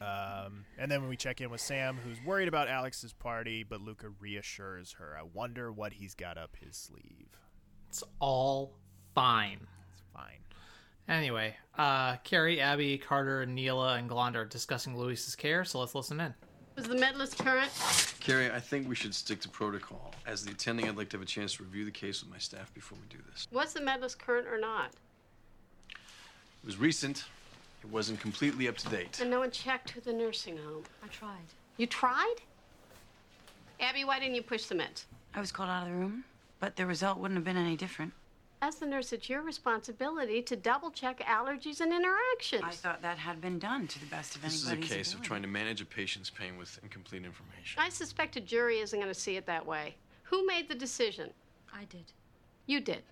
Um, 0.02 0.66
and 0.78 0.92
then 0.92 1.02
when 1.02 1.10
we 1.10 1.18
check 1.18 1.42
in 1.42 1.50
with 1.50 1.62
Sam, 1.62 2.00
who's 2.04 2.18
worried 2.26 2.48
about 2.48 2.68
Alex's 2.68 3.14
party, 3.14 3.64
but 3.64 3.82
Luka 3.82 4.08
reassures 4.20 4.94
her. 4.94 5.16
I 5.20 5.24
wonder 5.24 5.72
what 5.72 5.94
he's 5.94 6.16
got 6.16 6.38
up 6.38 6.56
his 6.60 6.76
sleeve. 6.76 7.30
It's 7.90 8.04
all 8.20 8.74
fine. 9.14 9.68
It's 9.94 10.04
fine. 10.14 10.40
Anyway, 11.08 11.56
uh, 11.78 12.18
Kerry, 12.18 12.60
Abby, 12.60 12.98
Carter, 12.98 13.46
Neela 13.46 13.96
and 13.96 14.10
Gallant 14.10 14.36
are 14.36 14.46
discussing 14.46 14.98
Luis's 14.98 15.36
care, 15.36 15.64
so 15.64 15.80
let's 15.80 15.94
listen 15.94 16.20
in. 16.20 16.34
Was 16.76 16.88
the 16.88 16.96
med 16.96 17.16
list 17.18 17.38
current? 17.38 17.72
Kerry, 18.20 18.52
I 18.52 18.60
think 18.60 18.90
we 18.90 18.96
should 18.96 19.16
stick 19.16 19.40
to 19.42 19.50
protocol. 19.50 20.14
As 20.28 20.44
the 20.44 20.52
attending, 20.52 20.90
I'd 20.90 20.98
like 20.98 21.10
to 21.10 21.18
have 21.18 21.24
a 21.24 21.26
chance 21.26 21.54
to 21.56 21.64
review 21.64 21.86
the 21.86 21.92
case 21.92 22.22
with 22.22 22.30
my 22.30 22.38
staff 22.38 22.74
before 22.74 22.98
we 23.02 23.08
do 23.16 23.24
this. 23.32 23.48
Was 23.52 23.74
the 23.74 23.82
med 23.82 24.02
list 24.02 24.20
current 24.20 24.48
or 24.48 24.60
not? 24.60 24.92
It 25.90 26.66
was 26.66 26.78
recent. 26.78 27.26
It 27.84 27.90
wasn't 27.90 28.20
completely 28.20 28.68
up 28.68 28.78
to 28.78 28.90
date. 28.90 29.20
And 29.22 29.30
no 29.30 29.40
one 29.40 29.52
checked 29.52 29.96
with 29.96 30.04
the 30.04 30.14
nursing 30.14 30.58
home. 30.58 30.84
I 31.04 31.08
tried. 31.08 31.46
You 31.78 31.88
tried? 31.88 32.36
Abby, 33.80 34.04
why 34.04 34.20
didn't 34.20 34.36
you 34.36 34.42
push 34.42 34.66
the 34.66 34.76
meds? 34.76 35.06
I 35.34 35.40
was 35.40 35.52
called 35.52 35.70
out 35.70 35.84
of 35.84 35.94
the 35.94 35.96
room, 35.96 36.24
but 36.60 36.76
the 36.76 36.86
result 36.86 37.20
wouldn't 37.20 37.38
have 37.38 37.46
been 37.46 37.58
any 37.58 37.78
different. 37.78 38.14
As 38.62 38.76
the 38.78 38.86
nurse, 38.86 39.14
it's 39.14 39.30
your 39.30 39.42
responsibility 39.42 40.42
to 40.42 40.56
double 40.56 40.90
check 40.90 41.20
allergies 41.22 41.82
and 41.82 41.92
interactions. 41.94 42.64
I 42.66 42.72
thought 42.72 43.02
that 43.02 43.18
had 43.18 43.42
been 43.42 43.60
done 43.60 43.88
to 43.88 44.00
the 44.00 44.06
best 44.08 44.36
of 44.36 44.42
This 44.42 44.56
is 44.56 44.68
a 44.68 44.72
anybody's 44.72 44.92
case 44.92 45.08
of 45.10 45.14
ability. 45.16 45.28
trying 45.28 45.42
to 45.44 45.48
manage 45.48 45.82
a 45.82 45.86
patient's 45.86 46.30
pain 46.30 46.58
with 46.58 46.80
incomplete 46.82 47.26
information. 47.26 47.82
I 47.82 47.90
suspect 47.90 48.38
a 48.38 48.42
jury 48.42 48.80
isn't 48.80 48.98
going 48.98 49.14
to 49.14 49.20
see 49.20 49.36
it 49.36 49.46
that 49.46 49.66
way. 49.66 49.96
Who 50.24 50.46
made 50.48 50.68
the 50.70 50.76
decision? 50.76 51.32
I 51.74 51.84
did. 51.86 52.06
You 52.66 52.80
did. 52.80 53.04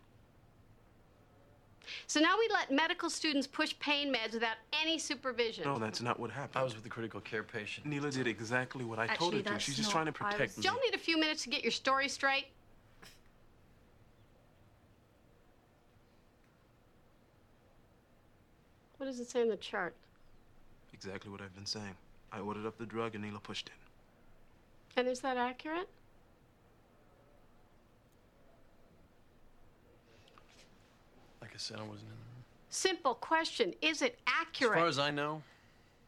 So 2.07 2.21
now 2.21 2.35
we 2.39 2.47
let 2.51 2.71
medical 2.71 3.09
students 3.09 3.45
push 3.45 3.77
pain 3.79 4.13
meds 4.13 4.33
without 4.33 4.55
any 4.81 4.97
supervision. 4.97 5.65
No, 5.65 5.77
that's 5.77 6.01
not 6.01 6.17
what 6.19 6.31
happened. 6.31 6.55
I 6.61 6.63
was 6.63 6.73
with 6.73 6.83
the 6.83 6.89
critical 6.89 7.19
care 7.19 7.43
patient. 7.43 7.85
Neela 7.85 8.09
did 8.09 8.25
exactly 8.25 8.85
what 8.85 8.99
I 8.99 9.07
told 9.07 9.33
her 9.33 9.41
to. 9.41 9.59
She's 9.59 9.75
just 9.75 9.91
trying 9.91 10.05
to 10.05 10.13
protect 10.13 10.55
was- 10.55 10.57
me. 10.57 10.63
Don't 10.63 10.81
need 10.83 10.95
a 10.95 10.99
few 10.99 11.19
minutes 11.19 11.43
to 11.43 11.49
get 11.49 11.61
your 11.61 11.71
story 11.71 12.07
straight. 12.07 12.47
What 19.03 19.09
does 19.09 19.19
it 19.19 19.29
say 19.29 19.41
in 19.41 19.49
the 19.49 19.57
chart? 19.57 19.93
Exactly 20.93 21.29
what 21.29 21.41
I've 21.41 21.53
been 21.53 21.65
saying. 21.65 21.93
I 22.31 22.39
ordered 22.39 22.65
up 22.65 22.77
the 22.77 22.85
drug 22.85 23.15
and 23.15 23.23
Neela 23.25 23.41
pushed 23.41 23.67
it. 23.67 23.73
And 24.97 25.09
is 25.09 25.19
that 25.19 25.35
accurate? 25.35 25.89
Like 31.41 31.51
I 31.53 31.57
said, 31.57 31.79
I 31.79 31.83
wasn't 31.83 32.03
in 32.03 32.07
the 32.11 32.13
room. 32.13 32.45
Simple 32.69 33.15
question. 33.15 33.73
Is 33.81 34.01
it 34.01 34.19
accurate? 34.25 34.77
As 34.77 34.79
far 34.79 34.87
as 34.87 34.99
I 34.99 35.11
know, 35.11 35.41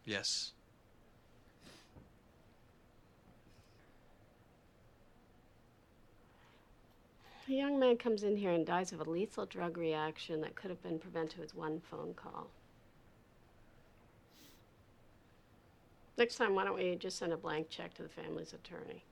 yes. 0.05 0.53
A 7.49 7.51
young 7.51 7.77
man 7.77 7.97
comes 7.97 8.23
in 8.23 8.37
here 8.37 8.51
and 8.51 8.65
dies 8.65 8.93
of 8.93 9.01
a 9.01 9.09
lethal 9.09 9.45
drug 9.45 9.77
reaction 9.77 10.39
that 10.39 10.55
could 10.55 10.69
have 10.69 10.81
been 10.81 10.97
prevented 10.97 11.41
with 11.41 11.53
one 11.53 11.81
phone 11.81 12.13
call. 12.13 12.47
Next 16.17 16.35
time, 16.35 16.55
why 16.55 16.63
don't 16.63 16.75
we 16.75 16.95
just 16.95 17.17
send 17.17 17.33
a 17.33 17.37
blank 17.37 17.69
check 17.69 17.93
to 17.95 18.03
the 18.03 18.09
family's 18.09 18.53
attorney? 18.53 19.03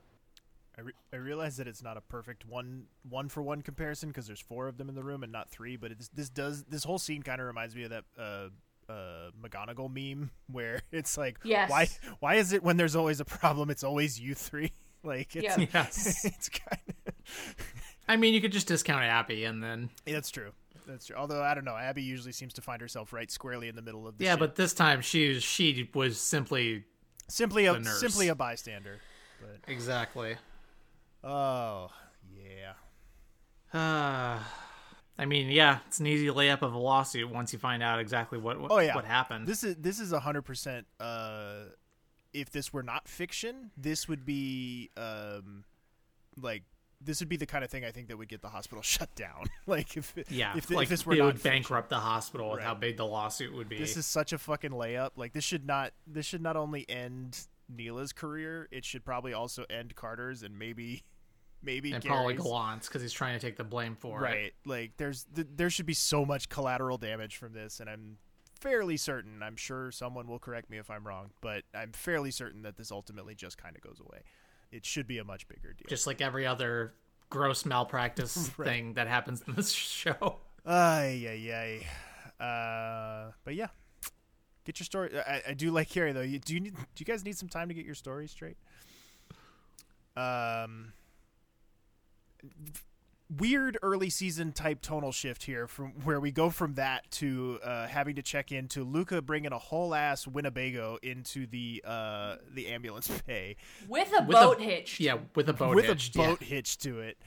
I, 0.78 0.82
re- 0.82 0.94
I 1.12 1.18
realize 1.18 1.58
that 1.58 1.68
it's 1.68 1.84
not 1.84 1.98
a 1.98 2.02
perfect 2.02 2.48
one 2.48 2.86
one 3.08 3.30
for 3.30 3.44
one 3.44 3.62
comparison 3.62 4.10
because 4.10 4.26
there's 4.26 4.40
four 4.40 4.68
of 4.68 4.78
them 4.78 4.90
in 4.90 4.96
the 4.96 5.04
room 5.04 5.22
and 5.22 5.32
not 5.32 5.50
three. 5.50 5.76
But 5.76 5.92
it's, 5.92 6.08
this 6.10 6.30
does 6.30 6.64
this 6.64 6.84
whole 6.84 6.98
scene 6.98 7.22
kind 7.22 7.40
of 7.42 7.48
reminds 7.48 7.76
me 7.76 7.84
of 7.84 7.92
that 7.92 8.04
uh, 8.18 8.92
uh, 8.92 9.30
McGonagall 9.42 9.92
meme 9.94 10.32
where 10.52 10.82
it's 10.92 11.18
like, 11.18 11.38
Yes. 11.44 11.70
why 11.70 11.88
why 12.22 12.36
is 12.36 12.54
it 12.54 12.64
when 12.64 12.78
there's 12.78 12.96
always 12.96 13.20
a 13.20 13.26
problem, 13.26 13.70
it's 13.70 13.84
always 13.84 14.20
you 14.20 14.34
three? 14.34 14.72
like, 15.04 15.36
it's, 15.36 15.58
Yep. 15.58 15.70
Yes. 15.74 16.26
it's 16.26 16.50
kind 16.50 16.82
of 17.08 17.14
I 18.08 18.16
mean, 18.18 18.34
you 18.34 18.42
could 18.42 18.52
just 18.52 18.68
discount 18.68 19.04
Abby 19.04 19.46
and 19.46 19.62
then. 19.64 19.90
that's 20.06 20.30
true. 20.32 20.52
That's 20.88 21.06
true. 21.06 21.16
Although 21.16 21.42
I 21.44 21.54
don't 21.54 21.64
know, 21.66 21.78
Abby 21.78 22.02
usually 22.04 22.34
seems 22.34 22.52
to 22.54 22.62
find 22.62 22.82
herself 22.82 23.14
right 23.14 23.30
squarely 23.32 23.70
in 23.70 23.76
the 23.76 23.82
middle 23.82 24.08
of 24.08 24.18
the 24.18 24.24
Yeah, 24.26 24.32
shit. 24.34 24.40
but 24.40 24.56
this 24.56 24.74
time 24.74 25.02
she 25.02 25.40
she 25.40 25.90
was 25.94 26.18
simply 26.20 26.84
simply 27.28 27.66
a 27.66 27.80
nurse. 27.80 28.00
simply 28.00 28.28
a 28.28 28.36
bystander. 28.36 29.00
But 29.42 29.72
exactly. 29.72 30.36
oh 31.24 31.90
yeah, 32.36 32.74
Uh, 33.74 34.40
I 35.18 35.26
mean, 35.26 35.50
yeah, 35.50 35.80
it's 35.88 36.00
an 36.00 36.08
easy 36.08 36.28
layup 36.28 36.62
of 36.64 36.74
a 36.74 36.78
lawsuit 36.78 37.30
once 37.30 37.54
you 37.54 37.60
find 37.60 37.84
out 37.84 38.00
exactly 38.00 38.40
what 38.40 38.60
what, 38.60 38.72
oh 38.72 38.80
yeah, 38.80 38.96
what 38.96 39.06
happened. 39.06 39.48
This 39.48 39.64
is 39.64 39.76
this 39.76 40.00
is 40.00 40.12
a 40.12 40.20
hundred 40.20 40.42
percent. 40.44 40.88
Uh, 41.00 41.66
if 42.34 42.50
this 42.50 42.74
were 42.74 42.82
not 42.84 43.08
fiction, 43.08 43.70
this 43.78 44.08
would 44.08 44.26
be 44.26 44.90
um, 44.98 45.66
like 46.36 46.64
this 47.06 47.20
would 47.20 47.30
be 47.30 47.38
the 47.38 47.46
kind 47.46 47.64
of 47.64 47.70
thing 47.70 47.84
I 47.86 47.92
think 47.92 48.08
that 48.08 48.18
would 48.18 48.28
get 48.28 48.42
the 48.42 48.50
hospital 48.50 48.82
shut 48.84 49.14
down. 49.16 49.46
like 49.68 49.98
if 49.98 50.14
yeah, 50.30 50.56
if, 50.56 50.70
like 50.70 50.84
if 50.84 50.90
this 50.90 51.06
were 51.06 51.14
it 51.14 51.20
not 51.20 51.26
would 51.26 51.44
bankrupt 51.44 51.90
the 51.90 52.00
hospital 52.00 52.52
with 52.52 52.62
how 52.62 52.74
big 52.74 52.98
the 52.98 53.06
lawsuit 53.06 53.54
would 53.54 53.70
be. 53.70 53.78
This 53.78 53.98
is 53.98 54.06
such 54.06 54.34
a 54.34 54.38
fucking 54.38 54.72
layup. 54.72 55.12
Like 55.16 55.34
this 55.34 55.44
should 55.44 55.66
not 55.66 55.94
this 56.08 56.26
should 56.26 56.42
not 56.42 56.56
only 56.56 56.90
end 56.90 57.48
Neela's 57.74 58.14
career, 58.14 58.68
it 58.72 58.86
should 58.86 59.06
probably 59.06 59.34
also 59.34 59.66
end 59.70 59.96
Carter's 59.96 60.44
and 60.44 60.58
maybe 60.58 61.04
maybe 61.64 61.92
and 61.92 62.04
probably 62.04 62.34
Gary's. 62.34 62.48
Gallant's 62.48 62.88
because 62.88 63.02
he's 63.02 63.14
trying 63.14 63.38
to 63.38 63.46
take 63.46 63.58
the 63.58 63.64
blame 63.64 63.96
for 63.96 64.20
it. 64.20 64.24
Right. 64.24 64.54
Like 64.66 64.98
there's 64.98 65.26
th- 65.36 65.48
there 65.56 65.70
should 65.70 65.86
be 65.86 65.94
so 65.94 66.26
much 66.26 66.50
collateral 66.50 66.98
damage 66.98 67.38
from 67.38 67.54
this 67.54 67.80
and 67.80 67.90
I'm 67.90 68.18
fairly 68.64 68.96
certain, 68.96 69.44
I'm 69.44 69.58
sure 69.58 69.92
someone 69.92 70.26
will 70.26 70.40
correct 70.40 70.70
me 70.70 70.78
if 70.78 70.90
I'm 70.90 71.06
wrong, 71.06 71.32
but 71.42 71.64
I'm 71.76 71.92
fairly 71.92 72.32
certain 72.32 72.62
that 72.62 72.78
this 72.78 72.92
ultimately 72.92 73.36
just 73.36 73.58
kind 73.58 73.76
of 73.76 73.82
goes 73.82 74.00
away. 74.00 74.22
It 74.74 74.86
should 74.86 75.08
be 75.08 75.20
a 75.20 75.24
much 75.24 75.48
bigger 75.48 75.74
deal. 75.74 75.86
Just 75.88 76.08
like 76.08 76.20
every 76.20 76.48
other 76.48 76.94
gross 77.30 77.66
malpractice 77.66 78.50
Right. 78.58 78.68
thing 78.68 78.94
that 78.96 79.08
happens 79.08 79.44
in 79.48 79.54
this 79.56 79.72
show. 79.72 80.40
Ay, 80.66 81.26
ay, 81.30 81.86
ay. 82.42 82.44
Uh, 82.44 83.32
but 83.44 83.54
yeah, 83.56 83.68
get 84.66 84.80
your 84.80 84.86
story. 84.86 85.12
I, 85.20 85.42
I 85.50 85.54
do 85.54 85.72
like 85.72 85.90
Kerry 85.90 86.12
though. 86.12 86.22
You, 86.22 86.40
do 86.40 86.54
you 86.56 86.60
need? 86.60 86.76
Do 86.76 86.82
you 86.98 87.06
guys 87.06 87.24
need 87.24 87.38
some 87.38 87.50
time 87.50 87.68
to 87.68 87.74
get 87.74 87.86
your 87.86 87.96
story 87.96 88.28
straight? 88.28 88.58
Um, 90.16 90.94
weird 93.30 93.78
early 93.82 94.10
season 94.10 94.52
type 94.52 94.82
tonal 94.82 95.12
shift 95.12 95.44
here 95.44 95.68
from 95.68 95.92
where 96.04 96.20
we 96.20 96.30
go 96.32 96.50
from 96.50 96.76
that 96.76 97.10
to 97.10 97.60
uh, 97.64 97.88
having 97.88 98.16
to 98.16 98.22
check 98.22 98.52
in 98.52 98.68
to 98.68 98.84
Luka 98.84 99.22
bringing 99.22 99.52
a 99.52 99.58
whole 99.58 99.96
ass 99.96 100.28
Winnebago 100.28 101.00
into 101.02 101.48
the 101.48 101.84
uh, 101.86 102.36
the 102.54 102.68
ambulance 102.68 103.08
bay 103.26 103.56
With 103.88 104.12
a 104.18 104.24
With 104.24 104.30
a- 104.38 104.40
boat 104.40 104.62
hitch. 104.62 105.00
Yeah, 105.00 105.18
with 105.36 105.50
a 105.50 105.54
boat 105.54 105.76
with 105.76 105.86
hitched, 105.86 106.16
a 106.16 106.20
yeah. 106.20 106.28
boat 106.28 106.44
hitch 106.44 106.78
to 106.80 107.00
it. 107.00 107.18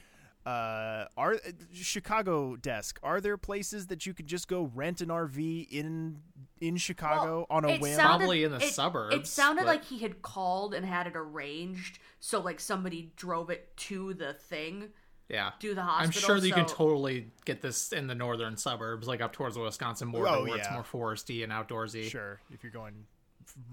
Uh, 0.45 1.05
are 1.17 1.35
Chicago 1.73 2.55
desk? 2.55 2.99
Are 3.03 3.19
there 3.19 3.35
places 3.35 3.87
that 3.87 4.05
you 4.05 4.13
could 4.13 4.27
just 4.27 4.47
go 4.47 4.71
rent 4.73 5.01
an 5.01 5.09
RV 5.09 5.67
in 5.69 6.21
in 6.61 6.77
Chicago 6.77 7.45
on 7.49 7.65
a 7.65 7.77
whim? 7.77 7.95
sounded- 7.95 8.17
Probably 8.19 8.43
in 8.45 8.51
the 8.51 8.57
it- 8.63 8.71
suburbs, 8.73 9.13
It 9.15 9.27
sounded 9.27 9.63
but- 9.63 9.67
like 9.67 9.83
he 9.83 9.97
had 9.99 10.21
called 10.21 10.73
and 10.73 10.85
had 10.85 11.05
it 11.05 11.17
arranged, 11.17 11.99
so 12.21 12.39
like 12.39 12.61
somebody 12.61 13.11
drove 13.17 13.49
it 13.49 13.75
to 13.75 14.13
the 14.13 14.33
thing. 14.35 14.89
Yeah. 15.29 15.51
Do 15.59 15.75
the 15.75 15.81
I'm 15.81 16.11
sure 16.11 16.39
that 16.39 16.47
you 16.47 16.53
can 16.53 16.65
totally 16.65 17.27
get 17.45 17.61
this 17.61 17.91
in 17.91 18.07
the 18.07 18.15
northern 18.15 18.55
suburbs, 18.55 19.07
like 19.07 19.21
up 19.21 19.33
towards 19.33 19.55
the 19.55 19.61
Wisconsin 19.61 20.11
border, 20.11 20.29
Oh, 20.29 20.43
where 20.45 20.57
it's 20.57 20.71
more 20.71 20.83
foresty 20.83 21.43
and 21.43 21.51
outdoorsy. 21.51 22.09
Sure, 22.09 22.39
if 22.51 22.63
you're 22.63 22.71
going 22.71 23.05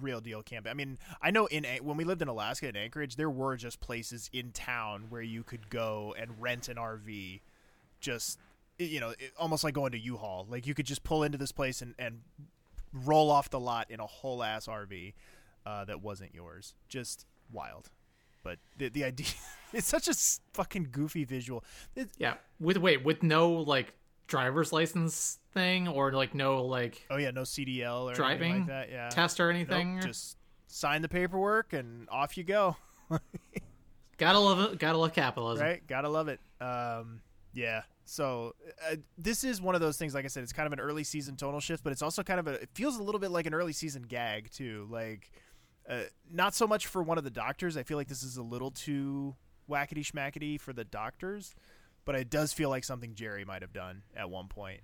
real 0.01 0.21
deal 0.21 0.43
camping. 0.43 0.71
I 0.71 0.75
mean, 0.75 0.99
I 1.23 1.31
know 1.31 1.47
in 1.47 1.65
when 1.83 1.97
we 1.97 2.05
lived 2.05 2.23
in 2.23 2.29
Alaska 2.29 2.69
in 2.69 2.77
Anchorage, 2.77 3.17
there 3.17 3.31
were 3.31 3.57
just 3.57 3.81
places 3.81 4.31
in 4.33 4.51
town 4.53 5.07
where 5.09 5.23
you 5.23 5.43
could 5.43 5.71
go 5.71 6.15
and 6.19 6.41
rent 6.41 6.69
an 6.69 6.77
RV, 6.77 7.41
just 8.01 8.39
you 8.79 8.99
know, 8.99 9.11
it, 9.11 9.33
almost 9.39 9.63
like 9.63 9.75
going 9.75 9.93
to 9.93 9.99
U-Haul. 9.99 10.47
Like 10.49 10.67
you 10.67 10.75
could 10.75 10.87
just 10.87 11.05
pull 11.05 11.23
into 11.23 11.39
this 11.39 11.53
place 11.53 11.83
and 11.83 11.95
and 11.99 12.21
roll 12.93 13.31
off 13.31 13.51
the 13.51 13.61
lot 13.61 13.91
in 13.91 14.01
a 14.01 14.07
whole 14.07 14.43
ass 14.43 14.67
RV 14.67 15.15
uh, 15.67 15.85
that 15.85 16.03
wasn't 16.03 16.35
yours. 16.35 16.75
Just 16.89 17.27
wild. 17.53 17.91
But 18.45 18.59
the 18.78 18.90
the 18.90 19.03
idea, 19.05 19.26
it's 19.72 19.88
such 19.88 20.07
a 20.07 20.14
fucking 20.53 20.90
goofy 20.92 21.24
visual. 21.24 21.64
It, 21.97 22.11
Yeah. 22.18 22.34
With 22.61 22.76
wait, 22.76 23.05
with 23.05 23.24
no 23.24 23.51
like 23.51 23.92
driver's 24.28 24.72
license 24.72 25.38
thing 25.53 25.88
or 25.88 26.12
like 26.12 26.34
no 26.34 26.64
like 26.64 27.05
oh 27.11 27.16
yeah, 27.16 27.32
no 27.32 27.42
CDL 27.42 28.05
or 28.12 28.14
driving 28.14 28.59
like 28.59 28.66
that. 28.68 28.90
Yeah, 28.90 29.09
test 29.09 29.40
or 29.40 29.53
Nope, 29.53 29.57
anything. 29.70 30.01
just 30.01 30.36
sign 30.68 31.03
the 31.03 31.09
paperwork 31.09 31.72
and 31.72 32.09
off 32.11 32.36
you 32.36 32.45
go. 32.45 32.76
gotta 34.18 34.38
love 34.38 34.72
it. 34.72 34.78
Gotta 34.78 34.99
love 34.99 35.12
capitalism. 35.12 35.66
right? 35.66 35.86
Gotta 35.86 36.09
love 36.09 36.28
it. 36.28 36.40
Um, 36.61 37.20
yeah. 37.53 37.82
So 38.07 38.55
uh, 38.90 38.97
this 39.16 39.45
is 39.45 39.61
one 39.62 39.74
of 39.74 39.80
those 39.80 39.97
things. 39.97 40.14
Like 40.14 40.24
I 40.24 40.28
said, 40.28 40.42
it's 40.42 40.53
kind 40.53 40.66
of 40.66 40.72
an 40.72 40.80
early 40.80 41.05
season 41.05 41.36
tonal 41.36 41.61
shift, 41.61 41.82
but 41.82 41.92
it's 41.92 42.03
also 42.03 42.22
kind 42.22 42.38
of 42.40 42.47
a. 42.47 42.53
It 42.55 42.68
feels 42.74 42.99
a 42.99 43.03
little 43.03 43.18
bit 43.18 43.30
like 43.30 43.47
an 43.47 43.55
early 43.55 43.72
season 43.72 44.03
gag 44.03 44.51
too. 44.51 44.86
Like, 44.90 45.30
uh, 45.89 46.03
not 46.30 46.55
so 46.55 46.66
much 46.66 46.87
for 46.87 47.03
one 47.03 47.18
of 47.18 47.24
the 47.24 47.30
doctors. 47.30 47.76
I 47.76 47.82
feel 47.82 47.97
like 47.97 48.09
this 48.09 48.22
is 48.22 48.37
a 48.37 48.43
little 48.43 48.70
too 48.70 49.35
whackety 49.68 50.05
schmackety 50.05 50.61
for 50.61 50.72
the 50.72 50.85
doctors, 50.85 51.55
but 52.05 52.14
it 52.14 52.30
does 52.30 52.53
feel 52.53 52.70
like 52.70 52.85
something 52.85 53.14
Jerry 53.14 53.45
might 53.45 53.62
have 53.62 53.72
done 53.72 54.03
at 54.16 54.30
one 54.30 54.49
point. 54.49 54.80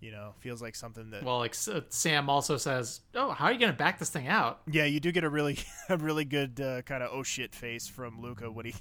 You 0.00 0.12
know, 0.12 0.34
feels 0.38 0.62
like 0.62 0.76
something 0.76 1.10
that. 1.10 1.24
Well, 1.24 1.38
like 1.38 1.52
S- 1.52 1.68
Sam 1.88 2.30
also 2.30 2.56
says, 2.56 3.00
"Oh, 3.16 3.30
how 3.30 3.46
are 3.46 3.52
you 3.52 3.58
gonna 3.58 3.72
back 3.72 3.98
this 3.98 4.10
thing 4.10 4.28
out?" 4.28 4.60
Yeah, 4.70 4.84
you 4.84 5.00
do 5.00 5.10
get 5.10 5.24
a 5.24 5.28
really 5.28 5.58
a 5.88 5.96
really 5.96 6.24
good 6.24 6.60
uh, 6.60 6.82
kind 6.82 7.02
of 7.02 7.10
oh 7.12 7.24
shit 7.24 7.52
face 7.54 7.88
from 7.88 8.20
Luka 8.22 8.48
when 8.50 8.66
he 8.66 8.74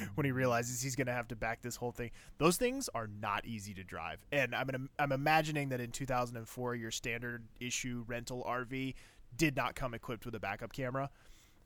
when 0.14 0.24
he 0.24 0.32
realizes 0.32 0.80
he's 0.80 0.96
going 0.96 1.06
to 1.06 1.12
have 1.12 1.28
to 1.28 1.36
back 1.36 1.62
this 1.62 1.76
whole 1.76 1.92
thing. 1.92 2.10
Those 2.38 2.56
things 2.56 2.88
are 2.94 3.08
not 3.20 3.44
easy 3.44 3.74
to 3.74 3.84
drive. 3.84 4.18
And 4.30 4.54
I'm 4.54 4.66
gonna, 4.66 4.86
I'm 4.98 5.12
imagining 5.12 5.70
that 5.70 5.80
in 5.80 5.90
2004 5.90 6.74
your 6.76 6.90
standard 6.90 7.44
issue 7.60 8.04
rental 8.06 8.44
RV 8.48 8.94
did 9.36 9.56
not 9.56 9.74
come 9.74 9.94
equipped 9.94 10.24
with 10.26 10.34
a 10.34 10.40
backup 10.40 10.72
camera. 10.72 11.10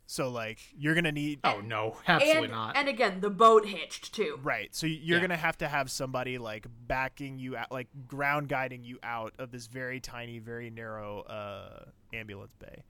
So 0.08 0.28
like 0.28 0.60
you're 0.78 0.94
going 0.94 1.04
to 1.04 1.10
need 1.12 1.40
Oh 1.42 1.60
no, 1.60 1.96
absolutely 2.06 2.44
and, 2.44 2.52
not. 2.52 2.76
And 2.76 2.88
again, 2.88 3.20
the 3.20 3.30
boat 3.30 3.66
hitched 3.66 4.14
too. 4.14 4.38
Right. 4.42 4.72
So 4.74 4.86
you're 4.86 5.16
Yeah. 5.16 5.20
going 5.20 5.30
to 5.30 5.36
have 5.36 5.58
to 5.58 5.68
have 5.68 5.90
somebody 5.90 6.38
like 6.38 6.66
backing 6.86 7.38
you 7.40 7.56
out 7.56 7.72
like 7.72 7.88
ground 8.06 8.48
guiding 8.48 8.84
you 8.84 8.98
out 9.02 9.34
of 9.38 9.50
this 9.50 9.66
very 9.66 9.98
tiny, 9.98 10.38
very 10.38 10.70
narrow 10.70 11.22
uh 11.22 11.86
ambulance 12.12 12.54
bay. 12.60 12.84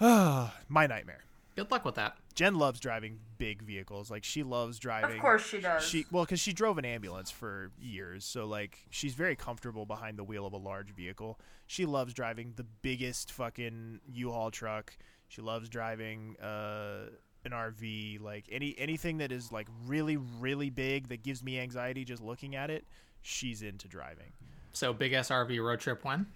My 0.00 0.86
nightmare. 0.86 1.24
Good 1.56 1.70
luck 1.70 1.84
with 1.84 1.94
that. 1.94 2.16
Jen 2.34 2.56
loves 2.56 2.80
driving 2.80 3.20
big 3.38 3.62
vehicles. 3.62 4.10
Like 4.10 4.24
she 4.24 4.42
loves 4.42 4.78
driving. 4.78 5.16
Of 5.16 5.22
course 5.22 5.46
she 5.46 5.60
does. 5.60 5.84
She 5.84 6.04
well, 6.10 6.24
because 6.24 6.40
she 6.40 6.52
drove 6.52 6.78
an 6.78 6.84
ambulance 6.84 7.30
for 7.30 7.70
years, 7.80 8.24
so 8.24 8.44
like 8.46 8.78
she's 8.90 9.14
very 9.14 9.36
comfortable 9.36 9.86
behind 9.86 10.18
the 10.18 10.24
wheel 10.24 10.46
of 10.46 10.52
a 10.52 10.58
large 10.58 10.92
vehicle. 10.94 11.38
She 11.66 11.86
loves 11.86 12.12
driving 12.12 12.54
the 12.56 12.64
biggest 12.64 13.30
fucking 13.30 14.00
U-Haul 14.12 14.50
truck. 14.50 14.96
She 15.28 15.42
loves 15.42 15.68
driving 15.68 16.36
uh, 16.42 17.10
an 17.44 17.52
RV. 17.52 18.20
Like 18.20 18.46
any 18.50 18.74
anything 18.76 19.18
that 19.18 19.30
is 19.30 19.52
like 19.52 19.68
really 19.86 20.16
really 20.16 20.70
big 20.70 21.08
that 21.08 21.22
gives 21.22 21.42
me 21.42 21.60
anxiety 21.60 22.04
just 22.04 22.22
looking 22.22 22.56
at 22.56 22.70
it. 22.70 22.84
She's 23.22 23.62
into 23.62 23.86
driving. 23.86 24.32
So 24.72 24.92
big 24.92 25.12
ass 25.12 25.28
RV 25.28 25.62
road 25.62 25.78
trip 25.78 26.04
when? 26.04 26.26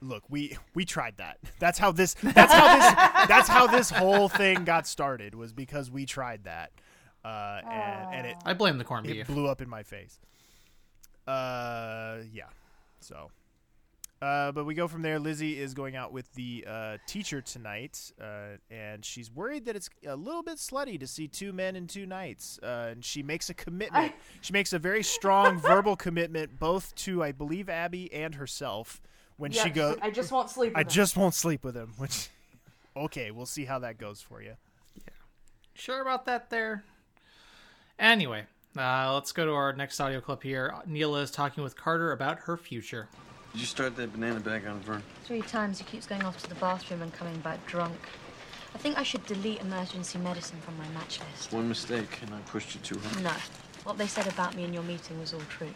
Look, 0.00 0.24
we 0.28 0.56
we 0.74 0.84
tried 0.84 1.16
that. 1.16 1.38
That's 1.58 1.78
how 1.78 1.92
this. 1.92 2.14
That's 2.22 2.52
how 2.52 2.76
this. 2.76 3.28
that's 3.28 3.48
how 3.48 3.66
this 3.66 3.90
whole 3.90 4.28
thing 4.28 4.64
got 4.64 4.86
started. 4.86 5.34
Was 5.34 5.52
because 5.52 5.90
we 5.90 6.06
tried 6.06 6.44
that, 6.44 6.70
uh, 7.24 7.60
and, 7.68 8.14
and 8.14 8.26
it 8.28 8.36
I 8.44 8.54
blame 8.54 8.78
the 8.78 8.84
corned 8.84 9.06
it 9.06 9.12
beef. 9.12 9.26
blew 9.26 9.48
up 9.48 9.60
in 9.60 9.68
my 9.68 9.82
face. 9.82 10.20
Uh, 11.26 12.18
yeah. 12.32 12.44
So, 13.00 13.30
uh, 14.22 14.52
but 14.52 14.64
we 14.64 14.74
go 14.74 14.88
from 14.88 15.02
there. 15.02 15.18
Lizzie 15.18 15.60
is 15.60 15.74
going 15.74 15.94
out 15.94 16.12
with 16.12 16.32
the 16.34 16.64
uh, 16.66 16.96
teacher 17.06 17.40
tonight, 17.40 18.12
uh, 18.20 18.56
and 18.70 19.04
she's 19.04 19.30
worried 19.30 19.66
that 19.66 19.76
it's 19.76 19.90
a 20.06 20.16
little 20.16 20.42
bit 20.42 20.58
slutty 20.58 20.98
to 20.98 21.06
see 21.06 21.28
two 21.28 21.52
men 21.52 21.76
in 21.76 21.86
two 21.86 22.06
nights. 22.06 22.58
Uh, 22.62 22.88
and 22.92 23.04
she 23.04 23.22
makes 23.22 23.50
a 23.50 23.54
commitment. 23.54 24.12
she 24.40 24.52
makes 24.52 24.72
a 24.72 24.78
very 24.78 25.02
strong 25.02 25.58
verbal 25.58 25.96
commitment, 25.96 26.58
both 26.58 26.94
to 26.96 27.22
I 27.22 27.32
believe 27.32 27.68
Abby 27.68 28.12
and 28.12 28.36
herself. 28.36 29.00
When 29.38 29.52
Yeah, 29.52 29.62
she 29.64 29.70
goes, 29.70 29.96
I 30.02 30.10
just 30.10 30.30
won't 30.32 30.50
sleep. 30.50 30.72
I 30.76 30.80
with 30.80 30.88
him. 30.88 30.92
just 30.92 31.16
won't 31.16 31.34
sleep 31.34 31.64
with 31.64 31.76
him. 31.76 31.94
Which, 31.96 32.28
okay, 32.96 33.30
we'll 33.30 33.46
see 33.46 33.64
how 33.64 33.78
that 33.78 33.96
goes 33.96 34.20
for 34.20 34.42
you. 34.42 34.54
Yeah, 34.96 35.12
sure 35.74 36.02
about 36.02 36.26
that 36.26 36.50
there? 36.50 36.84
Anyway, 37.98 38.44
uh, 38.76 39.14
let's 39.14 39.32
go 39.32 39.46
to 39.46 39.52
our 39.52 39.72
next 39.72 39.98
audio 40.00 40.20
clip 40.20 40.42
here. 40.42 40.74
Neela 40.86 41.20
is 41.22 41.30
talking 41.30 41.62
with 41.64 41.76
Carter 41.76 42.12
about 42.12 42.40
her 42.40 42.56
future. 42.56 43.08
Did 43.52 43.60
you 43.60 43.66
start 43.66 43.96
that 43.96 44.12
banana 44.12 44.40
bag 44.40 44.66
on 44.66 44.80
Vern? 44.80 45.02
Three 45.24 45.42
times 45.42 45.78
he 45.78 45.84
keeps 45.84 46.06
going 46.06 46.22
off 46.24 46.42
to 46.42 46.48
the 46.48 46.54
bathroom 46.56 47.02
and 47.02 47.12
coming 47.12 47.38
back 47.40 47.64
drunk. 47.66 47.96
I 48.74 48.78
think 48.78 48.98
I 48.98 49.02
should 49.02 49.24
delete 49.26 49.60
emergency 49.60 50.18
medicine 50.18 50.58
from 50.60 50.76
my 50.76 50.86
match 50.88 51.20
list. 51.20 51.52
One 51.52 51.68
mistake, 51.68 52.18
and 52.22 52.34
I 52.34 52.38
pushed 52.40 52.74
you 52.74 52.80
too 52.82 52.98
hard. 52.98 53.22
No. 53.24 53.32
What 53.84 53.96
they 53.98 54.06
said 54.06 54.26
about 54.26 54.54
me 54.54 54.64
in 54.64 54.74
your 54.74 54.82
meeting 54.82 55.18
was 55.18 55.32
all 55.32 55.40
true. 55.48 55.72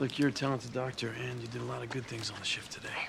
Look, 0.00 0.18
you're 0.18 0.30
a 0.30 0.32
talented 0.32 0.72
doctor, 0.72 1.14
and 1.28 1.42
you 1.42 1.46
did 1.48 1.60
a 1.60 1.64
lot 1.64 1.82
of 1.82 1.90
good 1.90 2.06
things 2.06 2.30
on 2.30 2.38
the 2.38 2.44
shift 2.46 2.72
today. 2.72 3.08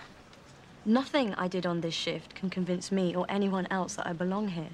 Nothing 0.83 1.33
I 1.35 1.47
did 1.47 1.65
on 1.65 1.79
this 1.79 1.93
shift 1.93 2.35
can 2.35 2.49
convince 2.49 2.91
me 2.91 3.15
or 3.15 3.25
anyone 3.29 3.65
else 3.71 3.95
that 3.95 4.05
I 4.05 4.11
belong 4.11 4.49
here. 4.49 4.71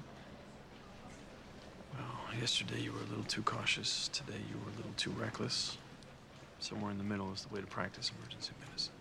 Well, 1.94 2.40
yesterday 2.40 2.80
you 2.80 2.90
were 2.90 2.98
a 2.98 3.08
little 3.08 3.22
too 3.22 3.42
cautious. 3.42 4.08
Today 4.08 4.40
you 4.50 4.56
were 4.56 4.72
a 4.72 4.76
little 4.78 4.94
too 4.96 5.10
reckless. 5.10 5.78
Somewhere 6.58 6.90
in 6.90 6.98
the 6.98 7.04
middle 7.04 7.32
is 7.32 7.42
the 7.42 7.54
way 7.54 7.60
to 7.60 7.66
practice 7.68 8.10
emergency 8.18 8.50
medicine. 8.66 8.97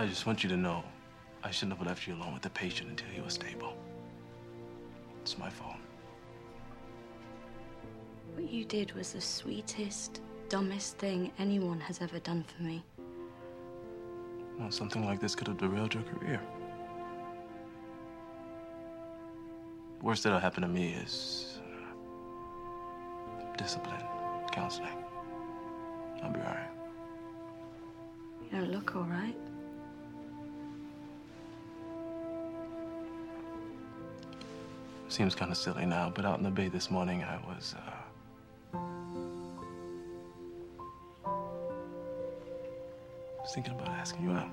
I 0.00 0.06
just 0.06 0.24
want 0.24 0.42
you 0.42 0.48
to 0.48 0.56
know 0.56 0.82
I 1.44 1.50
shouldn't 1.50 1.76
have 1.76 1.86
left 1.86 2.06
you 2.06 2.14
alone 2.14 2.32
with 2.32 2.40
the 2.40 2.48
patient 2.48 2.88
until 2.88 3.08
he 3.10 3.20
was 3.20 3.34
stable. 3.34 3.76
It's 5.20 5.36
my 5.36 5.50
fault. 5.50 5.76
What 8.34 8.50
you 8.50 8.64
did 8.64 8.92
was 8.92 9.12
the 9.12 9.20
sweetest, 9.20 10.22
dumbest 10.48 10.96
thing 10.96 11.30
anyone 11.38 11.78
has 11.80 12.00
ever 12.00 12.18
done 12.20 12.44
for 12.44 12.62
me. 12.62 12.82
Well, 14.58 14.70
something 14.70 15.04
like 15.04 15.20
this 15.20 15.34
could 15.34 15.48
have 15.48 15.58
derailed 15.58 15.92
your 15.92 16.04
career. 16.04 16.40
Worst 20.00 20.22
that'll 20.22 20.38
happen 20.38 20.62
to 20.62 20.68
me 20.68 20.94
is 20.94 21.60
uh, 23.38 23.54
discipline, 23.58 24.02
counseling. 24.50 24.96
I'll 26.22 26.32
be 26.32 26.40
all 26.40 26.46
right. 26.46 26.70
You 28.44 28.60
don't 28.60 28.70
look 28.72 28.96
all 28.96 29.02
right. 29.02 29.36
Seems 35.10 35.34
kind 35.34 35.50
of 35.50 35.58
silly 35.58 35.84
now, 35.86 36.08
but 36.14 36.24
out 36.24 36.38
in 36.38 36.44
the 36.44 36.50
bay 36.50 36.68
this 36.68 36.88
morning, 36.88 37.24
I 37.24 37.36
was, 37.38 37.74
uh. 37.76 38.78
was 43.42 43.52
thinking 43.52 43.74
about 43.74 43.88
asking 43.88 44.22
you 44.22 44.30
out. 44.30 44.48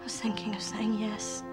I 0.00 0.02
was 0.02 0.20
thinking 0.20 0.52
of 0.52 0.60
saying 0.60 0.98
yes. 0.98 1.44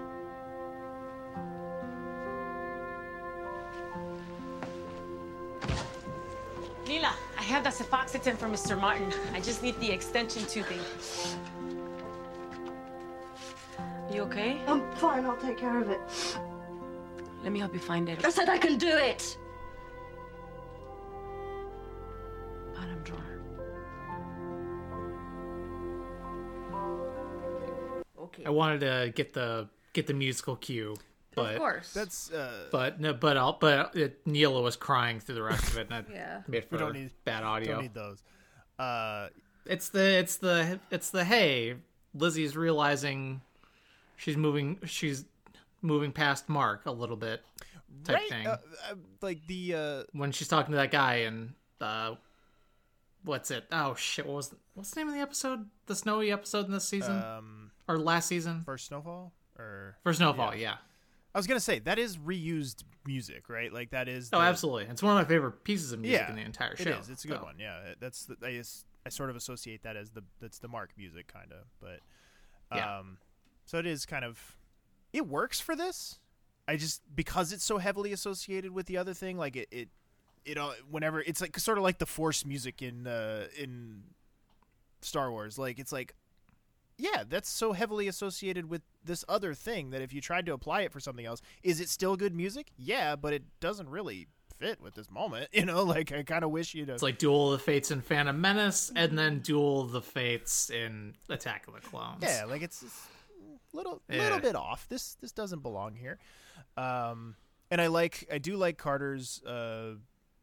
Neela, 6.88 7.14
I 7.38 7.42
have 7.42 7.62
that 7.62 7.74
cefoxitin 7.74 8.36
for 8.36 8.48
Mr. 8.48 8.78
Martin. 8.78 9.12
I 9.34 9.40
just 9.40 9.62
need 9.62 9.78
the 9.78 9.92
extension 9.92 10.44
tubing. 10.46 10.80
You 14.10 14.22
okay? 14.22 14.60
I'm 14.66 14.90
fine, 14.96 15.24
I'll 15.24 15.36
take 15.36 15.58
care 15.58 15.80
of 15.80 15.88
it. 15.90 16.00
Let 17.42 17.52
me 17.52 17.58
help 17.60 17.72
you 17.72 17.78
find 17.80 18.08
it. 18.08 18.24
I 18.24 18.30
said 18.30 18.48
I 18.48 18.58
can 18.58 18.76
do 18.76 18.88
it! 18.88 19.38
Bottom 22.74 23.00
drawer. 23.04 23.20
Okay. 28.18 28.44
I 28.44 28.50
wanted 28.50 28.80
to 28.80 29.12
get 29.14 29.32
the 29.32 29.68
get 29.92 30.06
the 30.06 30.14
musical 30.14 30.56
cue 30.56 30.96
But 31.34 31.54
of 31.54 31.58
course. 31.58 31.92
That's 31.92 32.30
uh, 32.32 32.66
but 32.70 33.00
no, 33.00 33.14
but 33.14 33.36
I'll, 33.36 33.54
but 33.58 33.94
it, 33.96 34.26
Neela 34.26 34.60
was 34.60 34.76
crying 34.76 35.20
through 35.20 35.36
the 35.36 35.42
rest 35.42 35.64
of 35.68 35.78
it, 35.78 35.88
and 35.90 36.04
Yeah. 36.12 36.42
made 36.48 36.64
for 36.64 36.76
we 36.76 36.78
don't 36.78 36.92
need 36.94 37.10
bad 37.24 37.42
audio. 37.44 37.74
Don't 37.74 37.82
need 37.82 37.94
those. 37.94 38.22
Uh, 38.78 39.28
It's 39.66 39.88
the 39.90 40.18
it's 40.18 40.36
the 40.36 40.80
it's 40.90 41.10
the 41.10 41.24
hey, 41.24 41.76
Lizzie's 42.14 42.56
realizing 42.56 43.40
she's 44.20 44.36
moving 44.36 44.78
she's 44.84 45.24
moving 45.82 46.12
past 46.12 46.48
Mark 46.48 46.86
a 46.86 46.92
little 46.92 47.16
bit 47.16 47.42
type 48.04 48.16
right? 48.16 48.28
thing 48.28 48.46
Uh, 48.46 48.58
uh, 48.90 48.94
like 49.22 49.46
the 49.46 49.74
uh, 49.74 50.02
when 50.12 50.30
she's 50.32 50.48
talking 50.48 50.72
to 50.72 50.76
that 50.76 50.90
guy 50.90 51.14
and 51.26 51.54
uh, 51.80 52.14
what's 53.24 53.50
it? 53.50 53.64
Oh 53.72 53.94
shit! 53.94 54.26
What 54.26 54.36
was 54.36 54.48
the, 54.50 54.56
what's 54.74 54.90
the 54.90 55.00
name 55.00 55.08
of 55.08 55.14
the 55.14 55.20
episode? 55.20 55.66
The 55.86 55.96
snowy 55.96 56.30
episode 56.30 56.66
in 56.66 56.72
this 56.72 56.84
season 56.86 57.22
um, 57.22 57.70
or 57.88 57.98
last 57.98 58.28
season? 58.28 58.62
first 58.64 58.86
snowfall 58.88 59.32
or 59.58 59.96
first 60.04 60.18
Snowfall, 60.18 60.54
yeah. 60.54 60.76
I 61.34 61.38
was 61.38 61.46
gonna 61.46 61.60
say 61.60 61.78
that 61.80 61.98
is 61.98 62.16
reused 62.18 62.82
music, 63.06 63.48
right? 63.48 63.72
Like 63.72 63.90
that 63.90 64.08
is. 64.08 64.30
Oh, 64.32 64.40
absolutely! 64.40 64.84
It's 64.84 65.02
one 65.02 65.16
of 65.16 65.22
my 65.22 65.28
favorite 65.28 65.64
pieces 65.64 65.92
of 65.92 66.00
music 66.00 66.20
Yeah, 66.20 66.30
in 66.30 66.36
the 66.36 66.42
entire 66.42 66.76
show. 66.76 66.90
is. 66.90 67.08
It's 67.08 67.24
a 67.24 67.28
good 67.28 67.38
so. 67.38 67.44
one. 67.44 67.54
Yeah, 67.58 67.78
that's 68.00 68.26
the, 68.26 68.36
I, 68.42 68.62
I 69.06 69.08
sort 69.08 69.30
of 69.30 69.36
associate 69.36 69.82
that 69.84 69.96
as 69.96 70.10
the 70.10 70.22
that's 70.40 70.58
the 70.58 70.68
Mark 70.68 70.90
music, 70.98 71.32
kind 71.32 71.52
of. 71.52 71.64
But 71.80 72.00
Yeah. 72.74 73.00
So 73.70 73.78
it 73.78 73.86
is 73.86 74.04
kind 74.04 74.24
of 74.24 74.56
it 75.12 75.28
works 75.28 75.60
for 75.60 75.76
this. 75.76 76.18
I 76.66 76.74
just 76.76 77.02
because 77.14 77.52
it's 77.52 77.64
so 77.64 77.78
heavily 77.78 78.12
associated 78.12 78.72
with 78.72 78.86
the 78.86 78.96
other 78.96 79.14
thing, 79.14 79.38
like 79.38 79.54
it 79.54 79.68
it 79.70 79.88
it 80.44 80.58
all 80.58 80.74
whenever 80.90 81.20
it's 81.20 81.40
like 81.40 81.56
sort 81.56 81.78
of 81.78 81.84
like 81.84 81.98
the 81.98 82.06
Force 82.06 82.44
music 82.44 82.82
in 82.82 83.06
uh 83.06 83.46
in 83.56 84.02
Star 85.02 85.30
Wars. 85.30 85.56
Like 85.56 85.78
it's 85.78 85.92
like 85.92 86.14
yeah, 86.98 87.22
that's 87.28 87.48
so 87.48 87.72
heavily 87.72 88.08
associated 88.08 88.68
with 88.68 88.82
this 89.04 89.24
other 89.28 89.54
thing 89.54 89.90
that 89.90 90.02
if 90.02 90.12
you 90.12 90.20
tried 90.20 90.46
to 90.46 90.52
apply 90.52 90.80
it 90.82 90.92
for 90.92 90.98
something 90.98 91.24
else, 91.24 91.40
is 91.62 91.80
it 91.80 91.88
still 91.88 92.16
good 92.16 92.34
music? 92.34 92.72
Yeah, 92.76 93.14
but 93.14 93.32
it 93.32 93.44
doesn't 93.60 93.88
really 93.88 94.26
fit 94.58 94.80
with 94.82 94.94
this 94.94 95.10
moment. 95.12 95.48
You 95.52 95.64
know, 95.64 95.84
like 95.84 96.10
I 96.10 96.24
kind 96.24 96.42
of 96.42 96.50
wish 96.50 96.74
you'd. 96.74 96.88
It's 96.88 97.04
like 97.04 97.18
Duel 97.18 97.52
of 97.52 97.60
the 97.60 97.64
Fates 97.64 97.92
in 97.92 98.00
Phantom 98.00 98.38
Menace, 98.38 98.90
and 98.96 99.16
then 99.16 99.38
Duel 99.38 99.82
of 99.82 99.92
the 99.92 100.02
Fates 100.02 100.70
in 100.70 101.14
Attack 101.28 101.68
of 101.68 101.74
the 101.74 101.80
Clones. 101.80 102.18
yeah, 102.22 102.44
like 102.46 102.62
it's, 102.62 102.82
it's 102.82 103.06
little 103.72 104.02
Yeah. 104.08 104.22
little 104.22 104.40
bit 104.40 104.56
off. 104.56 104.88
This 104.88 105.14
this 105.20 105.32
doesn't 105.32 105.60
belong 105.62 105.94
here. 105.94 106.18
Um, 106.76 107.36
and 107.70 107.80
I 107.80 107.86
like 107.88 108.26
I 108.32 108.38
do 108.38 108.56
like 108.56 108.78
Carter's 108.78 109.42
uh 109.44 109.94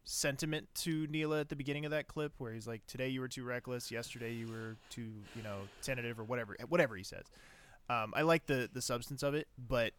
sentiment 0.03 0.69
to 0.73 1.05
Neela 1.07 1.41
at 1.41 1.49
the 1.49 1.55
beginning 1.55 1.83
of 1.85 1.91
that 1.91 2.07
clip 2.07 2.33
where 2.37 2.53
he's 2.53 2.67
like, 2.67 2.85
"Today 2.87 3.09
you 3.09 3.19
were 3.19 3.27
too 3.27 3.43
reckless. 3.43 3.91
Yesterday 3.91 4.33
you 4.33 4.47
were 4.47 4.77
too, 4.89 5.11
you 5.35 5.43
know, 5.43 5.57
tentative 5.81 6.19
or 6.19 6.23
whatever, 6.23 6.55
whatever 6.69 6.95
he 6.95 7.03
says." 7.03 7.25
Um, 7.89 8.13
I 8.15 8.21
like 8.21 8.45
the 8.45 8.69
the 8.71 8.81
substance 8.81 9.23
of 9.23 9.33
it, 9.33 9.47
but 9.57 9.93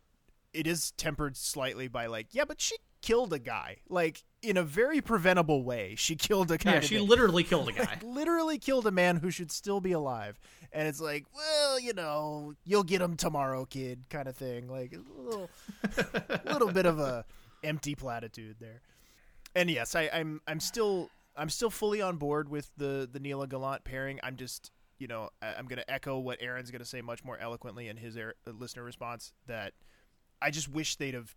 it 0.54 0.66
is 0.66 0.92
tempered 0.92 1.36
slightly 1.36 1.88
by 1.88 2.06
like, 2.06 2.28
yeah, 2.32 2.44
but 2.46 2.60
she 2.60 2.76
killed 3.02 3.32
a 3.32 3.38
guy, 3.38 3.78
like 3.88 4.24
in 4.42 4.56
a 4.56 4.62
very 4.62 5.00
preventable 5.00 5.62
way. 5.64 5.94
She 5.96 6.16
killed 6.16 6.50
a 6.50 6.58
guy. 6.58 6.74
Yeah, 6.74 6.80
she 6.80 6.98
literally 6.98 7.44
killed 7.44 7.68
a 7.68 7.72
guy. 7.74 7.84
Like, 7.84 8.02
literally 8.02 8.58
killed 8.58 8.86
a 8.86 8.90
man 8.90 9.16
who 9.16 9.30
should 9.30 9.50
still 9.50 9.80
be 9.80 9.92
alive, 9.92 10.38
and 10.72 10.86
it's 10.86 11.00
like, 11.00 11.26
well, 11.34 11.80
you 11.80 11.92
know, 11.92 12.54
you'll 12.64 12.84
get 12.84 13.00
him 13.00 13.16
tomorrow, 13.16 13.64
kid, 13.64 14.04
kind 14.10 14.28
of 14.28 14.36
thing. 14.36 14.68
Like 14.68 14.94
a 14.94 15.22
little, 15.22 15.50
little 16.52 16.72
bit 16.72 16.86
of 16.86 16.98
a 16.98 17.24
empty 17.64 17.94
platitude 17.94 18.56
there. 18.60 18.82
And 19.54 19.70
yes, 19.70 19.94
I, 19.94 20.10
I'm 20.12 20.40
I'm 20.46 20.60
still 20.60 21.10
I'm 21.36 21.48
still 21.48 21.70
fully 21.70 22.02
on 22.02 22.16
board 22.16 22.48
with 22.48 22.70
the 22.76 23.08
the 23.10 23.20
Neela 23.20 23.46
Gallant 23.46 23.84
pairing. 23.84 24.20
I'm 24.22 24.36
just 24.36 24.70
you 24.98 25.06
know 25.06 25.30
I'm 25.40 25.66
going 25.66 25.78
to 25.78 25.90
echo 25.90 26.18
what 26.18 26.38
Aaron's 26.40 26.70
going 26.70 26.80
to 26.80 26.88
say 26.88 27.00
much 27.00 27.24
more 27.24 27.38
eloquently 27.38 27.88
in 27.88 27.96
his 27.96 28.16
air, 28.16 28.34
listener 28.46 28.84
response 28.84 29.32
that 29.46 29.72
I 30.40 30.50
just 30.50 30.68
wish 30.68 30.96
they'd 30.96 31.14
have 31.14 31.34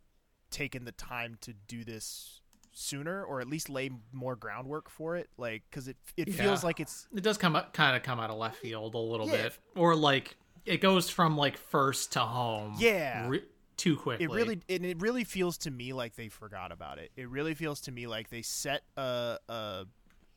taken 0.51 0.85
the 0.85 0.91
time 0.91 1.37
to 1.41 1.53
do 1.67 1.83
this 1.83 2.41
sooner 2.73 3.23
or 3.23 3.41
at 3.41 3.47
least 3.47 3.69
lay 3.69 3.89
more 4.13 4.35
groundwork 4.35 4.89
for 4.89 5.17
it 5.17 5.29
like 5.37 5.61
because 5.69 5.87
it 5.89 5.97
it 6.15 6.33
feels 6.33 6.63
like 6.63 6.79
it's 6.79 7.07
It 7.13 7.21
does 7.21 7.37
come 7.37 7.55
up, 7.55 7.73
kind 7.73 7.97
of 7.97 8.03
come 8.03 8.19
out 8.19 8.29
of 8.29 8.37
left 8.37 8.57
field 8.57 8.95
a 8.95 8.97
little 8.97 9.27
Yeah. 9.27 9.43
bit, 9.43 9.57
or 9.75 9.95
like 9.95 10.35
it 10.65 10.79
goes 10.79 11.09
from 11.09 11.35
like 11.35 11.57
first 11.57 12.13
to 12.13 12.19
home. 12.21 12.75
Yeah. 12.77 13.27
re- 13.27 13.43
too 13.77 13.97
quickly. 13.97 14.25
It 14.25 14.29
really 14.31 14.59
and 14.69 14.85
it 14.85 15.01
really 15.01 15.23
feels 15.23 15.57
to 15.59 15.71
me 15.71 15.91
like 15.91 16.15
they 16.15 16.29
forgot 16.29 16.71
about 16.71 16.99
it. 16.99 17.11
It 17.17 17.27
really 17.29 17.55
feels 17.55 17.81
to 17.81 17.91
me 17.91 18.05
like 18.07 18.29
they 18.29 18.41
set 18.43 18.83
a, 18.95 19.37
a 19.49 19.85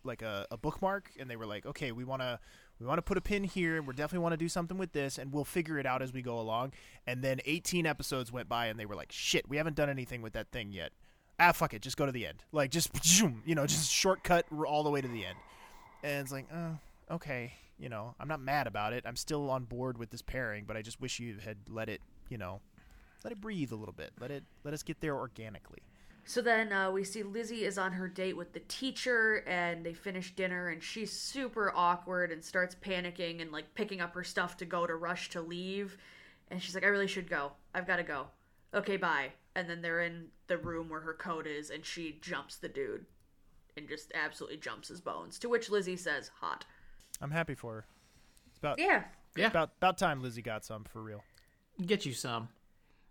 like 0.03 0.23
a, 0.23 0.47
a 0.51 0.57
bookmark 0.57 1.11
and 1.21 1.31
they 1.31 1.37
were 1.37 1.47
like, 1.47 1.67
okay, 1.67 1.93
we 1.93 2.05
want 2.05 2.23
to 2.23 2.39
we 2.79 2.87
want 2.87 2.99
to 2.99 3.03
put 3.03 3.17
a 3.17 3.21
pin 3.21 3.45
here 3.45 3.81
we 3.81 3.95
definitely 3.95 4.23
want 4.23 4.33
to 4.33 4.37
do 4.37 4.49
something 4.49 4.77
with 4.77 4.93
this 4.93 5.19
and 5.19 5.33
we'll 5.33 5.45
figure 5.45 5.79
it 5.79 5.87
out 5.87 6.03
as 6.03 6.13
we 6.13 6.23
go 6.23 6.39
along. 6.39 6.73
And 7.07 7.23
then 7.23 7.41
18 7.45 7.87
episodes 7.87 8.33
went 8.33 8.49
by 8.49 8.67
and 8.67 8.79
they 8.79 8.87
were 8.87 8.97
like, 8.97 9.13
shit, 9.13 9.49
we 9.49 9.57
haven't 9.57 9.77
done 9.77 9.89
anything 9.89 10.23
with 10.23 10.33
that 10.33 10.51
thing 10.51 10.73
yet. 10.73 10.93
Ah, 11.39 11.53
fuck 11.53 11.75
it, 11.75 11.83
just 11.83 11.97
go 11.97 12.07
to 12.07 12.13
the 12.13 12.27
end. 12.27 12.45
Like 12.53 12.71
just 12.71 12.91
zoom, 13.05 13.43
you 13.45 13.55
know, 13.55 13.67
just 13.67 13.91
shortcut 13.91 14.47
all 14.67 14.83
the 14.83 14.91
way 14.91 15.01
to 15.01 15.09
the 15.09 15.25
end. 15.25 15.39
And 16.03 16.21
it's 16.21 16.33
like, 16.33 16.47
oh, 16.55 16.79
okay, 17.11 17.55
you 17.79 17.89
know, 17.89 18.15
I'm 18.21 18.29
not 18.29 18.41
mad 18.41 18.67
about 18.67 18.93
it. 18.93 19.05
I'm 19.07 19.17
still 19.17 19.51
on 19.51 19.65
board 19.65 19.99
with 19.99 20.11
this 20.11 20.23
pairing, 20.23 20.65
but 20.67 20.77
I 20.77 20.83
just 20.83 21.01
wish 21.01 21.19
you 21.19 21.39
had 21.45 21.57
let 21.69 21.89
it, 21.89 22.01
you 22.29 22.39
know, 22.39 22.61
let 23.25 23.33
it 23.33 23.41
breathe 23.41 23.73
a 23.73 23.77
little 23.77 23.95
bit. 23.95 24.13
Let 24.21 24.31
it 24.31 24.45
let 24.65 24.75
us 24.75 24.83
get 24.83 25.01
there 25.01 25.17
organically. 25.17 25.83
So 26.27 26.41
then 26.41 26.73
uh, 26.73 26.91
we 26.91 27.05
see 27.05 27.23
Lizzie 27.23 27.65
is 27.65 27.77
on 27.77 27.93
her 27.93 28.09
date 28.09 28.37
with 28.37 28.53
the 28.53 28.61
teacher, 28.61 29.45
and 29.47 29.85
they 29.85 29.93
finish 29.93 30.35
dinner, 30.35 30.69
and 30.69 30.83
she's 30.83 31.13
super 31.13 31.73
awkward 31.75 32.33
and 32.33 32.43
starts 32.43 32.75
panicking 32.75 33.43
and 33.43 33.53
like 33.53 33.75
picking 33.75 34.01
up 34.01 34.15
her 34.15 34.25
stuff 34.25 34.57
to 34.59 34.65
go 34.65 34.87
to 34.87 34.97
rush 34.97 35.29
to 35.31 35.43
leave. 35.43 35.99
And 36.51 36.63
she's 36.63 36.75
like, 36.75 36.85
I 36.85 36.89
really 36.89 37.09
should 37.09 37.29
go. 37.29 37.53
I've 37.75 37.87
got 37.87 37.97
to 37.97 38.03
go. 38.03 38.29
Okay, 38.73 38.97
bye. 38.97 39.33
And 39.55 39.69
then 39.69 39.83
they're 39.83 40.03
in 40.03 40.27
the 40.47 40.59
room 40.59 40.89
where 40.89 41.01
her 41.01 41.15
coat 41.15 41.47
is, 41.47 41.71
and 41.71 41.85
she 41.85 42.19
jumps 42.23 42.57
the 42.57 42.69
dude 42.69 43.05
and 43.77 43.89
just 43.89 44.13
absolutely 44.15 44.59
jumps 44.59 44.89
his 44.89 45.01
bones. 45.01 45.39
To 45.41 45.49
which 45.49 45.71
Lizzie 45.71 45.97
says, 45.97 46.31
hot. 46.41 46.65
I'm 47.21 47.31
happy 47.31 47.55
for 47.55 47.75
her. 47.75 47.85
It's 48.49 48.59
about 48.59 48.79
Yeah. 48.79 49.05
Yeah. 49.37 49.49
About 49.49 49.73
about 49.79 49.99
time 49.99 50.23
Lizzie 50.23 50.43
got 50.43 50.65
some 50.65 50.85
for 50.85 51.03
real. 51.03 51.23
get 51.85 52.07
you 52.07 52.13
some. 52.13 52.49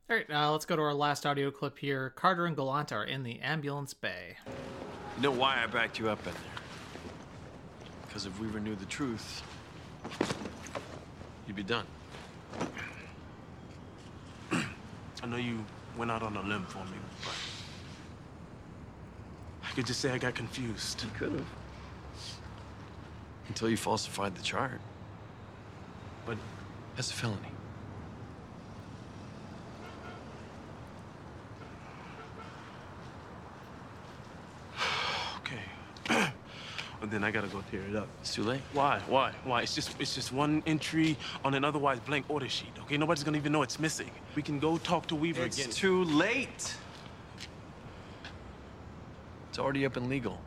All 0.10 0.18
right, 0.18 0.30
uh, 0.30 0.52
let's 0.52 0.66
go 0.66 0.76
to 0.76 0.82
our 0.82 0.94
last 0.94 1.26
audio 1.26 1.50
clip 1.50 1.78
here. 1.78 2.10
Carter 2.10 2.46
and 2.46 2.58
Gallant 2.58 2.92
are 2.92 3.06
in 3.06 3.24
the 3.24 3.40
ambulance 3.40 3.94
bay. 3.94 4.36
You 5.16 5.24
know 5.24 5.32
why 5.32 5.64
I 5.64 5.68
backed 5.68 5.98
you 5.98 6.10
up 6.10 6.20
in 6.28 6.34
there? 6.34 6.42
Because 8.06 8.26
if 8.26 8.38
we 8.38 8.48
ever 8.48 8.60
knew 8.60 8.76
the 8.76 8.86
truth, 8.86 9.42
you'd 11.48 11.56
be 11.56 11.64
done. 11.64 11.86
I 14.52 15.26
know 15.26 15.38
you 15.38 15.64
went 15.98 16.12
out 16.12 16.22
on 16.22 16.36
a 16.36 16.42
limb 16.42 16.66
for 16.66 16.84
me, 16.86 16.98
but 17.24 17.34
I 19.64 19.72
could 19.74 19.86
just 19.86 20.02
say 20.02 20.12
I 20.12 20.18
got 20.18 20.36
confused. 20.36 21.02
You 21.02 21.10
could 21.18 21.32
have. 21.32 21.46
Until 23.48 23.70
you 23.70 23.78
falsified 23.78 24.36
the 24.36 24.44
chart. 24.44 24.82
But 26.26 26.38
That's 26.96 27.10
a 27.10 27.14
felony. 27.14 27.50
okay. 35.40 35.60
well, 36.10 37.03
then 37.14 37.24
I 37.24 37.32
gotta 37.32 37.48
go 37.48 37.64
tear 37.70 37.82
it 37.82 37.96
up. 37.96 38.08
It's 38.22 38.34
too 38.34 38.44
late. 38.44 38.62
Why? 38.74 39.00
Why? 39.08 39.34
Why? 39.44 39.62
It's 39.62 39.76
just 39.76 39.96
it's 40.00 40.16
just 40.16 40.32
one 40.34 40.64
entry 40.66 41.16
on 41.46 41.54
an 41.54 41.64
otherwise 41.64 42.00
blank 42.00 42.26
order 42.28 42.50
sheet. 42.50 42.72
Okay, 42.82 42.98
nobody's 42.98 43.24
gonna 43.24 43.38
even 43.38 43.52
know 43.52 43.62
it's 43.62 43.80
missing. 43.80 44.10
We 44.36 44.42
can 44.42 44.60
go 44.60 44.78
talk 44.80 45.06
to 45.08 45.16
Weaver 45.16 45.44
It's 45.44 45.58
again. 45.60 45.70
too 45.72 46.04
late. 46.06 46.76
It's 49.50 49.60
already 49.60 49.86
up 49.86 49.96
and 49.98 50.10
legal. 50.10 50.40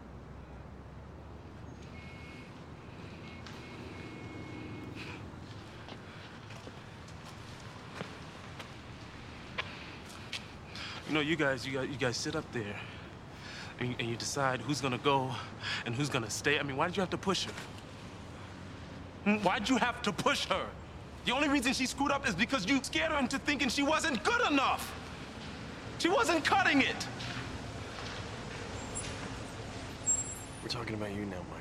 You 11.09 11.15
know, 11.15 11.21
you 11.21 11.37
guys, 11.37 11.65
you 11.67 11.73
guys, 11.79 11.89
you 11.89 11.97
guys 11.97 12.17
sit 12.17 12.35
up 12.35 12.51
there, 12.53 12.75
and 13.81 13.91
you, 13.91 13.95
and 13.99 14.09
you 14.09 14.17
decide 14.17 14.61
who's 14.61 14.81
gonna 14.81 14.99
go 14.99 15.31
and 15.85 15.95
who's 15.95 16.09
gonna 16.09 16.31
stay. 16.31 16.59
I 16.59 16.63
mean, 16.63 16.77
why 16.77 16.87
did 16.87 16.97
you 16.97 17.01
have 17.01 17.11
to 17.11 17.19
push 17.19 17.45
her? 17.45 17.53
Hmm? 19.25 19.37
Why'd 19.39 19.69
you 19.69 19.77
have 19.77 20.03
to 20.03 20.13
push 20.13 20.47
her? 20.47 20.67
The 21.25 21.33
only 21.33 21.49
reason 21.49 21.73
she 21.73 21.87
screwed 21.87 22.13
up 22.13 22.29
is 22.29 22.35
because 22.35 22.67
you 22.67 22.83
scared 22.83 23.11
her 23.11 23.19
into 23.19 23.39
thinking 23.39 23.69
she 23.69 23.83
wasn't 23.83 24.23
good 24.23 24.41
enough. 24.51 24.95
She 25.99 26.09
wasn't 26.09 26.45
cutting 26.45 26.83
it. 26.83 27.07
We're 30.63 30.69
talking 30.69 30.95
about 30.95 31.15
you 31.15 31.25
now, 31.27 31.43
Michael. 31.51 31.56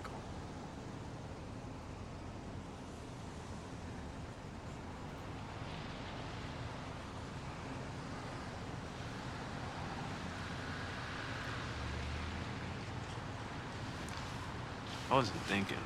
I 15.16 15.20
wasn't 15.20 15.40
thinking. 15.44 15.78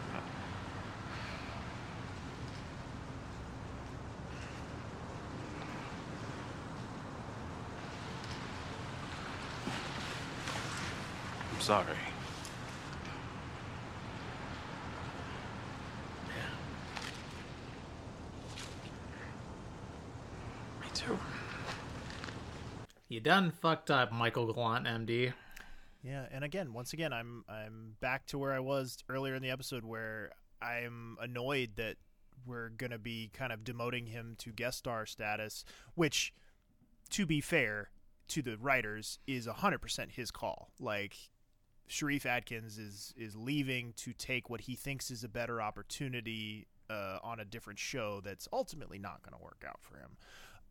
I'm 11.53 11.61
sorry. 11.61 11.86
Yeah. 16.27 16.34
Me 20.82 20.88
too. 20.95 21.19
You 23.09 23.19
done 23.19 23.51
fucked 23.51 23.91
up, 23.91 24.11
Michael 24.11 24.51
Gallant, 24.51 24.88
MD. 24.88 25.34
Yeah, 26.02 26.26
and 26.32 26.43
again, 26.43 26.74
once 26.74 26.93
again, 26.93 27.12
I'm 27.12 27.43
I'm 27.50 27.95
back 28.00 28.26
to 28.28 28.38
where 28.38 28.54
I 28.54 28.60
was 28.60 28.97
earlier 29.10 29.36
in 29.36 29.41
the 29.41 29.50
episode, 29.52 29.84
where 29.84 30.32
I'm 30.62 31.18
annoyed 31.22 31.72
that 31.76 31.97
we're 32.45 32.70
gonna 32.70 32.97
be 32.97 33.30
kind 33.34 33.52
of 33.52 33.64
demoting 33.64 34.08
him 34.08 34.36
to 34.39 34.52
guest 34.52 34.78
star 34.80 35.06
status, 35.06 35.66
which, 35.95 36.34
to 37.10 37.26
be 37.26 37.41
fair 37.41 37.89
to 38.30 38.41
the 38.41 38.58
writers, 38.58 39.20
is 39.28 39.45
hundred 39.45 39.80
percent 39.80 40.12
his 40.12 40.32
call. 40.32 40.70
Like, 40.80 41.16
Sharif 41.88 42.26
Atkins 42.26 42.78
is 42.78 43.14
is 43.18 43.36
leaving 43.36 43.93
to 43.97 44.14
take 44.14 44.50
what 44.50 44.62
he 44.62 44.76
thinks 44.76 45.12
is 45.12 45.24
a 45.26 45.30
better 45.30 45.62
opportunity 45.62 46.68
uh, 46.89 47.20
on 47.22 47.41
a 47.41 47.45
different 47.45 47.78
show 47.78 48.22
that's 48.24 48.47
ultimately 48.54 49.00
not 49.00 49.22
going 49.22 49.38
to 49.38 49.43
work 49.43 49.64
out 49.68 49.80
for 49.82 49.97
him. 49.97 50.12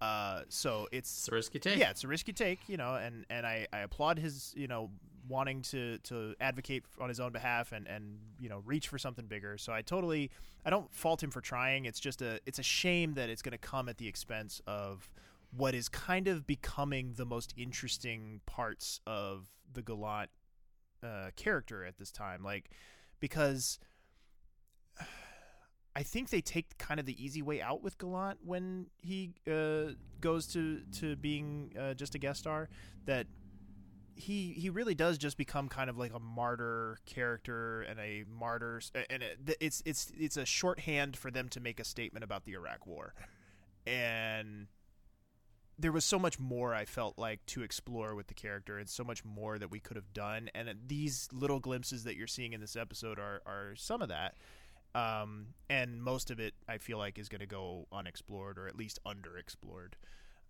Uh, 0.00 0.42
so 0.48 0.86
it's, 0.92 1.10
It's 1.10 1.28
a 1.28 1.34
risky 1.34 1.58
take. 1.58 1.78
Yeah, 1.78 1.90
it's 1.90 2.04
a 2.04 2.08
risky 2.08 2.32
take, 2.32 2.60
you 2.68 2.76
know, 2.76 2.94
and 2.94 3.26
and 3.30 3.44
I, 3.44 3.66
I 3.72 3.80
applaud 3.80 4.18
his, 4.18 4.54
you 4.56 4.68
know, 4.68 4.90
wanting 5.28 5.62
to 5.62 5.98
to 5.98 6.34
advocate 6.40 6.84
on 7.00 7.08
his 7.08 7.20
own 7.20 7.32
behalf 7.32 7.72
and 7.72 7.86
and 7.86 8.18
you 8.40 8.48
know 8.48 8.62
reach 8.64 8.88
for 8.88 8.98
something 8.98 9.26
bigger. 9.26 9.58
So 9.58 9.72
I 9.72 9.82
totally 9.82 10.30
I 10.64 10.70
don't 10.70 10.92
fault 10.92 11.22
him 11.22 11.30
for 11.30 11.40
trying. 11.40 11.84
It's 11.84 12.00
just 12.00 12.22
a 12.22 12.40
it's 12.46 12.58
a 12.58 12.62
shame 12.62 13.14
that 13.14 13.30
it's 13.30 13.42
going 13.42 13.52
to 13.52 13.58
come 13.58 13.88
at 13.88 13.98
the 13.98 14.08
expense 14.08 14.60
of 14.66 15.08
what 15.56 15.74
is 15.74 15.88
kind 15.88 16.28
of 16.28 16.46
becoming 16.46 17.14
the 17.16 17.24
most 17.24 17.54
interesting 17.56 18.40
parts 18.46 19.00
of 19.06 19.46
the 19.72 19.82
Gallant 19.82 20.30
uh, 21.02 21.30
character 21.36 21.84
at 21.84 21.98
this 21.98 22.10
time, 22.10 22.42
like 22.42 22.70
because. 23.20 23.78
I 25.96 26.04
think 26.04 26.30
they 26.30 26.40
take 26.40 26.78
kind 26.78 27.00
of 27.00 27.06
the 27.06 27.24
easy 27.24 27.42
way 27.42 27.60
out 27.60 27.82
with 27.82 27.98
Gallant 27.98 28.38
when 28.44 28.86
he 29.02 29.32
uh, 29.50 29.94
goes 30.20 30.46
to 30.48 30.82
to 31.00 31.16
being 31.16 31.72
uh, 31.76 31.94
just 31.94 32.14
a 32.14 32.18
guest 32.18 32.38
star. 32.38 32.68
That 33.06 33.26
he 34.18 34.52
he 34.52 34.68
really 34.68 34.94
does 34.94 35.16
just 35.16 35.36
become 35.36 35.68
kind 35.68 35.88
of 35.88 35.96
like 35.96 36.12
a 36.12 36.18
martyr 36.18 36.98
character 37.06 37.82
and 37.82 37.98
a 38.00 38.24
martyr, 38.28 38.80
and 39.08 39.22
it, 39.22 39.56
it's 39.60 39.82
it's 39.86 40.12
it's 40.18 40.36
a 40.36 40.44
shorthand 40.44 41.16
for 41.16 41.30
them 41.30 41.48
to 41.50 41.60
make 41.60 41.78
a 41.78 41.84
statement 41.84 42.24
about 42.24 42.44
the 42.44 42.52
Iraq 42.52 42.86
War, 42.86 43.14
and 43.86 44.66
there 45.78 45.92
was 45.92 46.04
so 46.04 46.18
much 46.18 46.40
more 46.40 46.74
I 46.74 46.84
felt 46.84 47.16
like 47.16 47.46
to 47.46 47.62
explore 47.62 48.14
with 48.16 48.26
the 48.26 48.34
character, 48.34 48.78
and 48.78 48.88
so 48.88 49.04
much 49.04 49.24
more 49.24 49.58
that 49.58 49.70
we 49.70 49.78
could 49.78 49.96
have 49.96 50.12
done. 50.12 50.50
And 50.54 50.68
these 50.86 51.28
little 51.32 51.60
glimpses 51.60 52.02
that 52.04 52.16
you're 52.16 52.26
seeing 52.26 52.52
in 52.52 52.60
this 52.60 52.74
episode 52.74 53.18
are 53.18 53.40
are 53.46 53.74
some 53.76 54.02
of 54.02 54.08
that. 54.08 54.34
Um, 54.94 55.48
and 55.70 56.02
most 56.02 56.30
of 56.30 56.40
it 56.40 56.54
I 56.68 56.78
feel 56.78 56.98
like 56.98 57.18
is 57.18 57.28
going 57.28 57.40
to 57.40 57.46
go 57.46 57.86
unexplored 57.92 58.58
or 58.58 58.66
at 58.66 58.76
least 58.76 58.98
underexplored, 59.06 59.92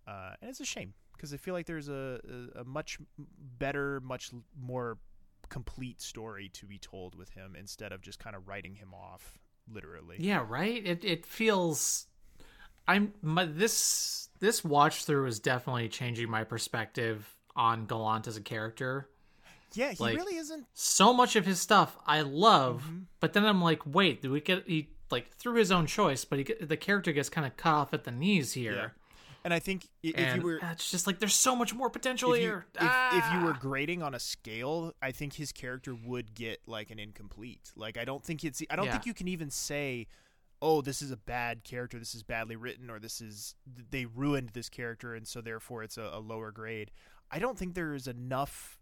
uh, 0.07 0.31
and 0.41 0.49
it's 0.49 0.59
a 0.59 0.65
shame 0.65 0.93
because 1.19 1.33
I 1.33 1.37
feel 1.37 1.53
like 1.53 1.65
there's 1.65 1.89
a, 1.89 2.19
a, 2.55 2.61
a 2.61 2.63
much 2.63 2.97
better, 3.59 3.99
much 3.99 4.31
more 4.59 4.97
complete 5.49 5.99
story 6.01 6.49
to 6.53 6.65
be 6.65 6.77
told 6.77 7.15
with 7.15 7.29
him 7.31 7.55
instead 7.59 7.91
of 7.91 8.01
just 8.01 8.19
kind 8.19 8.35
of 8.35 8.47
writing 8.47 8.75
him 8.75 8.93
off 8.93 9.37
literally. 9.71 10.15
Yeah, 10.19 10.45
right. 10.47 10.85
It 10.85 11.03
it 11.03 11.25
feels. 11.25 12.05
I'm 12.87 13.13
my, 13.21 13.45
this 13.45 14.29
this 14.39 14.63
watch 14.63 15.05
through 15.05 15.25
is 15.27 15.39
definitely 15.39 15.89
changing 15.89 16.29
my 16.29 16.43
perspective 16.43 17.35
on 17.55 17.85
Gallant 17.85 18.27
as 18.27 18.37
a 18.37 18.41
character. 18.41 19.09
Yeah, 19.73 19.91
he 19.91 20.03
Like, 20.03 20.15
really 20.17 20.37
isn't. 20.37 20.65
So 20.73 21.13
much 21.13 21.35
of 21.35 21.45
his 21.45 21.59
stuff 21.59 21.95
I 22.07 22.21
love, 22.21 22.83
Mm-hmm. 22.87 22.99
but 23.19 23.33
then 23.33 23.45
I'm 23.45 23.61
like, 23.61 23.81
wait, 23.85 24.21
do 24.21 24.31
we 24.31 24.41
get 24.41 24.67
he 24.67 24.89
like 25.11 25.31
through 25.33 25.55
his 25.55 25.71
own 25.71 25.85
choice? 25.85 26.25
But 26.25 26.39
he 26.39 26.45
the 26.65 26.77
character 26.77 27.11
gets 27.11 27.29
kind 27.29 27.45
of 27.45 27.55
cut 27.57 27.73
off 27.73 27.93
at 27.93 28.03
the 28.05 28.11
knees 28.11 28.53
here. 28.53 28.93
Yeah. 29.41 29.45
And 29.45 29.53
I 29.53 29.59
think 29.59 29.87
if 30.03 30.17
and 30.17 30.41
you 30.41 30.47
were 30.47 30.59
it's 30.71 30.91
just 30.91 31.07
like 31.07 31.19
there's 31.19 31.33
so 31.35 31.55
much 31.55 31.73
more 31.73 31.89
potential 31.89 32.33
if 32.33 32.41
you, 32.41 32.45
here. 32.47 32.65
if, 32.75 32.91
if 33.13 33.33
you 33.33 33.45
were 33.45 33.53
Ah! 33.55 33.59
grading 33.59 34.03
on 34.03 34.13
a 34.13 34.19
scale, 34.19 34.93
I 35.01 35.11
think 35.11 35.33
his 35.33 35.51
character 35.51 35.95
would 35.95 36.35
get 36.35 36.59
like 36.67 36.91
an 36.91 36.99
incomplete. 36.99 37.71
Like 37.75 37.97
I 37.97 38.05
don't 38.05 38.23
think 38.23 38.43
it's 38.43 38.61
I 38.69 38.75
don't 38.75 38.85
Yeah. 38.85 38.91
think 38.93 39.05
you 39.05 39.13
can 39.13 39.27
even 39.27 39.49
say, 39.49 40.07
"Oh, 40.61 40.81
this 40.81 41.01
is 41.01 41.11
a 41.11 41.17
bad 41.17 41.63
character. 41.63 41.97
This 41.99 42.13
is 42.15 42.23
badly 42.23 42.55
written, 42.55 42.89
or 42.89 42.99
this 42.99 43.21
is 43.21 43.55
they 43.91 44.05
ruined 44.05 44.49
this 44.49 44.69
character, 44.69 45.15
and 45.15 45.27
so 45.27 45.41
therefore 45.41 45.83
it's 45.83 45.97
a, 45.97 46.09
a 46.13 46.19
lower 46.19 46.51
grade." 46.51 46.91
I 47.31 47.37
don't 47.37 47.57
think 47.57 47.75
there 47.75 47.93
is 47.93 48.07
enough 48.07 48.78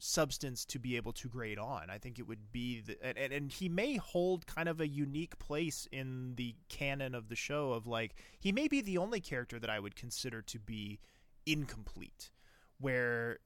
substance 0.00 0.64
to 0.64 0.78
be 0.78 0.96
able 0.96 1.12
to 1.12 1.28
grade 1.28 1.58
on. 1.58 1.90
I 1.90 1.98
think 1.98 2.18
it 2.18 2.26
would 2.26 2.50
be 2.50 2.80
the, 2.80 2.96
and, 3.04 3.32
and 3.32 3.52
he 3.52 3.68
may 3.68 3.96
hold 3.96 4.46
kind 4.46 4.68
of 4.68 4.80
a 4.80 4.88
unique 4.88 5.38
place 5.38 5.86
in 5.92 6.34
the 6.36 6.56
canon 6.68 7.14
of 7.14 7.28
the 7.28 7.36
show 7.36 7.72
of 7.72 7.86
like 7.86 8.14
he 8.40 8.50
may 8.50 8.66
be 8.66 8.80
the 8.80 8.98
only 8.98 9.20
character 9.20 9.58
that 9.58 9.70
I 9.70 9.78
would 9.78 9.94
consider 9.94 10.42
to 10.42 10.58
be 10.58 11.00
incomplete 11.46 12.30
where 12.78 13.38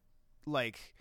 like 0.47 0.95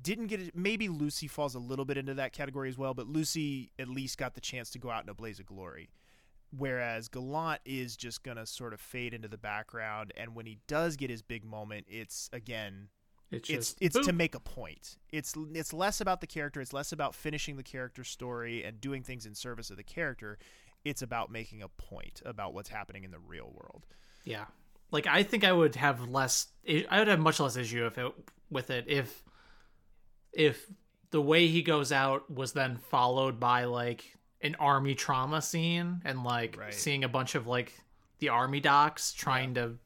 didn't 0.00 0.26
get 0.26 0.40
it 0.40 0.56
maybe 0.56 0.88
Lucy 0.88 1.26
falls 1.26 1.54
a 1.54 1.58
little 1.58 1.84
bit 1.84 1.96
into 1.96 2.14
that 2.14 2.32
category 2.32 2.68
as 2.68 2.78
well, 2.78 2.94
but 2.94 3.08
Lucy 3.08 3.72
at 3.78 3.88
least 3.88 4.18
got 4.18 4.34
the 4.34 4.40
chance 4.40 4.70
to 4.70 4.78
go 4.78 4.90
out 4.90 5.02
in 5.02 5.08
a 5.08 5.14
blaze 5.14 5.40
of 5.40 5.46
glory. 5.46 5.88
Whereas 6.56 7.08
Gallant 7.08 7.60
is 7.64 7.96
just 7.96 8.22
gonna 8.22 8.46
sort 8.46 8.72
of 8.72 8.80
fade 8.80 9.12
into 9.12 9.28
the 9.28 9.38
background, 9.38 10.12
and 10.16 10.34
when 10.34 10.46
he 10.46 10.58
does 10.66 10.96
get 10.96 11.10
his 11.10 11.22
big 11.22 11.44
moment, 11.44 11.86
it's 11.88 12.30
again 12.32 12.88
It's 13.30 13.50
it's 13.50 13.74
just, 13.74 13.78
it's 13.80 14.06
to 14.06 14.12
make 14.12 14.34
a 14.34 14.40
point. 14.40 14.96
It's 15.12 15.34
it's 15.52 15.72
less 15.72 16.00
about 16.00 16.20
the 16.20 16.26
character. 16.26 16.60
It's 16.60 16.72
less 16.72 16.92
about 16.92 17.14
finishing 17.14 17.56
the 17.56 17.62
character 17.62 18.02
story 18.04 18.64
and 18.64 18.80
doing 18.80 19.02
things 19.02 19.26
in 19.26 19.34
service 19.34 19.70
of 19.70 19.76
the 19.76 19.82
character. 19.82 20.38
It's 20.84 21.02
about 21.02 21.30
making 21.30 21.62
a 21.62 21.68
point 21.68 22.22
about 22.24 22.54
what's 22.54 22.68
happening 22.70 23.04
in 23.04 23.10
the 23.10 23.18
real 23.18 23.52
world. 23.54 23.84
Yeah. 24.24 24.46
Like 24.90 25.06
I 25.06 25.22
think 25.24 25.44
I 25.44 25.52
would 25.52 25.74
have 25.74 26.08
less 26.08 26.46
I 26.66 26.98
would 26.98 27.08
have 27.08 27.20
much 27.20 27.38
less 27.40 27.56
issue 27.56 27.84
if 27.86 27.98
it 27.98 28.10
with 28.50 28.70
it 28.70 28.86
if 28.88 29.22
if 30.32 30.66
the 31.10 31.20
way 31.20 31.46
he 31.48 31.62
goes 31.62 31.92
out 31.92 32.30
was 32.30 32.52
then 32.52 32.76
followed 32.76 33.38
by 33.40 33.64
like 33.64 34.04
an 34.40 34.54
army 34.58 34.94
trauma 34.94 35.42
scene 35.42 36.00
and 36.04 36.22
like 36.24 36.56
Right. 36.58 36.72
seeing 36.72 37.04
a 37.04 37.08
bunch 37.08 37.34
of 37.34 37.46
like 37.46 37.72
the 38.20 38.28
army 38.30 38.60
docs 38.60 39.12
trying 39.12 39.54
to 39.54 39.76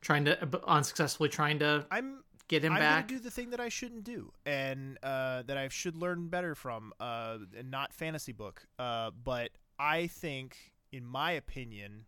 trying 0.00 0.24
to 0.26 0.42
uh, 0.42 0.58
unsuccessfully 0.66 1.28
trying 1.28 1.58
to 1.58 1.84
I'm 1.90 2.21
get 2.52 2.64
him 2.64 2.72
I'm 2.74 2.78
back. 2.78 3.08
do 3.08 3.18
the 3.18 3.30
thing 3.30 3.50
that 3.50 3.60
I 3.60 3.68
shouldn't 3.68 4.04
do, 4.04 4.32
and 4.44 4.98
uh, 5.02 5.42
that 5.42 5.56
I 5.56 5.68
should 5.68 5.96
learn 5.96 6.28
better 6.28 6.54
from, 6.54 6.92
uh, 7.00 7.38
and 7.56 7.70
not 7.70 7.92
fantasy 7.92 8.32
book. 8.32 8.66
Uh, 8.78 9.10
but 9.10 9.50
I 9.78 10.06
think, 10.06 10.56
in 10.92 11.06
my 11.06 11.32
opinion, 11.32 12.04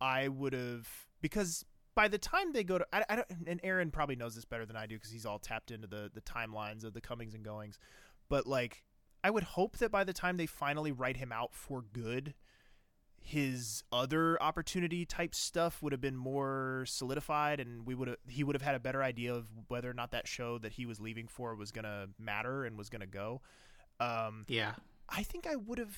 I 0.00 0.28
would 0.28 0.54
have 0.54 0.88
because 1.20 1.64
by 1.94 2.08
the 2.08 2.18
time 2.18 2.52
they 2.52 2.64
go 2.64 2.78
to, 2.78 2.86
I, 2.92 3.04
I 3.08 3.16
don't, 3.16 3.26
and 3.46 3.60
Aaron 3.62 3.90
probably 3.90 4.16
knows 4.16 4.34
this 4.34 4.44
better 4.44 4.64
than 4.64 4.76
I 4.76 4.86
do 4.86 4.96
because 4.96 5.10
he's 5.10 5.26
all 5.26 5.38
tapped 5.38 5.70
into 5.70 5.86
the 5.86 6.10
the 6.12 6.22
timelines 6.22 6.84
of 6.84 6.94
the 6.94 7.00
comings 7.00 7.34
and 7.34 7.44
goings. 7.44 7.78
But 8.28 8.46
like, 8.46 8.84
I 9.22 9.30
would 9.30 9.44
hope 9.44 9.78
that 9.78 9.90
by 9.90 10.04
the 10.04 10.12
time 10.12 10.36
they 10.36 10.46
finally 10.46 10.92
write 10.92 11.18
him 11.18 11.30
out 11.30 11.54
for 11.54 11.84
good, 11.92 12.34
his 13.28 13.84
other 13.92 14.42
opportunity 14.42 15.04
type 15.04 15.34
stuff 15.34 15.82
would 15.82 15.92
have 15.92 16.00
been 16.00 16.16
more 16.16 16.84
solidified 16.86 17.60
and 17.60 17.86
we 17.86 17.94
would 17.94 18.08
have 18.08 18.16
he 18.26 18.42
would 18.42 18.54
have 18.54 18.62
had 18.62 18.74
a 18.74 18.80
better 18.80 19.02
idea 19.02 19.34
of 19.34 19.46
whether 19.68 19.90
or 19.90 19.92
not 19.92 20.12
that 20.12 20.26
show 20.26 20.56
that 20.56 20.72
he 20.72 20.86
was 20.86 20.98
leaving 20.98 21.28
for 21.28 21.54
was 21.54 21.70
going 21.70 21.84
to 21.84 22.08
matter 22.18 22.64
and 22.64 22.78
was 22.78 22.88
going 22.88 23.02
to 23.02 23.06
go. 23.06 23.42
Um 24.00 24.46
yeah. 24.48 24.72
i 25.10 25.22
think 25.22 25.46
i 25.46 25.56
would 25.56 25.78
have 25.78 25.96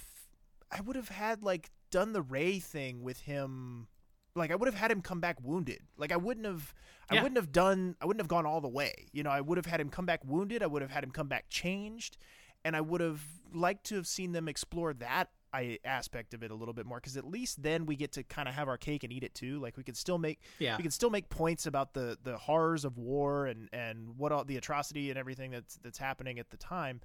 i 0.73 0.81
would 0.81 0.97
have 0.97 1.09
had 1.09 1.43
like 1.43 1.71
done 1.91 2.13
the 2.13 2.23
ray 2.23 2.59
thing 2.59 3.03
with 3.03 3.21
him 3.21 3.87
like 4.35 4.51
i 4.51 4.57
would 4.57 4.67
have 4.67 4.75
had 4.75 4.91
him 4.91 5.01
come 5.01 5.21
back 5.21 5.37
wounded. 5.41 5.81
Like 5.97 6.11
i 6.13 6.17
wouldn't 6.17 6.47
have 6.47 6.75
i 7.11 7.15
Yeah. 7.15 7.23
wouldn't 7.23 7.39
have 7.39 7.53
done 7.53 7.95
i 8.01 8.07
wouldn't 8.07 8.21
have 8.21 8.29
gone 8.29 8.45
all 8.47 8.61
the 8.61 8.69
way. 8.69 9.07
You 9.13 9.23
know 9.23 9.31
i 9.31 9.41
would 9.41 9.57
have 9.57 9.67
had 9.67 9.81
him 9.81 9.89
come 9.91 10.07
back 10.07 10.21
wounded. 10.25 10.63
I 10.65 10.67
would 10.67 10.83
have 10.83 10.91
had 10.91 11.05
him 11.05 11.13
come 11.13 11.29
back 11.29 11.45
changed. 11.49 12.17
And 12.65 12.75
i 12.75 12.81
would 12.81 13.01
have 13.01 13.21
liked 13.55 13.85
to 13.91 13.95
have 13.97 14.07
seen 14.07 14.33
them 14.33 14.49
explore 14.49 14.93
that 14.95 15.29
I, 15.53 15.79
aspect 15.85 16.35
of 16.35 16.43
it 16.43 16.51
a 16.51 16.55
little 16.55 16.75
bit 16.75 16.87
more 16.87 16.99
because 16.99 17.17
at 17.17 17.25
least 17.27 17.63
then 17.63 17.87
we 17.87 17.97
get 17.97 18.13
to 18.13 18.23
kind 18.23 18.49
of 18.49 18.55
have 18.55 18.69
our 18.69 18.77
cake 18.79 19.03
and 19.05 19.13
eat 19.13 19.25
it 19.25 19.35
too. 19.35 19.59
Like 19.59 19.77
we 19.77 19.83
can 19.83 19.95
still 19.95 20.19
make 20.19 20.41
Yeah. 20.59 20.77
we 20.77 20.83
can 20.83 20.91
still 20.93 21.11
make 21.11 21.29
points 21.29 21.67
about 21.67 21.95
the 21.95 22.17
the 22.23 22.37
horrors 22.39 22.85
of 22.85 22.99
war 22.99 23.47
and 23.47 23.69
and 23.73 24.17
what 24.17 24.33
all 24.33 24.45
the 24.45 24.57
atrocity 24.57 25.11
and 25.11 25.19
everything 25.19 25.51
that's 25.51 25.77
that's 25.83 25.99
happening 25.99 26.39
at 26.39 26.51
the 26.51 26.57
time, 26.57 27.01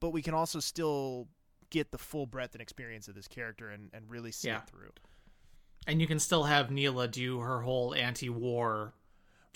but 0.00 0.10
we 0.10 0.22
can 0.22 0.34
also 0.34 0.60
still 0.60 1.28
get 1.70 1.90
the 1.90 1.98
full 1.98 2.26
breadth 2.26 2.54
and 2.54 2.62
experience 2.62 3.08
of 3.08 3.14
this 3.14 3.26
character 3.28 3.70
and 3.70 3.90
and 3.92 4.08
really 4.10 4.30
see 4.32 4.48
Yeah. 4.48 4.58
it 4.58 4.66
through. 4.68 4.90
And 5.86 6.00
you 6.00 6.06
can 6.06 6.18
still 6.18 6.44
have 6.44 6.70
Neela 6.70 7.06
do 7.08 7.38
her 7.40 7.62
whole 7.62 7.94
anti-war 7.94 8.92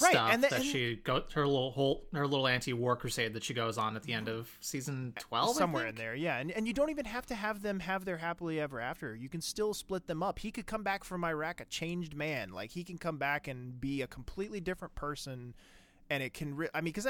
Right, 0.01 0.13
stuff 0.13 0.31
and 0.33 0.43
the- 0.43 0.49
that 0.49 0.61
and- 0.61 0.65
she 0.65 0.97
go 0.97 1.25
her 1.35 1.47
little 1.47 1.71
whole 1.73 2.05
her 2.13 2.27
little 2.27 2.47
anti-war 2.49 2.97
crusade 2.97 3.35
that 3.35 3.45
she 3.45 3.55
goes 3.55 3.77
on 3.79 3.97
at 3.97 4.03
the 4.03 4.13
end 4.13 4.29
of 4.29 4.51
season 4.61 5.13
12 5.19 5.51
I 5.51 5.53
somewhere 5.59 5.87
in 5.89 5.95
there 5.95 6.15
yeah 6.15 6.39
and, 6.39 6.51
and 6.51 6.67
you 6.67 6.73
don't 6.73 6.91
even 6.91 7.05
have 7.05 7.27
to 7.27 7.35
have 7.35 7.63
them 7.63 7.81
have 7.81 8.05
their 8.05 8.17
happily 8.19 8.59
ever 8.61 8.81
after 8.81 9.15
you 9.15 9.29
can 9.29 9.41
still 9.41 9.75
split 9.75 10.07
them 10.07 10.23
up 10.23 10.39
he 10.39 10.51
could 10.51 10.67
come 10.67 10.83
back 10.83 11.05
from 11.05 11.25
iraq 11.25 11.61
a 11.61 11.65
changed 11.67 12.15
man 12.15 12.51
like 12.53 12.71
he 12.71 12.83
can 12.85 12.99
come 12.99 13.19
back 13.19 13.47
and 13.49 13.81
be 13.81 14.01
a 14.03 14.07
completely 14.07 14.61
different 14.61 14.95
person 14.95 15.55
and 16.09 16.23
it 16.23 16.33
can 16.35 16.57
re- 16.57 16.69
i 16.75 16.81
mean 16.81 16.93
because 16.93 17.07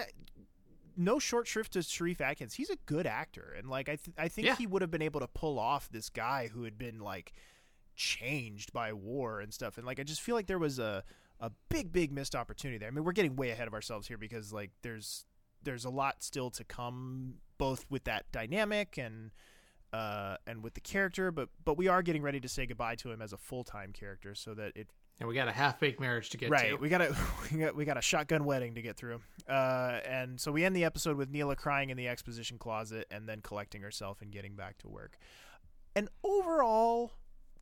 no 0.96 1.18
short 1.18 1.46
shrift 1.46 1.72
to 1.74 1.82
Sharif 1.82 2.20
Atkins. 2.20 2.52
He's 2.54 2.68
a 2.68 2.76
good 2.84 3.06
actor, 3.06 3.54
and 3.56 3.70
like 3.70 3.88
I 3.88 3.94
th- 3.96 4.14
I 4.18 4.28
think 4.28 4.48
Yeah. 4.48 4.56
he 4.56 4.66
would 4.66 4.82
have 4.82 4.90
been 4.90 5.00
able 5.00 5.20
to 5.20 5.28
pull 5.28 5.58
off 5.58 5.88
this 5.88 6.10
guy 6.10 6.48
who 6.48 6.64
had 6.64 6.76
been 6.76 6.98
like 6.98 7.32
changed 7.96 8.72
by 8.72 8.92
war 8.92 9.40
and 9.40 9.54
stuff. 9.54 9.78
And 9.78 9.86
like 9.86 10.00
I 10.00 10.02
just 10.02 10.20
feel 10.20 10.34
like 10.34 10.46
there 10.46 10.58
was 10.58 10.78
a 10.78 11.04
a 11.40 11.50
big 11.68 11.92
big 11.92 12.12
missed 12.12 12.34
opportunity 12.34 12.78
there. 12.78 12.88
I 12.88 12.90
mean, 12.90 13.04
we're 13.04 13.12
getting 13.12 13.36
way 13.36 13.50
ahead 13.50 13.66
of 13.66 13.74
ourselves 13.74 14.06
here 14.06 14.18
because 14.18 14.52
like 14.52 14.70
there's 14.82 15.24
there's 15.62 15.84
a 15.84 15.90
lot 15.90 16.22
still 16.22 16.50
to 16.50 16.64
come 16.64 17.34
both 17.58 17.84
with 17.90 18.04
that 18.04 18.30
dynamic 18.32 18.98
and 18.98 19.30
uh 19.92 20.36
and 20.46 20.62
with 20.62 20.74
the 20.74 20.80
character, 20.80 21.30
but 21.30 21.48
but 21.64 21.76
we 21.76 21.88
are 21.88 22.02
getting 22.02 22.22
ready 22.22 22.40
to 22.40 22.48
say 22.48 22.66
goodbye 22.66 22.94
to 22.96 23.10
him 23.10 23.22
as 23.22 23.32
a 23.32 23.38
full-time 23.38 23.92
character 23.92 24.34
so 24.34 24.54
that 24.54 24.72
it 24.76 24.88
And 25.18 25.28
we 25.28 25.34
got 25.34 25.48
a 25.48 25.52
half 25.52 25.80
baked 25.80 25.98
marriage 25.98 26.30
to 26.30 26.36
get 26.36 26.50
right. 26.50 26.70
to. 26.70 26.76
We 26.76 26.88
got 26.88 27.00
a 27.00 27.16
we 27.52 27.58
got 27.58 27.74
we 27.74 27.84
got 27.84 27.96
a 27.96 28.02
shotgun 28.02 28.44
wedding 28.44 28.74
to 28.74 28.82
get 28.82 28.96
through. 28.96 29.20
Uh, 29.48 30.00
and 30.06 30.40
so 30.40 30.52
we 30.52 30.64
end 30.64 30.76
the 30.76 30.84
episode 30.84 31.16
with 31.16 31.30
Neela 31.30 31.56
crying 31.56 31.90
in 31.90 31.96
the 31.96 32.06
exposition 32.08 32.58
closet 32.58 33.06
and 33.10 33.28
then 33.28 33.40
collecting 33.40 33.82
herself 33.82 34.20
and 34.20 34.30
getting 34.30 34.54
back 34.54 34.78
to 34.78 34.88
work. 34.88 35.16
An 35.96 36.08
overall 36.22 37.12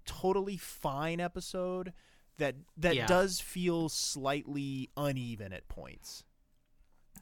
totally 0.04 0.56
fine 0.56 1.20
episode 1.20 1.92
that 2.39 2.57
that 2.78 2.97
Yeah. 2.97 3.07
does 3.07 3.41
feel 3.41 3.89
slightly 3.89 4.91
uneven 4.97 5.53
at 5.53 5.68
points. 5.68 6.24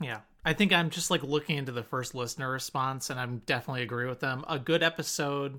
Yeah. 0.01 0.21
I 0.45 0.53
think 0.53 0.73
I'm 0.73 0.91
just 0.91 1.11
like 1.11 1.23
looking 1.23 1.57
into 1.57 1.73
the 1.73 1.83
first 1.83 2.15
listener 2.15 2.51
response 2.51 3.11
and 3.11 3.19
I'm 3.19 3.39
definitely 3.47 3.83
agree 3.83 4.07
with 4.07 4.21
them. 4.21 4.45
A 4.49 4.59
good 4.59 4.83
episode, 4.83 5.59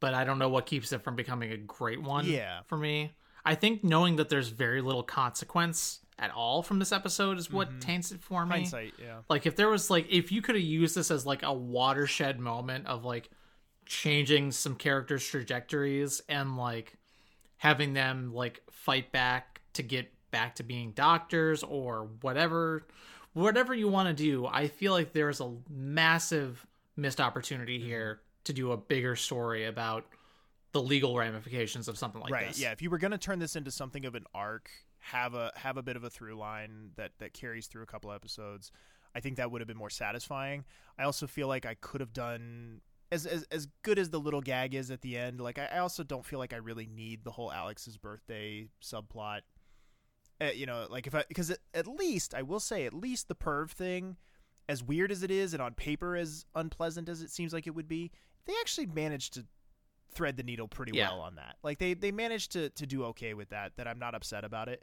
but 0.00 0.14
I 0.14 0.24
don't 0.24 0.38
know 0.38 0.48
what 0.48 0.66
keeps 0.66 0.92
it 0.92 1.02
from 1.02 1.16
becoming 1.16 1.50
a 1.52 1.56
great 1.56 2.00
one 2.02 2.26
Yeah. 2.26 2.60
for 2.66 2.76
me. 2.76 3.12
I 3.44 3.54
think 3.54 3.82
knowing 3.82 4.16
that 4.16 4.28
there's 4.28 4.48
very 4.48 4.82
little 4.82 5.02
consequence 5.02 6.00
at 6.18 6.30
all 6.30 6.62
from 6.62 6.78
this 6.78 6.92
episode 6.92 7.38
is 7.38 7.50
what 7.50 7.80
taints 7.80 8.12
it 8.12 8.20
for 8.20 8.44
me. 8.44 8.50
Mm-hmm. 8.50 8.52
Hindsight, 8.60 8.94
yeah. 9.00 9.20
Like 9.30 9.46
if 9.46 9.56
there 9.56 9.70
was 9.70 9.88
like 9.88 10.06
if 10.10 10.30
you 10.30 10.42
could 10.42 10.54
have 10.56 10.64
used 10.64 10.94
this 10.94 11.10
as 11.10 11.24
like 11.24 11.42
a 11.42 11.52
watershed 11.52 12.38
moment 12.38 12.86
of 12.86 13.04
like 13.06 13.30
changing 13.86 14.52
some 14.52 14.76
characters' 14.76 15.26
trajectories 15.26 16.20
and 16.28 16.58
like 16.58 16.98
having 17.60 17.92
them 17.92 18.32
like 18.32 18.62
fight 18.70 19.12
back 19.12 19.60
to 19.74 19.82
get 19.82 20.10
back 20.30 20.54
to 20.54 20.62
being 20.62 20.92
doctors 20.92 21.62
or 21.62 22.08
whatever 22.22 22.86
whatever 23.32 23.74
you 23.74 23.86
want 23.86 24.08
to 24.08 24.14
do, 24.24 24.46
I 24.46 24.66
feel 24.66 24.92
like 24.92 25.12
there's 25.12 25.40
a 25.40 25.52
massive 25.68 26.66
missed 26.96 27.20
opportunity 27.20 27.78
mm-hmm. 27.78 27.86
here 27.86 28.20
to 28.44 28.52
do 28.52 28.72
a 28.72 28.76
bigger 28.76 29.14
story 29.14 29.66
about 29.66 30.06
the 30.72 30.82
legal 30.82 31.16
ramifications 31.16 31.86
of 31.86 31.98
something 31.98 32.20
like 32.20 32.32
right. 32.32 32.48
this. 32.48 32.58
Yeah. 32.58 32.72
If 32.72 32.82
you 32.82 32.90
were 32.90 32.98
going 32.98 33.10
to 33.10 33.18
turn 33.18 33.38
this 33.38 33.56
into 33.56 33.70
something 33.70 34.04
of 34.04 34.14
an 34.14 34.24
arc, 34.34 34.70
have 34.98 35.34
a 35.34 35.52
have 35.54 35.76
a 35.76 35.82
bit 35.82 35.96
of 35.96 36.04
a 36.04 36.10
through 36.10 36.36
line 36.36 36.90
that 36.96 37.12
that 37.18 37.34
carries 37.34 37.66
through 37.66 37.82
a 37.82 37.86
couple 37.86 38.10
episodes, 38.10 38.72
I 39.14 39.20
think 39.20 39.36
that 39.36 39.50
would 39.50 39.60
have 39.60 39.68
been 39.68 39.76
more 39.76 39.90
satisfying. 39.90 40.64
I 40.98 41.04
also 41.04 41.26
feel 41.26 41.46
like 41.46 41.66
I 41.66 41.74
could 41.74 42.00
have 42.00 42.12
done 42.12 42.80
as 43.12 43.26
as 43.26 43.44
as 43.50 43.66
good 43.82 43.98
as 43.98 44.10
the 44.10 44.20
little 44.20 44.40
gag 44.40 44.74
is 44.74 44.90
at 44.90 45.00
the 45.02 45.16
end. 45.16 45.40
Like 45.40 45.58
I, 45.58 45.66
I 45.66 45.78
also 45.78 46.02
don't 46.02 46.24
feel 46.24 46.38
like 46.38 46.52
I 46.52 46.56
really 46.56 46.86
need 46.86 47.24
the 47.24 47.30
whole 47.32 47.50
Alex's 47.52 47.96
birthday 47.96 48.68
subplot. 48.82 49.40
Uh, 50.40 50.46
you 50.54 50.64
know, 50.66 50.86
like 50.88 51.06
if 51.06 51.14
I 51.14 51.24
because 51.28 51.50
at, 51.74 51.86
least 51.86 52.34
I 52.34 52.42
will 52.42 52.60
say 52.60 52.86
at 52.86 52.94
least 52.94 53.28
the 53.28 53.34
perv 53.34 53.70
thing, 53.70 54.16
as 54.68 54.82
weird 54.82 55.12
as 55.12 55.22
it 55.22 55.30
is 55.30 55.52
and 55.52 55.62
on 55.62 55.74
paper 55.74 56.16
as 56.16 56.46
unpleasant 56.54 57.08
as 57.08 57.20
it 57.20 57.30
seems 57.30 57.52
like 57.52 57.66
it 57.66 57.74
would 57.74 57.88
be, 57.88 58.10
they 58.46 58.54
actually 58.60 58.86
managed 58.86 59.34
to 59.34 59.44
thread 60.12 60.36
the 60.36 60.42
needle 60.42 60.66
pretty 60.66 60.92
Yeah. 60.96 61.10
well 61.10 61.20
on 61.20 61.34
that. 61.36 61.56
Like 61.62 61.78
they 61.78 61.94
they 61.94 62.10
managed 62.12 62.52
to 62.52 62.70
to 62.70 62.86
do 62.86 63.04
okay 63.06 63.34
with 63.34 63.50
that. 63.50 63.72
That 63.76 63.86
I'm 63.86 63.98
not 63.98 64.14
upset 64.14 64.44
about 64.44 64.68
it. 64.68 64.82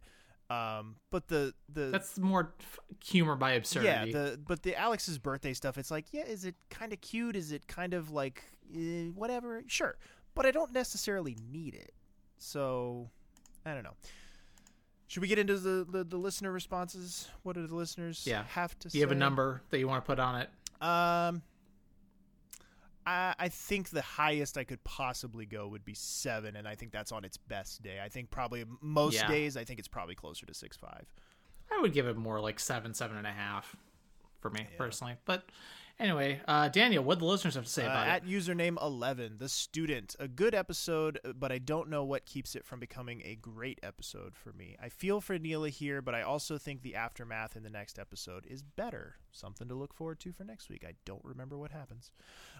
Um, 0.49 0.95
but 1.11 1.27
the 1.27 1.53
the 1.71 1.87
That's 1.87 2.17
more 2.17 2.53
f- 2.59 2.79
humor 3.03 3.35
by 3.35 3.51
absurdity. 3.51 4.11
yeah 4.11 4.19
the 4.29 4.37
but 4.37 4.63
the 4.63 4.75
Alex's 4.77 5.17
birthday 5.17 5.53
stuff. 5.53 5.77
It's 5.77 5.91
like 5.91 6.05
yeah, 6.11 6.23
is 6.23 6.45
it 6.45 6.55
kind 6.69 6.93
of 6.93 7.01
cute? 7.01 7.35
Is 7.35 7.51
it 7.51 7.67
kind 7.67 7.93
of 7.93 8.11
like 8.11 8.43
eh, 8.73 9.07
whatever? 9.13 9.63
Sure, 9.67 9.97
but 10.35 10.45
I 10.45 10.51
don't 10.51 10.71
necessarily 10.71 11.35
need 11.51 11.75
it. 11.75 11.93
So 12.37 13.09
I 13.65 13.73
don't 13.73 13.83
know. 13.83 13.95
Should 15.07 15.21
we 15.21 15.29
get 15.29 15.39
into 15.39 15.57
the, 15.57 15.85
the, 15.89 16.03
the 16.03 16.17
listener 16.17 16.51
responses? 16.51 17.29
What 17.43 17.55
do 17.55 17.65
the 17.65 17.75
listeners 17.75 18.23
yeah. 18.25 18.43
have 18.49 18.77
to 18.79 18.89
Do 18.89 18.97
you 18.97 19.03
have 19.05 19.11
a 19.11 19.15
number 19.15 19.61
that 19.69 19.79
you 19.79 19.87
want 19.87 20.03
to 20.03 20.05
put 20.05 20.19
on 20.19 20.41
it? 20.41 20.49
Um, 20.81 21.41
I 23.07 23.33
I 23.39 23.49
think 23.49 23.89
the 23.89 24.01
highest 24.01 24.57
I 24.57 24.63
could 24.65 24.83
possibly 24.83 25.45
go 25.45 25.67
would 25.67 25.85
be 25.85 25.93
seven, 25.93 26.55
and 26.55 26.67
I 26.67 26.75
think 26.75 26.91
that's 26.91 27.11
on 27.11 27.23
its 27.25 27.37
best 27.37 27.81
day. 27.81 27.99
I 28.03 28.09
think 28.09 28.29
probably 28.29 28.65
most 28.81 29.15
Yeah. 29.15 29.27
days 29.27 29.55
I 29.57 29.63
think 29.63 29.79
it's 29.79 29.87
probably 29.87 30.15
closer 30.15 30.45
to 30.45 30.53
six 30.53 30.75
five. 30.77 31.05
I 31.71 31.79
would 31.81 31.93
give 31.93 32.07
it 32.07 32.17
more 32.17 32.39
like 32.39 32.59
seven, 32.59 32.93
seven 32.93 33.17
and 33.17 33.25
a 33.27 33.31
half 33.31 33.75
for 34.41 34.49
me 34.51 34.67
personally. 34.77 35.15
But 35.25 35.49
anyway, 35.99 36.41
uh, 36.47 36.67
Daniel, 36.69 37.03
what 37.03 37.19
the 37.19 37.25
listeners 37.25 37.55
have 37.55 37.65
to 37.65 37.69
say 37.69 37.83
Uh, 37.83 37.89
about 37.89 38.07
at 38.07 38.23
it? 38.23 38.25
At 38.25 38.29
username 38.29 38.81
11 38.81 39.37
the 39.37 39.49
student 39.49 40.15
a 40.19 40.27
good 40.27 40.53
episode 40.55 41.19
but 41.35 41.51
i 41.51 41.57
don't 41.57 41.89
know 41.89 42.03
what 42.03 42.25
keeps 42.25 42.55
it 42.55 42.65
from 42.65 42.79
becoming 42.79 43.21
a 43.25 43.35
great 43.35 43.79
episode 43.83 44.35
for 44.35 44.53
me. 44.53 44.75
I 44.81 44.89
feel 44.89 45.21
for 45.21 45.37
neela 45.37 45.69
here 45.69 46.01
but 46.01 46.15
i 46.15 46.21
also 46.21 46.57
think 46.57 46.81
the 46.81 46.95
aftermath 46.95 47.55
in 47.55 47.63
the 47.63 47.69
next 47.69 47.97
episode 47.99 48.45
is 48.47 48.61
better. 48.63 49.15
Something 49.31 49.67
to 49.67 49.75
look 49.75 49.93
forward 49.93 50.19
to 50.21 50.31
for 50.31 50.43
next 50.43 50.69
week. 50.69 50.83
I 50.87 50.93
don't 51.05 51.23
remember 51.23 51.57
what 51.57 51.71
happens. 51.71 52.11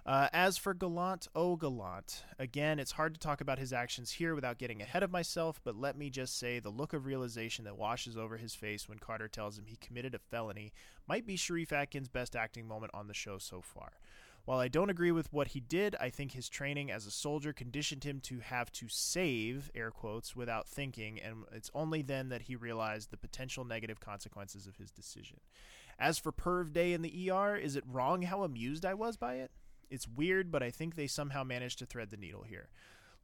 Uh, 0.05 0.27
as 0.31 0.57
for 0.57 0.73
gallant 0.73 1.27
oh 1.35 1.55
gallant. 1.55 2.23
Again 2.39 2.79
it's 2.79 2.91
hard 2.93 3.13
to 3.13 3.19
talk 3.19 3.41
about 3.41 3.59
his 3.59 3.73
actions 3.73 4.11
here 4.11 4.35
without 4.35 4.57
getting 4.59 4.81
ahead 4.81 5.03
of 5.03 5.11
myself 5.11 5.59
but 5.63 5.75
let 5.75 5.97
me 5.97 6.09
just 6.09 6.37
say 6.37 6.59
the 6.59 6.69
look 6.69 6.93
of 6.93 7.05
realization 7.05 7.65
that 7.65 7.77
washes 7.77 8.17
over 8.17 8.37
his 8.37 8.53
face 8.55 8.87
when 8.87 8.99
carter 8.99 9.27
tells 9.27 9.57
him 9.57 9.65
he 9.67 9.75
committed 9.77 10.13
a 10.15 10.19
felony 10.19 10.71
might 11.07 11.25
be 11.25 11.35
sharif 11.35 11.71
atkins 11.71 12.09
best 12.09 12.35
acting 12.35 12.67
moment 12.67 12.91
on 12.93 13.07
the 13.07 13.13
show 13.13 13.37
so 13.37 13.61
far 13.61 13.93
while 14.47 14.59
I 14.59 14.69
don't 14.69 14.89
agree 14.89 15.11
with 15.11 15.33
what 15.33 15.49
he 15.49 15.59
did, 15.59 15.93
I 15.99 16.09
think 16.09 16.31
his 16.31 16.47
training 16.47 16.89
as 16.89 17.05
a 17.05 17.11
soldier 17.11 17.51
conditioned 17.51 18.05
him 18.05 18.21
to 18.21 18.39
have 18.39 18.71
to 18.71 18.87
save, 18.87 19.69
air 19.75 19.91
quotes, 19.91 20.37
without 20.37 20.69
thinking, 20.69 21.19
and 21.19 21.43
it's 21.51 21.69
only 21.73 22.01
then 22.01 22.29
that 22.29 22.43
he 22.43 22.55
realized 22.55 23.11
the 23.11 23.17
potential 23.17 23.65
negative 23.65 23.99
consequences 23.99 24.65
of 24.65 24.77
his 24.77 24.89
decision. 24.89 25.41
As 25.99 26.17
for 26.17 26.31
Perv 26.31 26.71
Day 26.71 26.93
in 26.93 27.01
the 27.01 27.29
ER, 27.29 27.57
is 27.57 27.75
it 27.75 27.83
wrong 27.85 28.21
how 28.21 28.43
amused 28.43 28.85
I 28.85 28.93
was 28.93 29.17
by 29.17 29.35
it? 29.35 29.51
It's 29.89 30.07
weird, 30.07 30.49
but 30.49 30.63
I 30.63 30.71
think 30.71 30.95
they 30.95 31.07
somehow 31.07 31.43
managed 31.43 31.79
to 31.79 31.85
thread 31.85 32.09
the 32.09 32.15
needle 32.15 32.43
here. 32.43 32.69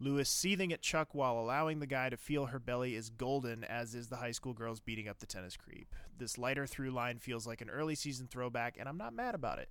Lewis 0.04 0.30
seething 0.30 0.74
at 0.74 0.82
Chuck 0.82 1.10
while 1.14 1.40
allowing 1.40 1.80
the 1.80 1.88
guy 1.88 2.10
to 2.10 2.18
feel 2.18 2.48
her 2.48 2.60
belly 2.60 2.96
is 2.96 3.10
golden, 3.10 3.64
as 3.64 3.96
is 3.96 4.10
the 4.10 4.18
high 4.18 4.32
school 4.32 4.54
girls 4.54 4.82
beating 4.82 5.08
up 5.08 5.20
the 5.20 5.26
tennis 5.26 5.56
creep. 5.56 5.96
This 6.18 6.38
lighter 6.38 6.68
through 6.68 6.92
line 6.92 7.20
feels 7.20 7.48
like 7.48 7.62
an 7.62 7.70
early 7.70 7.96
season 7.96 8.28
throwback, 8.28 8.76
and 8.78 8.90
I'm 8.90 8.98
not 8.98 9.14
mad 9.14 9.34
about 9.34 9.60
it. 9.60 9.70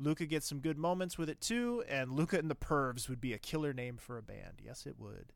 Luka 0.00 0.26
gets 0.26 0.48
some 0.48 0.60
good 0.60 0.78
moments 0.78 1.18
with 1.18 1.28
it 1.28 1.40
too, 1.40 1.84
and 1.88 2.12
Luka 2.12 2.38
and 2.38 2.50
the 2.50 2.56
Pervs 2.56 3.08
would 3.08 3.20
be 3.20 3.32
a 3.32 3.38
killer 3.38 3.72
name 3.72 3.96
for 3.96 4.16
a 4.16 4.22
band. 4.22 4.60
Yes, 4.64 4.86
it 4.86 4.96
would. 4.98 5.32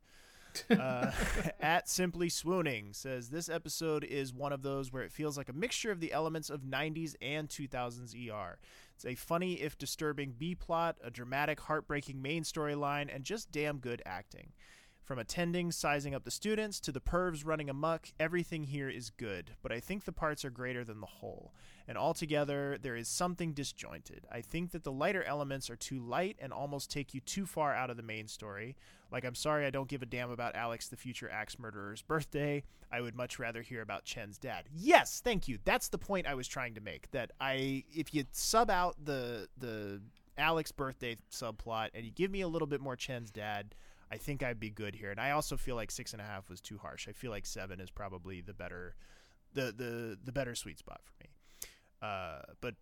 uh, 0.79 1.11
at 1.59 1.87
simply 1.87 2.27
swooning 2.27 2.91
says 2.91 3.29
this 3.29 3.49
episode 3.49 4.03
is 4.03 4.33
one 4.33 4.51
of 4.51 4.63
those 4.63 4.91
where 4.91 5.03
it 5.03 5.11
feels 5.11 5.37
like 5.37 5.47
a 5.47 5.53
mixture 5.53 5.91
of 5.91 5.99
the 5.99 6.11
elements 6.11 6.49
of 6.49 6.61
90s 6.61 7.15
and 7.21 7.47
2000s 7.49 8.15
ER. 8.15 8.57
It's 8.99 9.05
a 9.05 9.15
funny 9.15 9.53
if 9.61 9.77
disturbing 9.77 10.33
B 10.37 10.55
plot, 10.55 10.97
a 11.01 11.09
dramatic, 11.09 11.61
heartbreaking 11.61 12.21
main 12.21 12.43
storyline, 12.43 13.07
and 13.09 13.23
just 13.23 13.49
damn 13.49 13.77
good 13.77 14.01
acting. 14.05 14.51
From 15.09 15.17
attending, 15.17 15.71
sizing 15.71 16.13
up 16.13 16.23
the 16.23 16.29
students, 16.29 16.79
to 16.81 16.91
the 16.91 17.01
pervs 17.01 17.43
running 17.43 17.67
amok, 17.67 18.09
everything 18.19 18.65
here 18.65 18.87
is 18.87 19.09
good, 19.09 19.55
but 19.63 19.71
I 19.71 19.79
think 19.79 20.05
the 20.05 20.11
parts 20.11 20.45
are 20.45 20.51
greater 20.51 20.83
than 20.83 20.99
the 20.99 21.07
whole. 21.07 21.51
And 21.87 21.97
altogether, 21.97 22.77
there 22.79 22.95
is 22.95 23.07
something 23.07 23.53
disjointed. 23.53 24.27
I 24.31 24.41
think 24.41 24.69
that 24.69 24.83
the 24.83 24.91
lighter 24.91 25.23
elements 25.23 25.67
are 25.71 25.75
too 25.75 25.99
light 25.99 26.37
and 26.39 26.53
almost 26.53 26.91
take 26.91 27.15
you 27.15 27.21
too 27.21 27.47
far 27.47 27.73
out 27.73 27.89
of 27.89 27.97
the 27.97 28.03
main 28.03 28.27
story. 28.27 28.75
Like, 29.11 29.25
I'm 29.25 29.33
sorry 29.33 29.65
I 29.65 29.71
don't 29.71 29.89
give 29.89 30.03
a 30.03 30.05
damn 30.05 30.29
about 30.29 30.55
Alex, 30.55 30.89
the 30.89 30.95
future 30.95 31.27
axe 31.27 31.57
murderer's 31.57 32.03
birthday. 32.03 32.63
I 32.91 33.01
would 33.01 33.15
much 33.15 33.39
rather 33.39 33.63
hear 33.63 33.81
about 33.81 34.05
Chen's 34.05 34.37
dad. 34.37 34.65
Yes, 34.71 35.21
thank 35.23 35.47
you. 35.47 35.57
That's 35.65 35.89
the 35.89 35.97
point 35.97 36.27
I 36.27 36.35
was 36.35 36.47
trying 36.47 36.75
to 36.75 36.81
make. 36.81 37.09
That 37.09 37.31
I, 37.41 37.83
if 37.91 38.13
you 38.13 38.25
sub 38.31 38.69
out 38.69 38.95
the 39.03 39.47
the 39.57 40.03
Alex 40.37 40.71
birthday 40.71 41.17
subplot 41.31 41.89
and 41.95 42.05
you 42.05 42.11
give 42.11 42.29
me 42.29 42.41
a 42.41 42.47
little 42.47 42.67
bit 42.67 42.79
more 42.79 42.95
Chen's 42.95 43.31
dad, 43.31 43.73
I 44.11 44.17
think 44.17 44.43
I'd 44.43 44.59
be 44.59 44.69
good 44.69 44.95
here. 44.95 45.11
And 45.11 45.19
I 45.19 45.31
also 45.31 45.57
feel 45.57 45.75
like 45.75 45.91
six 45.91 46.13
and 46.13 46.21
a 46.21 46.25
half 46.25 46.49
was 46.49 46.61
too 46.61 46.77
harsh. 46.77 47.07
I 47.07 47.11
feel 47.11 47.31
like 47.31 47.45
seven 47.45 47.79
is 47.79 47.89
probably 47.89 48.41
the 48.41 48.53
better, 48.53 48.95
the 49.53 49.73
the 49.75 50.17
the 50.23 50.31
better 50.31 50.55
sweet 50.55 50.79
spot 50.79 51.01
for 51.03 51.13
me. 51.23 51.29
Uh, 52.01 52.41
but 52.61 52.75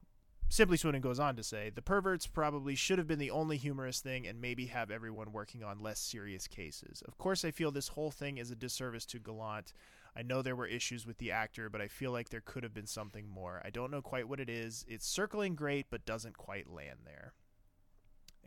Simply 0.50 0.78
Swooning 0.78 1.02
goes 1.02 1.20
on 1.20 1.36
to 1.36 1.44
say 1.44 1.70
the 1.70 1.82
perverts 1.82 2.26
probably 2.26 2.74
should 2.76 2.98
have 3.00 3.08
been 3.08 3.20
the 3.20 3.32
only 3.32 3.58
humorous 3.58 4.00
thing 4.00 4.26
and 4.26 4.40
maybe 4.40 4.68
have 4.68 4.90
everyone 4.90 5.34
working 5.34 5.62
on 5.62 5.80
less 5.82 6.00
serious 6.00 6.48
cases. 6.48 7.04
Of 7.06 7.18
course, 7.18 7.44
I 7.44 7.52
feel 7.52 7.72
this 7.72 7.90
whole 7.90 8.12
thing 8.12 8.38
is 8.38 8.50
a 8.50 8.56
disservice 8.56 9.06
to 9.08 9.20
Gallant. 9.20 9.74
I 10.16 10.22
know 10.22 10.42
there 10.42 10.56
were 10.56 10.66
issues 10.66 11.06
with 11.06 11.18
the 11.18 11.32
actor, 11.32 11.70
but 11.70 11.82
I 11.82 11.90
feel 11.90 12.12
like 12.12 12.30
there 12.30 12.42
could 12.42 12.64
have 12.64 12.74
been 12.74 12.88
something 12.88 13.30
more. 13.30 13.62
I 13.66 13.70
don't 13.70 13.92
know 13.92 14.02
quite 14.02 14.28
what 14.28 14.40
it 14.40 14.50
is. 14.50 14.86
It's 14.88 15.06
circling 15.06 15.54
great, 15.54 15.88
but 15.90 16.06
doesn't 16.06 16.38
quite 16.38 16.72
land 16.72 17.00
there. 17.06 17.34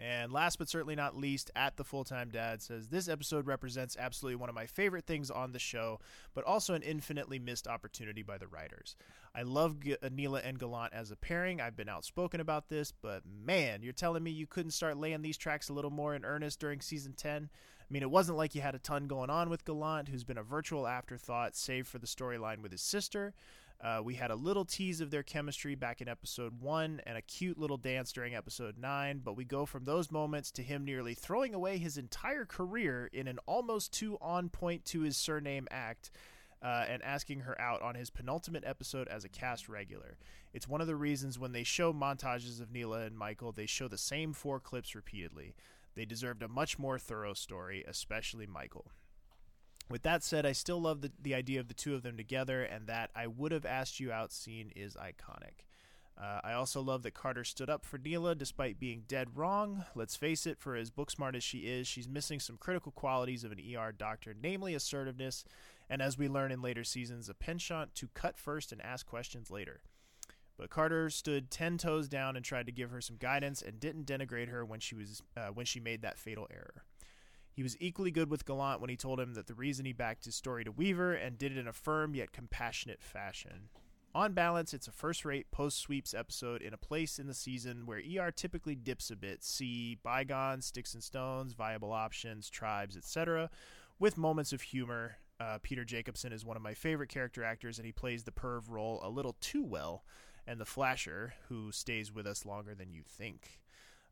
And 0.00 0.32
last 0.32 0.58
but 0.58 0.70
certainly 0.70 0.96
not 0.96 1.14
least, 1.14 1.50
at 1.54 1.76
the 1.76 1.84
full 1.84 2.04
time 2.04 2.30
dad 2.30 2.62
says 2.62 2.88
this 2.88 3.06
episode 3.06 3.46
represents 3.46 3.98
absolutely 4.00 4.36
one 4.36 4.48
of 4.48 4.54
my 4.54 4.64
favorite 4.64 5.06
things 5.06 5.30
on 5.30 5.52
the 5.52 5.58
show, 5.58 6.00
but 6.34 6.44
also 6.44 6.72
an 6.72 6.80
infinitely 6.82 7.38
missed 7.38 7.68
opportunity 7.68 8.22
by 8.22 8.38
the 8.38 8.46
writers. 8.46 8.96
I 9.34 9.42
love 9.42 9.78
G- 9.78 9.98
Neela 10.10 10.40
and 10.40 10.58
Gallant 10.58 10.94
as 10.94 11.10
a 11.10 11.16
pairing. 11.16 11.60
I've 11.60 11.76
been 11.76 11.88
outspoken 11.88 12.40
about 12.40 12.70
this, 12.70 12.92
but 12.92 13.22
man, 13.26 13.82
you're 13.82 13.92
telling 13.92 14.22
me 14.22 14.30
you 14.30 14.46
couldn't 14.46 14.70
start 14.70 14.96
laying 14.96 15.20
these 15.20 15.36
tracks 15.36 15.68
a 15.68 15.74
little 15.74 15.90
more 15.90 16.14
in 16.14 16.24
earnest 16.24 16.60
during 16.60 16.80
season 16.80 17.12
10? 17.12 17.50
I 17.52 17.92
mean, 17.92 18.02
it 18.02 18.10
wasn't 18.10 18.38
like 18.38 18.54
you 18.54 18.62
had 18.62 18.74
a 18.74 18.78
ton 18.78 19.06
going 19.06 19.30
on 19.30 19.50
with 19.50 19.64
Gallant, 19.66 20.08
who's 20.08 20.24
been 20.24 20.38
a 20.38 20.42
virtual 20.42 20.86
afterthought, 20.86 21.56
save 21.56 21.86
for 21.86 21.98
the 21.98 22.06
storyline 22.06 22.62
with 22.62 22.72
his 22.72 22.82
sister. 22.82 23.34
Uh, 23.82 24.00
we 24.04 24.14
had 24.14 24.30
a 24.30 24.36
little 24.36 24.64
tease 24.64 25.00
of 25.00 25.10
their 25.10 25.22
chemistry 25.22 25.74
back 25.74 26.02
in 26.02 26.08
episode 26.08 26.60
one 26.60 27.00
and 27.06 27.16
a 27.16 27.22
cute 27.22 27.58
little 27.58 27.78
dance 27.78 28.12
during 28.12 28.34
episode 28.34 28.76
nine, 28.76 29.22
but 29.24 29.36
we 29.36 29.44
go 29.44 29.64
from 29.64 29.84
those 29.84 30.10
moments 30.10 30.50
to 30.50 30.62
him 30.62 30.84
nearly 30.84 31.14
throwing 31.14 31.54
away 31.54 31.78
his 31.78 31.96
entire 31.96 32.44
career 32.44 33.08
in 33.12 33.26
an 33.26 33.38
almost 33.46 33.92
too 33.92 34.18
on 34.20 34.50
point 34.50 34.84
to 34.84 35.00
his 35.00 35.16
surname 35.16 35.66
act. 35.70 36.10
Uh, 36.62 36.84
and 36.90 37.02
asking 37.02 37.40
her 37.40 37.58
out 37.58 37.80
on 37.80 37.94
his 37.94 38.10
penultimate 38.10 38.64
episode 38.66 39.08
as 39.08 39.24
a 39.24 39.30
cast 39.30 39.66
regular. 39.66 40.18
It's 40.52 40.68
one 40.68 40.82
of 40.82 40.86
the 40.86 40.94
reasons 40.94 41.38
when 41.38 41.52
they 41.52 41.64
show 41.64 41.90
montages 41.90 42.60
of 42.60 42.70
Neela 42.70 43.06
and 43.06 43.16
Michael, 43.16 43.50
they 43.50 43.64
show 43.64 43.88
the 43.88 43.96
same 43.96 44.34
four 44.34 44.60
clips 44.60 44.94
repeatedly. 44.94 45.54
They 45.94 46.04
deserved 46.04 46.42
a 46.42 46.48
much 46.48 46.78
more 46.78 46.98
thorough 46.98 47.32
story, 47.32 47.82
especially 47.88 48.46
Michael. 48.46 48.90
With 49.90 50.02
that 50.04 50.22
said, 50.22 50.46
I 50.46 50.52
still 50.52 50.80
love 50.80 51.00
the, 51.00 51.10
the 51.20 51.34
idea 51.34 51.58
of 51.58 51.66
the 51.66 51.74
two 51.74 51.96
of 51.96 52.02
them 52.02 52.16
together, 52.16 52.62
and 52.62 52.86
that 52.86 53.10
I 53.14 53.26
would 53.26 53.50
have 53.50 53.66
asked 53.66 53.98
you 53.98 54.12
out 54.12 54.32
scene 54.32 54.70
is 54.76 54.94
iconic. 54.94 55.64
Uh, 56.16 56.40
I 56.44 56.52
also 56.52 56.80
love 56.80 57.02
that 57.02 57.14
Carter 57.14 57.42
stood 57.44 57.68
up 57.68 57.84
for 57.84 57.98
Neela 57.98 58.36
despite 58.36 58.78
being 58.78 59.02
dead 59.08 59.30
wrong. 59.34 59.84
Let's 59.96 60.14
face 60.14 60.46
it, 60.46 60.60
for 60.60 60.76
as 60.76 60.90
book 60.90 61.10
smart 61.10 61.34
as 61.34 61.42
she 61.42 61.60
is, 61.60 61.88
she's 61.88 62.08
missing 62.08 62.38
some 62.38 62.56
critical 62.56 62.92
qualities 62.92 63.42
of 63.42 63.50
an 63.50 63.58
ER 63.58 63.90
doctor, 63.90 64.34
namely 64.40 64.74
assertiveness, 64.74 65.44
and 65.88 66.00
as 66.00 66.16
we 66.16 66.28
learn 66.28 66.52
in 66.52 66.62
later 66.62 66.84
seasons, 66.84 67.28
a 67.28 67.34
penchant 67.34 67.94
to 67.96 68.08
cut 68.14 68.38
first 68.38 68.70
and 68.70 68.80
ask 68.82 69.06
questions 69.06 69.50
later. 69.50 69.80
But 70.56 70.70
Carter 70.70 71.10
stood 71.10 71.50
ten 71.50 71.78
toes 71.78 72.06
down 72.06 72.36
and 72.36 72.44
tried 72.44 72.66
to 72.66 72.72
give 72.72 72.90
her 72.90 73.00
some 73.00 73.16
guidance, 73.16 73.60
and 73.60 73.80
didn't 73.80 74.06
denigrate 74.06 74.50
her 74.50 74.64
when 74.64 74.78
she 74.78 74.94
was 74.94 75.22
uh, 75.36 75.48
when 75.48 75.66
she 75.66 75.80
made 75.80 76.02
that 76.02 76.18
fatal 76.18 76.46
error. 76.52 76.84
He 77.52 77.62
was 77.62 77.76
equally 77.80 78.10
good 78.10 78.30
with 78.30 78.46
Gallant 78.46 78.80
when 78.80 78.90
he 78.90 78.96
told 78.96 79.20
him 79.20 79.34
that 79.34 79.46
the 79.46 79.54
reason 79.54 79.84
he 79.84 79.92
backed 79.92 80.24
his 80.24 80.34
story 80.34 80.64
to 80.64 80.72
Weaver 80.72 81.14
and 81.14 81.38
did 81.38 81.52
it 81.52 81.58
in 81.58 81.66
a 81.68 81.72
firm 81.72 82.14
yet 82.14 82.32
compassionate 82.32 83.02
fashion. 83.02 83.68
On 84.12 84.32
balance, 84.32 84.74
it's 84.74 84.88
a 84.88 84.92
first 84.92 85.24
rate 85.24 85.52
post 85.52 85.78
sweeps 85.78 86.14
episode 86.14 86.62
in 86.62 86.74
a 86.74 86.78
place 86.78 87.20
in 87.20 87.28
the 87.28 87.34
season 87.34 87.86
where 87.86 88.00
ER 88.00 88.32
typically 88.32 88.74
dips 88.74 89.08
a 89.10 89.16
bit. 89.16 89.44
See 89.44 89.98
Bygones, 90.02 90.66
Sticks 90.66 90.94
and 90.94 91.02
Stones, 91.02 91.52
Viable 91.52 91.92
Options, 91.92 92.50
Tribes, 92.50 92.96
etc., 92.96 93.50
with 94.00 94.18
moments 94.18 94.52
of 94.52 94.62
humor. 94.62 95.16
Uh, 95.38 95.58
Peter 95.62 95.84
Jacobson 95.84 96.32
is 96.32 96.44
one 96.44 96.56
of 96.56 96.62
my 96.62 96.74
favorite 96.74 97.08
character 97.08 97.44
actors, 97.44 97.78
and 97.78 97.86
he 97.86 97.92
plays 97.92 98.24
the 98.24 98.32
perv 98.32 98.62
role 98.68 99.00
a 99.02 99.08
little 99.08 99.36
too 99.40 99.62
well, 99.62 100.04
and 100.44 100.60
the 100.60 100.66
flasher, 100.66 101.34
who 101.48 101.70
stays 101.70 102.12
with 102.12 102.26
us 102.26 102.44
longer 102.44 102.74
than 102.74 102.92
you 102.92 103.02
think. 103.06 103.59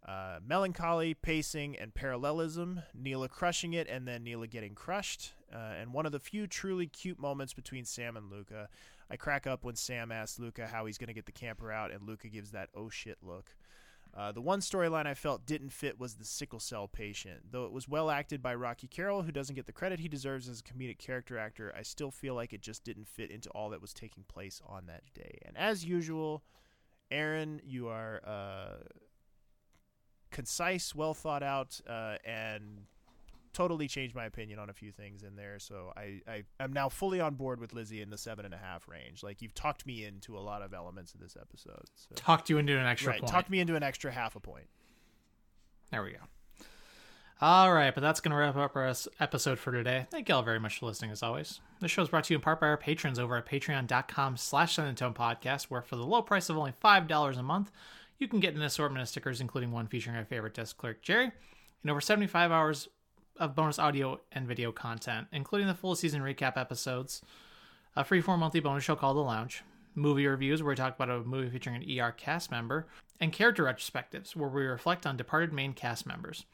Uh, 0.06 0.38
melancholy, 0.46 1.12
pacing, 1.12 1.76
and 1.76 1.94
parallelism. 1.94 2.82
Neela 2.94 3.28
crushing 3.28 3.74
it, 3.74 3.88
and 3.88 4.06
then 4.06 4.24
Neela 4.24 4.46
getting 4.46 4.74
crushed. 4.74 5.34
Uh, 5.52 5.74
and 5.80 5.92
one 5.92 6.06
of 6.06 6.12
the 6.12 6.20
few 6.20 6.46
truly 6.46 6.86
cute 6.86 7.18
moments 7.18 7.52
between 7.52 7.84
Sam 7.84 8.16
and 8.16 8.30
Luka. 8.30 8.68
I 9.10 9.16
crack 9.16 9.46
up 9.46 9.64
when 9.64 9.76
Sam 9.76 10.12
asks 10.12 10.38
Luka 10.38 10.66
how 10.66 10.86
he's 10.86 10.98
going 10.98 11.08
to 11.08 11.14
get 11.14 11.26
the 11.26 11.32
camper 11.32 11.72
out, 11.72 11.90
and 11.90 12.06
Luka 12.06 12.28
gives 12.28 12.52
that 12.52 12.68
oh 12.74 12.88
shit 12.88 13.18
look. 13.22 13.54
Uh, 14.16 14.32
the 14.32 14.40
one 14.40 14.60
storyline 14.60 15.06
I 15.06 15.14
felt 15.14 15.46
didn't 15.46 15.70
fit 15.70 16.00
was 16.00 16.14
the 16.14 16.24
sickle 16.24 16.60
cell 16.60 16.88
patient. 16.88 17.40
Though 17.50 17.66
it 17.66 17.72
was 17.72 17.88
well 17.88 18.10
acted 18.10 18.42
by 18.42 18.54
Rocky 18.54 18.86
Carroll, 18.86 19.22
who 19.22 19.32
doesn't 19.32 19.54
get 19.54 19.66
the 19.66 19.72
credit 19.72 20.00
he 20.00 20.08
deserves 20.08 20.48
as 20.48 20.60
a 20.60 20.62
comedic 20.62 20.98
character 20.98 21.38
actor, 21.38 21.72
I 21.76 21.82
still 21.82 22.10
feel 22.10 22.34
like 22.34 22.52
it 22.52 22.62
just 22.62 22.84
didn't 22.84 23.08
fit 23.08 23.30
into 23.30 23.50
all 23.50 23.70
that 23.70 23.82
was 23.82 23.92
taking 23.92 24.24
place 24.24 24.60
on 24.66 24.86
that 24.86 25.02
day. 25.14 25.38
And 25.44 25.56
as 25.56 25.84
usual, 25.84 26.42
Aaron, 27.10 27.60
you 27.64 27.88
are 27.88 28.20
uh, 28.26 28.84
concise, 30.30 30.94
well 30.94 31.14
thought 31.14 31.42
out, 31.42 31.80
uh, 31.88 32.16
and 32.24 32.86
totally 33.52 33.88
changed 33.88 34.14
my 34.14 34.24
opinion 34.24 34.58
on 34.58 34.70
a 34.70 34.72
few 34.72 34.92
things 34.92 35.22
in 35.22 35.34
there. 35.34 35.58
So 35.58 35.92
I, 35.96 36.20
I 36.28 36.42
am 36.60 36.72
now 36.72 36.88
fully 36.88 37.20
on 37.20 37.34
board 37.34 37.60
with 37.60 37.72
Lizzie 37.72 38.00
in 38.00 38.10
the 38.10 38.18
seven 38.18 38.44
and 38.44 38.54
a 38.54 38.58
half 38.58 38.88
range. 38.88 39.22
Like 39.22 39.42
you've 39.42 39.54
talked 39.54 39.86
me 39.86 40.04
into 40.04 40.36
a 40.36 40.40
lot 40.40 40.62
of 40.62 40.72
elements 40.72 41.12
of 41.12 41.20
this 41.20 41.36
episode. 41.40 41.84
So. 41.96 42.14
Talked 42.14 42.50
you 42.50 42.58
into 42.58 42.78
an 42.78 42.86
extra 42.86 43.12
right, 43.12 43.20
point. 43.20 43.32
Talked 43.32 43.50
me 43.50 43.60
into 43.60 43.74
an 43.74 43.82
extra 43.82 44.12
half 44.12 44.36
a 44.36 44.40
point. 44.40 44.68
There 45.90 46.02
we 46.02 46.12
go. 46.12 46.18
All 47.40 47.72
right, 47.72 47.94
but 47.94 48.00
that's 48.00 48.18
going 48.18 48.32
to 48.32 48.36
wrap 48.36 48.56
up 48.56 48.74
our 48.74 48.92
episode 49.20 49.60
for 49.60 49.70
today. 49.70 50.06
Thank 50.10 50.28
you 50.28 50.34
all 50.34 50.42
very 50.42 50.58
much 50.58 50.80
for 50.80 50.86
listening, 50.86 51.12
as 51.12 51.22
always. 51.22 51.60
This 51.80 51.92
show 51.92 52.02
is 52.02 52.08
brought 52.08 52.24
to 52.24 52.34
you 52.34 52.38
in 52.38 52.42
part 52.42 52.60
by 52.60 52.66
our 52.66 52.76
patrons 52.76 53.16
over 53.16 53.36
at 53.36 53.46
patreon.com 53.46 54.36
slash 54.36 54.76
Podcast, 54.76 55.64
where 55.64 55.82
for 55.82 55.94
the 55.94 56.04
low 56.04 56.20
price 56.20 56.48
of 56.48 56.58
only 56.58 56.72
$5 56.82 57.38
a 57.38 57.42
month, 57.44 57.70
you 58.18 58.28
can 58.28 58.40
get 58.40 58.54
an 58.54 58.62
assortment 58.62 59.02
of 59.02 59.08
stickers, 59.08 59.40
including 59.40 59.70
one 59.70 59.86
featuring 59.86 60.16
our 60.16 60.24
favorite 60.24 60.54
desk 60.54 60.76
clerk, 60.76 61.02
Jerry, 61.02 61.30
and 61.82 61.90
over 61.90 62.00
75 62.00 62.50
hours 62.50 62.88
of 63.36 63.54
bonus 63.54 63.78
audio 63.78 64.20
and 64.32 64.46
video 64.46 64.72
content, 64.72 65.28
including 65.32 65.68
the 65.68 65.74
full 65.74 65.94
season 65.94 66.22
recap 66.22 66.56
episodes, 66.56 67.22
a 67.94 68.04
free 68.04 68.20
four 68.20 68.36
monthly 68.36 68.60
bonus 68.60 68.84
show 68.84 68.96
called 68.96 69.16
The 69.16 69.22
Lounge, 69.22 69.62
movie 69.94 70.26
reviews 70.26 70.62
where 70.62 70.70
we 70.70 70.76
talk 70.76 70.96
about 70.96 71.10
a 71.10 71.20
movie 71.20 71.50
featuring 71.50 71.76
an 71.76 72.00
ER 72.00 72.12
cast 72.12 72.50
member, 72.50 72.86
and 73.20 73.32
character 73.32 73.64
retrospectives 73.64 74.34
where 74.36 74.48
we 74.48 74.64
reflect 74.64 75.06
on 75.06 75.16
departed 75.16 75.52
main 75.52 75.72
cast 75.72 76.06
members. 76.06 76.44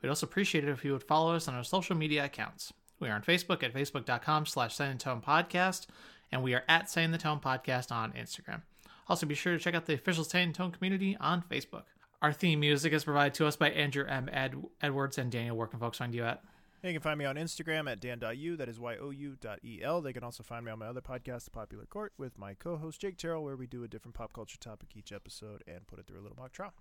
We'd 0.00 0.08
also 0.08 0.26
appreciate 0.26 0.64
it 0.64 0.70
if 0.70 0.84
you 0.84 0.92
would 0.92 1.02
follow 1.02 1.34
us 1.34 1.48
on 1.48 1.54
our 1.54 1.64
social 1.64 1.96
media 1.96 2.24
accounts. 2.24 2.72
We 3.00 3.08
are 3.08 3.14
on 3.14 3.22
Facebook 3.22 3.62
at 3.62 3.74
facebook.com 3.74 4.46
slash 4.46 4.76
Podcast, 4.76 5.86
and 6.30 6.42
we 6.42 6.54
are 6.54 6.64
at 6.68 6.90
Saying 6.90 7.10
the 7.10 7.18
Tone 7.18 7.40
Podcast 7.40 7.90
on 7.90 8.12
Instagram. 8.12 8.62
Also, 9.08 9.26
be 9.26 9.34
sure 9.34 9.52
to 9.52 9.58
check 9.58 9.74
out 9.74 9.86
the 9.86 9.94
official 9.94 10.24
Saying 10.24 10.52
Tone 10.54 10.70
community 10.72 11.16
on 11.20 11.42
Facebook. 11.42 11.84
Our 12.22 12.32
theme 12.32 12.60
music 12.60 12.92
is 12.92 13.04
provided 13.04 13.34
to 13.34 13.46
us 13.46 13.56
by 13.56 13.70
Andrew 13.70 14.06
M. 14.06 14.30
Ed- 14.32 14.54
Edwards 14.80 15.18
and 15.18 15.30
Daniel. 15.30 15.56
Where 15.56 15.66
can 15.66 15.78
folks 15.78 15.98
find 15.98 16.14
you 16.14 16.24
at? 16.24 16.42
They 16.80 16.92
can 16.92 17.00
find 17.00 17.18
me 17.18 17.24
on 17.24 17.36
Instagram 17.36 17.90
at 17.90 18.00
dan.u, 18.00 18.56
that 18.56 18.68
is 18.68 18.78
Y-O-U 18.78 19.36
dot 19.40 19.60
E-L. 19.64 20.02
They 20.02 20.12
can 20.12 20.22
also 20.22 20.42
find 20.42 20.66
me 20.66 20.70
on 20.70 20.78
my 20.78 20.86
other 20.86 21.00
podcast, 21.00 21.44
The 21.44 21.50
Popular 21.50 21.86
Court, 21.86 22.12
with 22.18 22.38
my 22.38 22.52
co-host 22.52 23.00
Jake 23.00 23.16
Terrell, 23.16 23.42
where 23.42 23.56
we 23.56 23.66
do 23.66 23.84
a 23.84 23.88
different 23.88 24.14
pop 24.14 24.34
culture 24.34 24.58
topic 24.58 24.90
each 24.94 25.10
episode 25.10 25.64
and 25.66 25.86
put 25.86 25.98
it 25.98 26.06
through 26.06 26.20
a 26.20 26.22
little 26.22 26.36
mock 26.36 26.52
trial. 26.52 26.74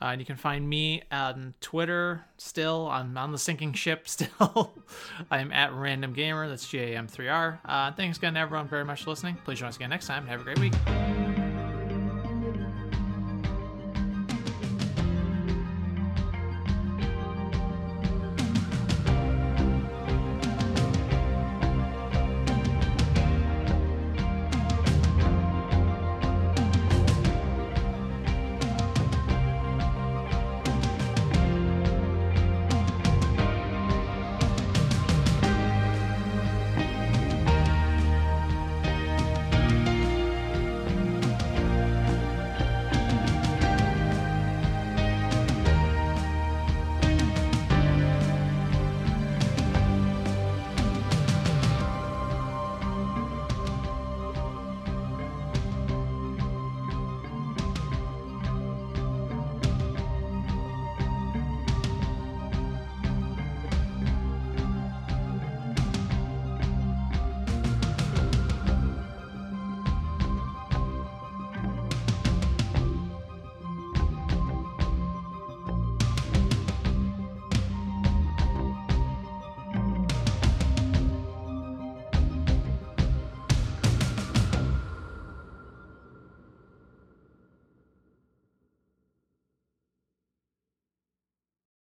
Uh, 0.00 0.06
and 0.06 0.20
you 0.20 0.24
can 0.26 0.36
find 0.36 0.68
me 0.68 1.02
on 1.10 1.54
Twitter 1.60 2.24
still. 2.36 2.88
I'm 2.88 3.16
on 3.18 3.32
the 3.32 3.38
sinking 3.38 3.72
ship 3.72 4.08
still. 4.08 4.74
I'm 5.30 5.52
at 5.52 5.72
Random 5.72 6.12
Gamer. 6.12 6.48
That's 6.48 6.68
J 6.68 6.94
A 6.94 6.98
M 6.98 7.08
3 7.08 7.28
R. 7.28 7.60
Uh, 7.64 7.92
thanks 7.92 8.18
again, 8.18 8.36
everyone, 8.36 8.68
very 8.68 8.84
much 8.84 9.04
for 9.04 9.10
listening. 9.10 9.36
Please 9.44 9.58
join 9.58 9.68
us 9.68 9.76
again 9.76 9.90
next 9.90 10.06
time 10.06 10.26
have 10.26 10.40
a 10.40 10.44
great 10.44 10.58
week. 10.58 11.27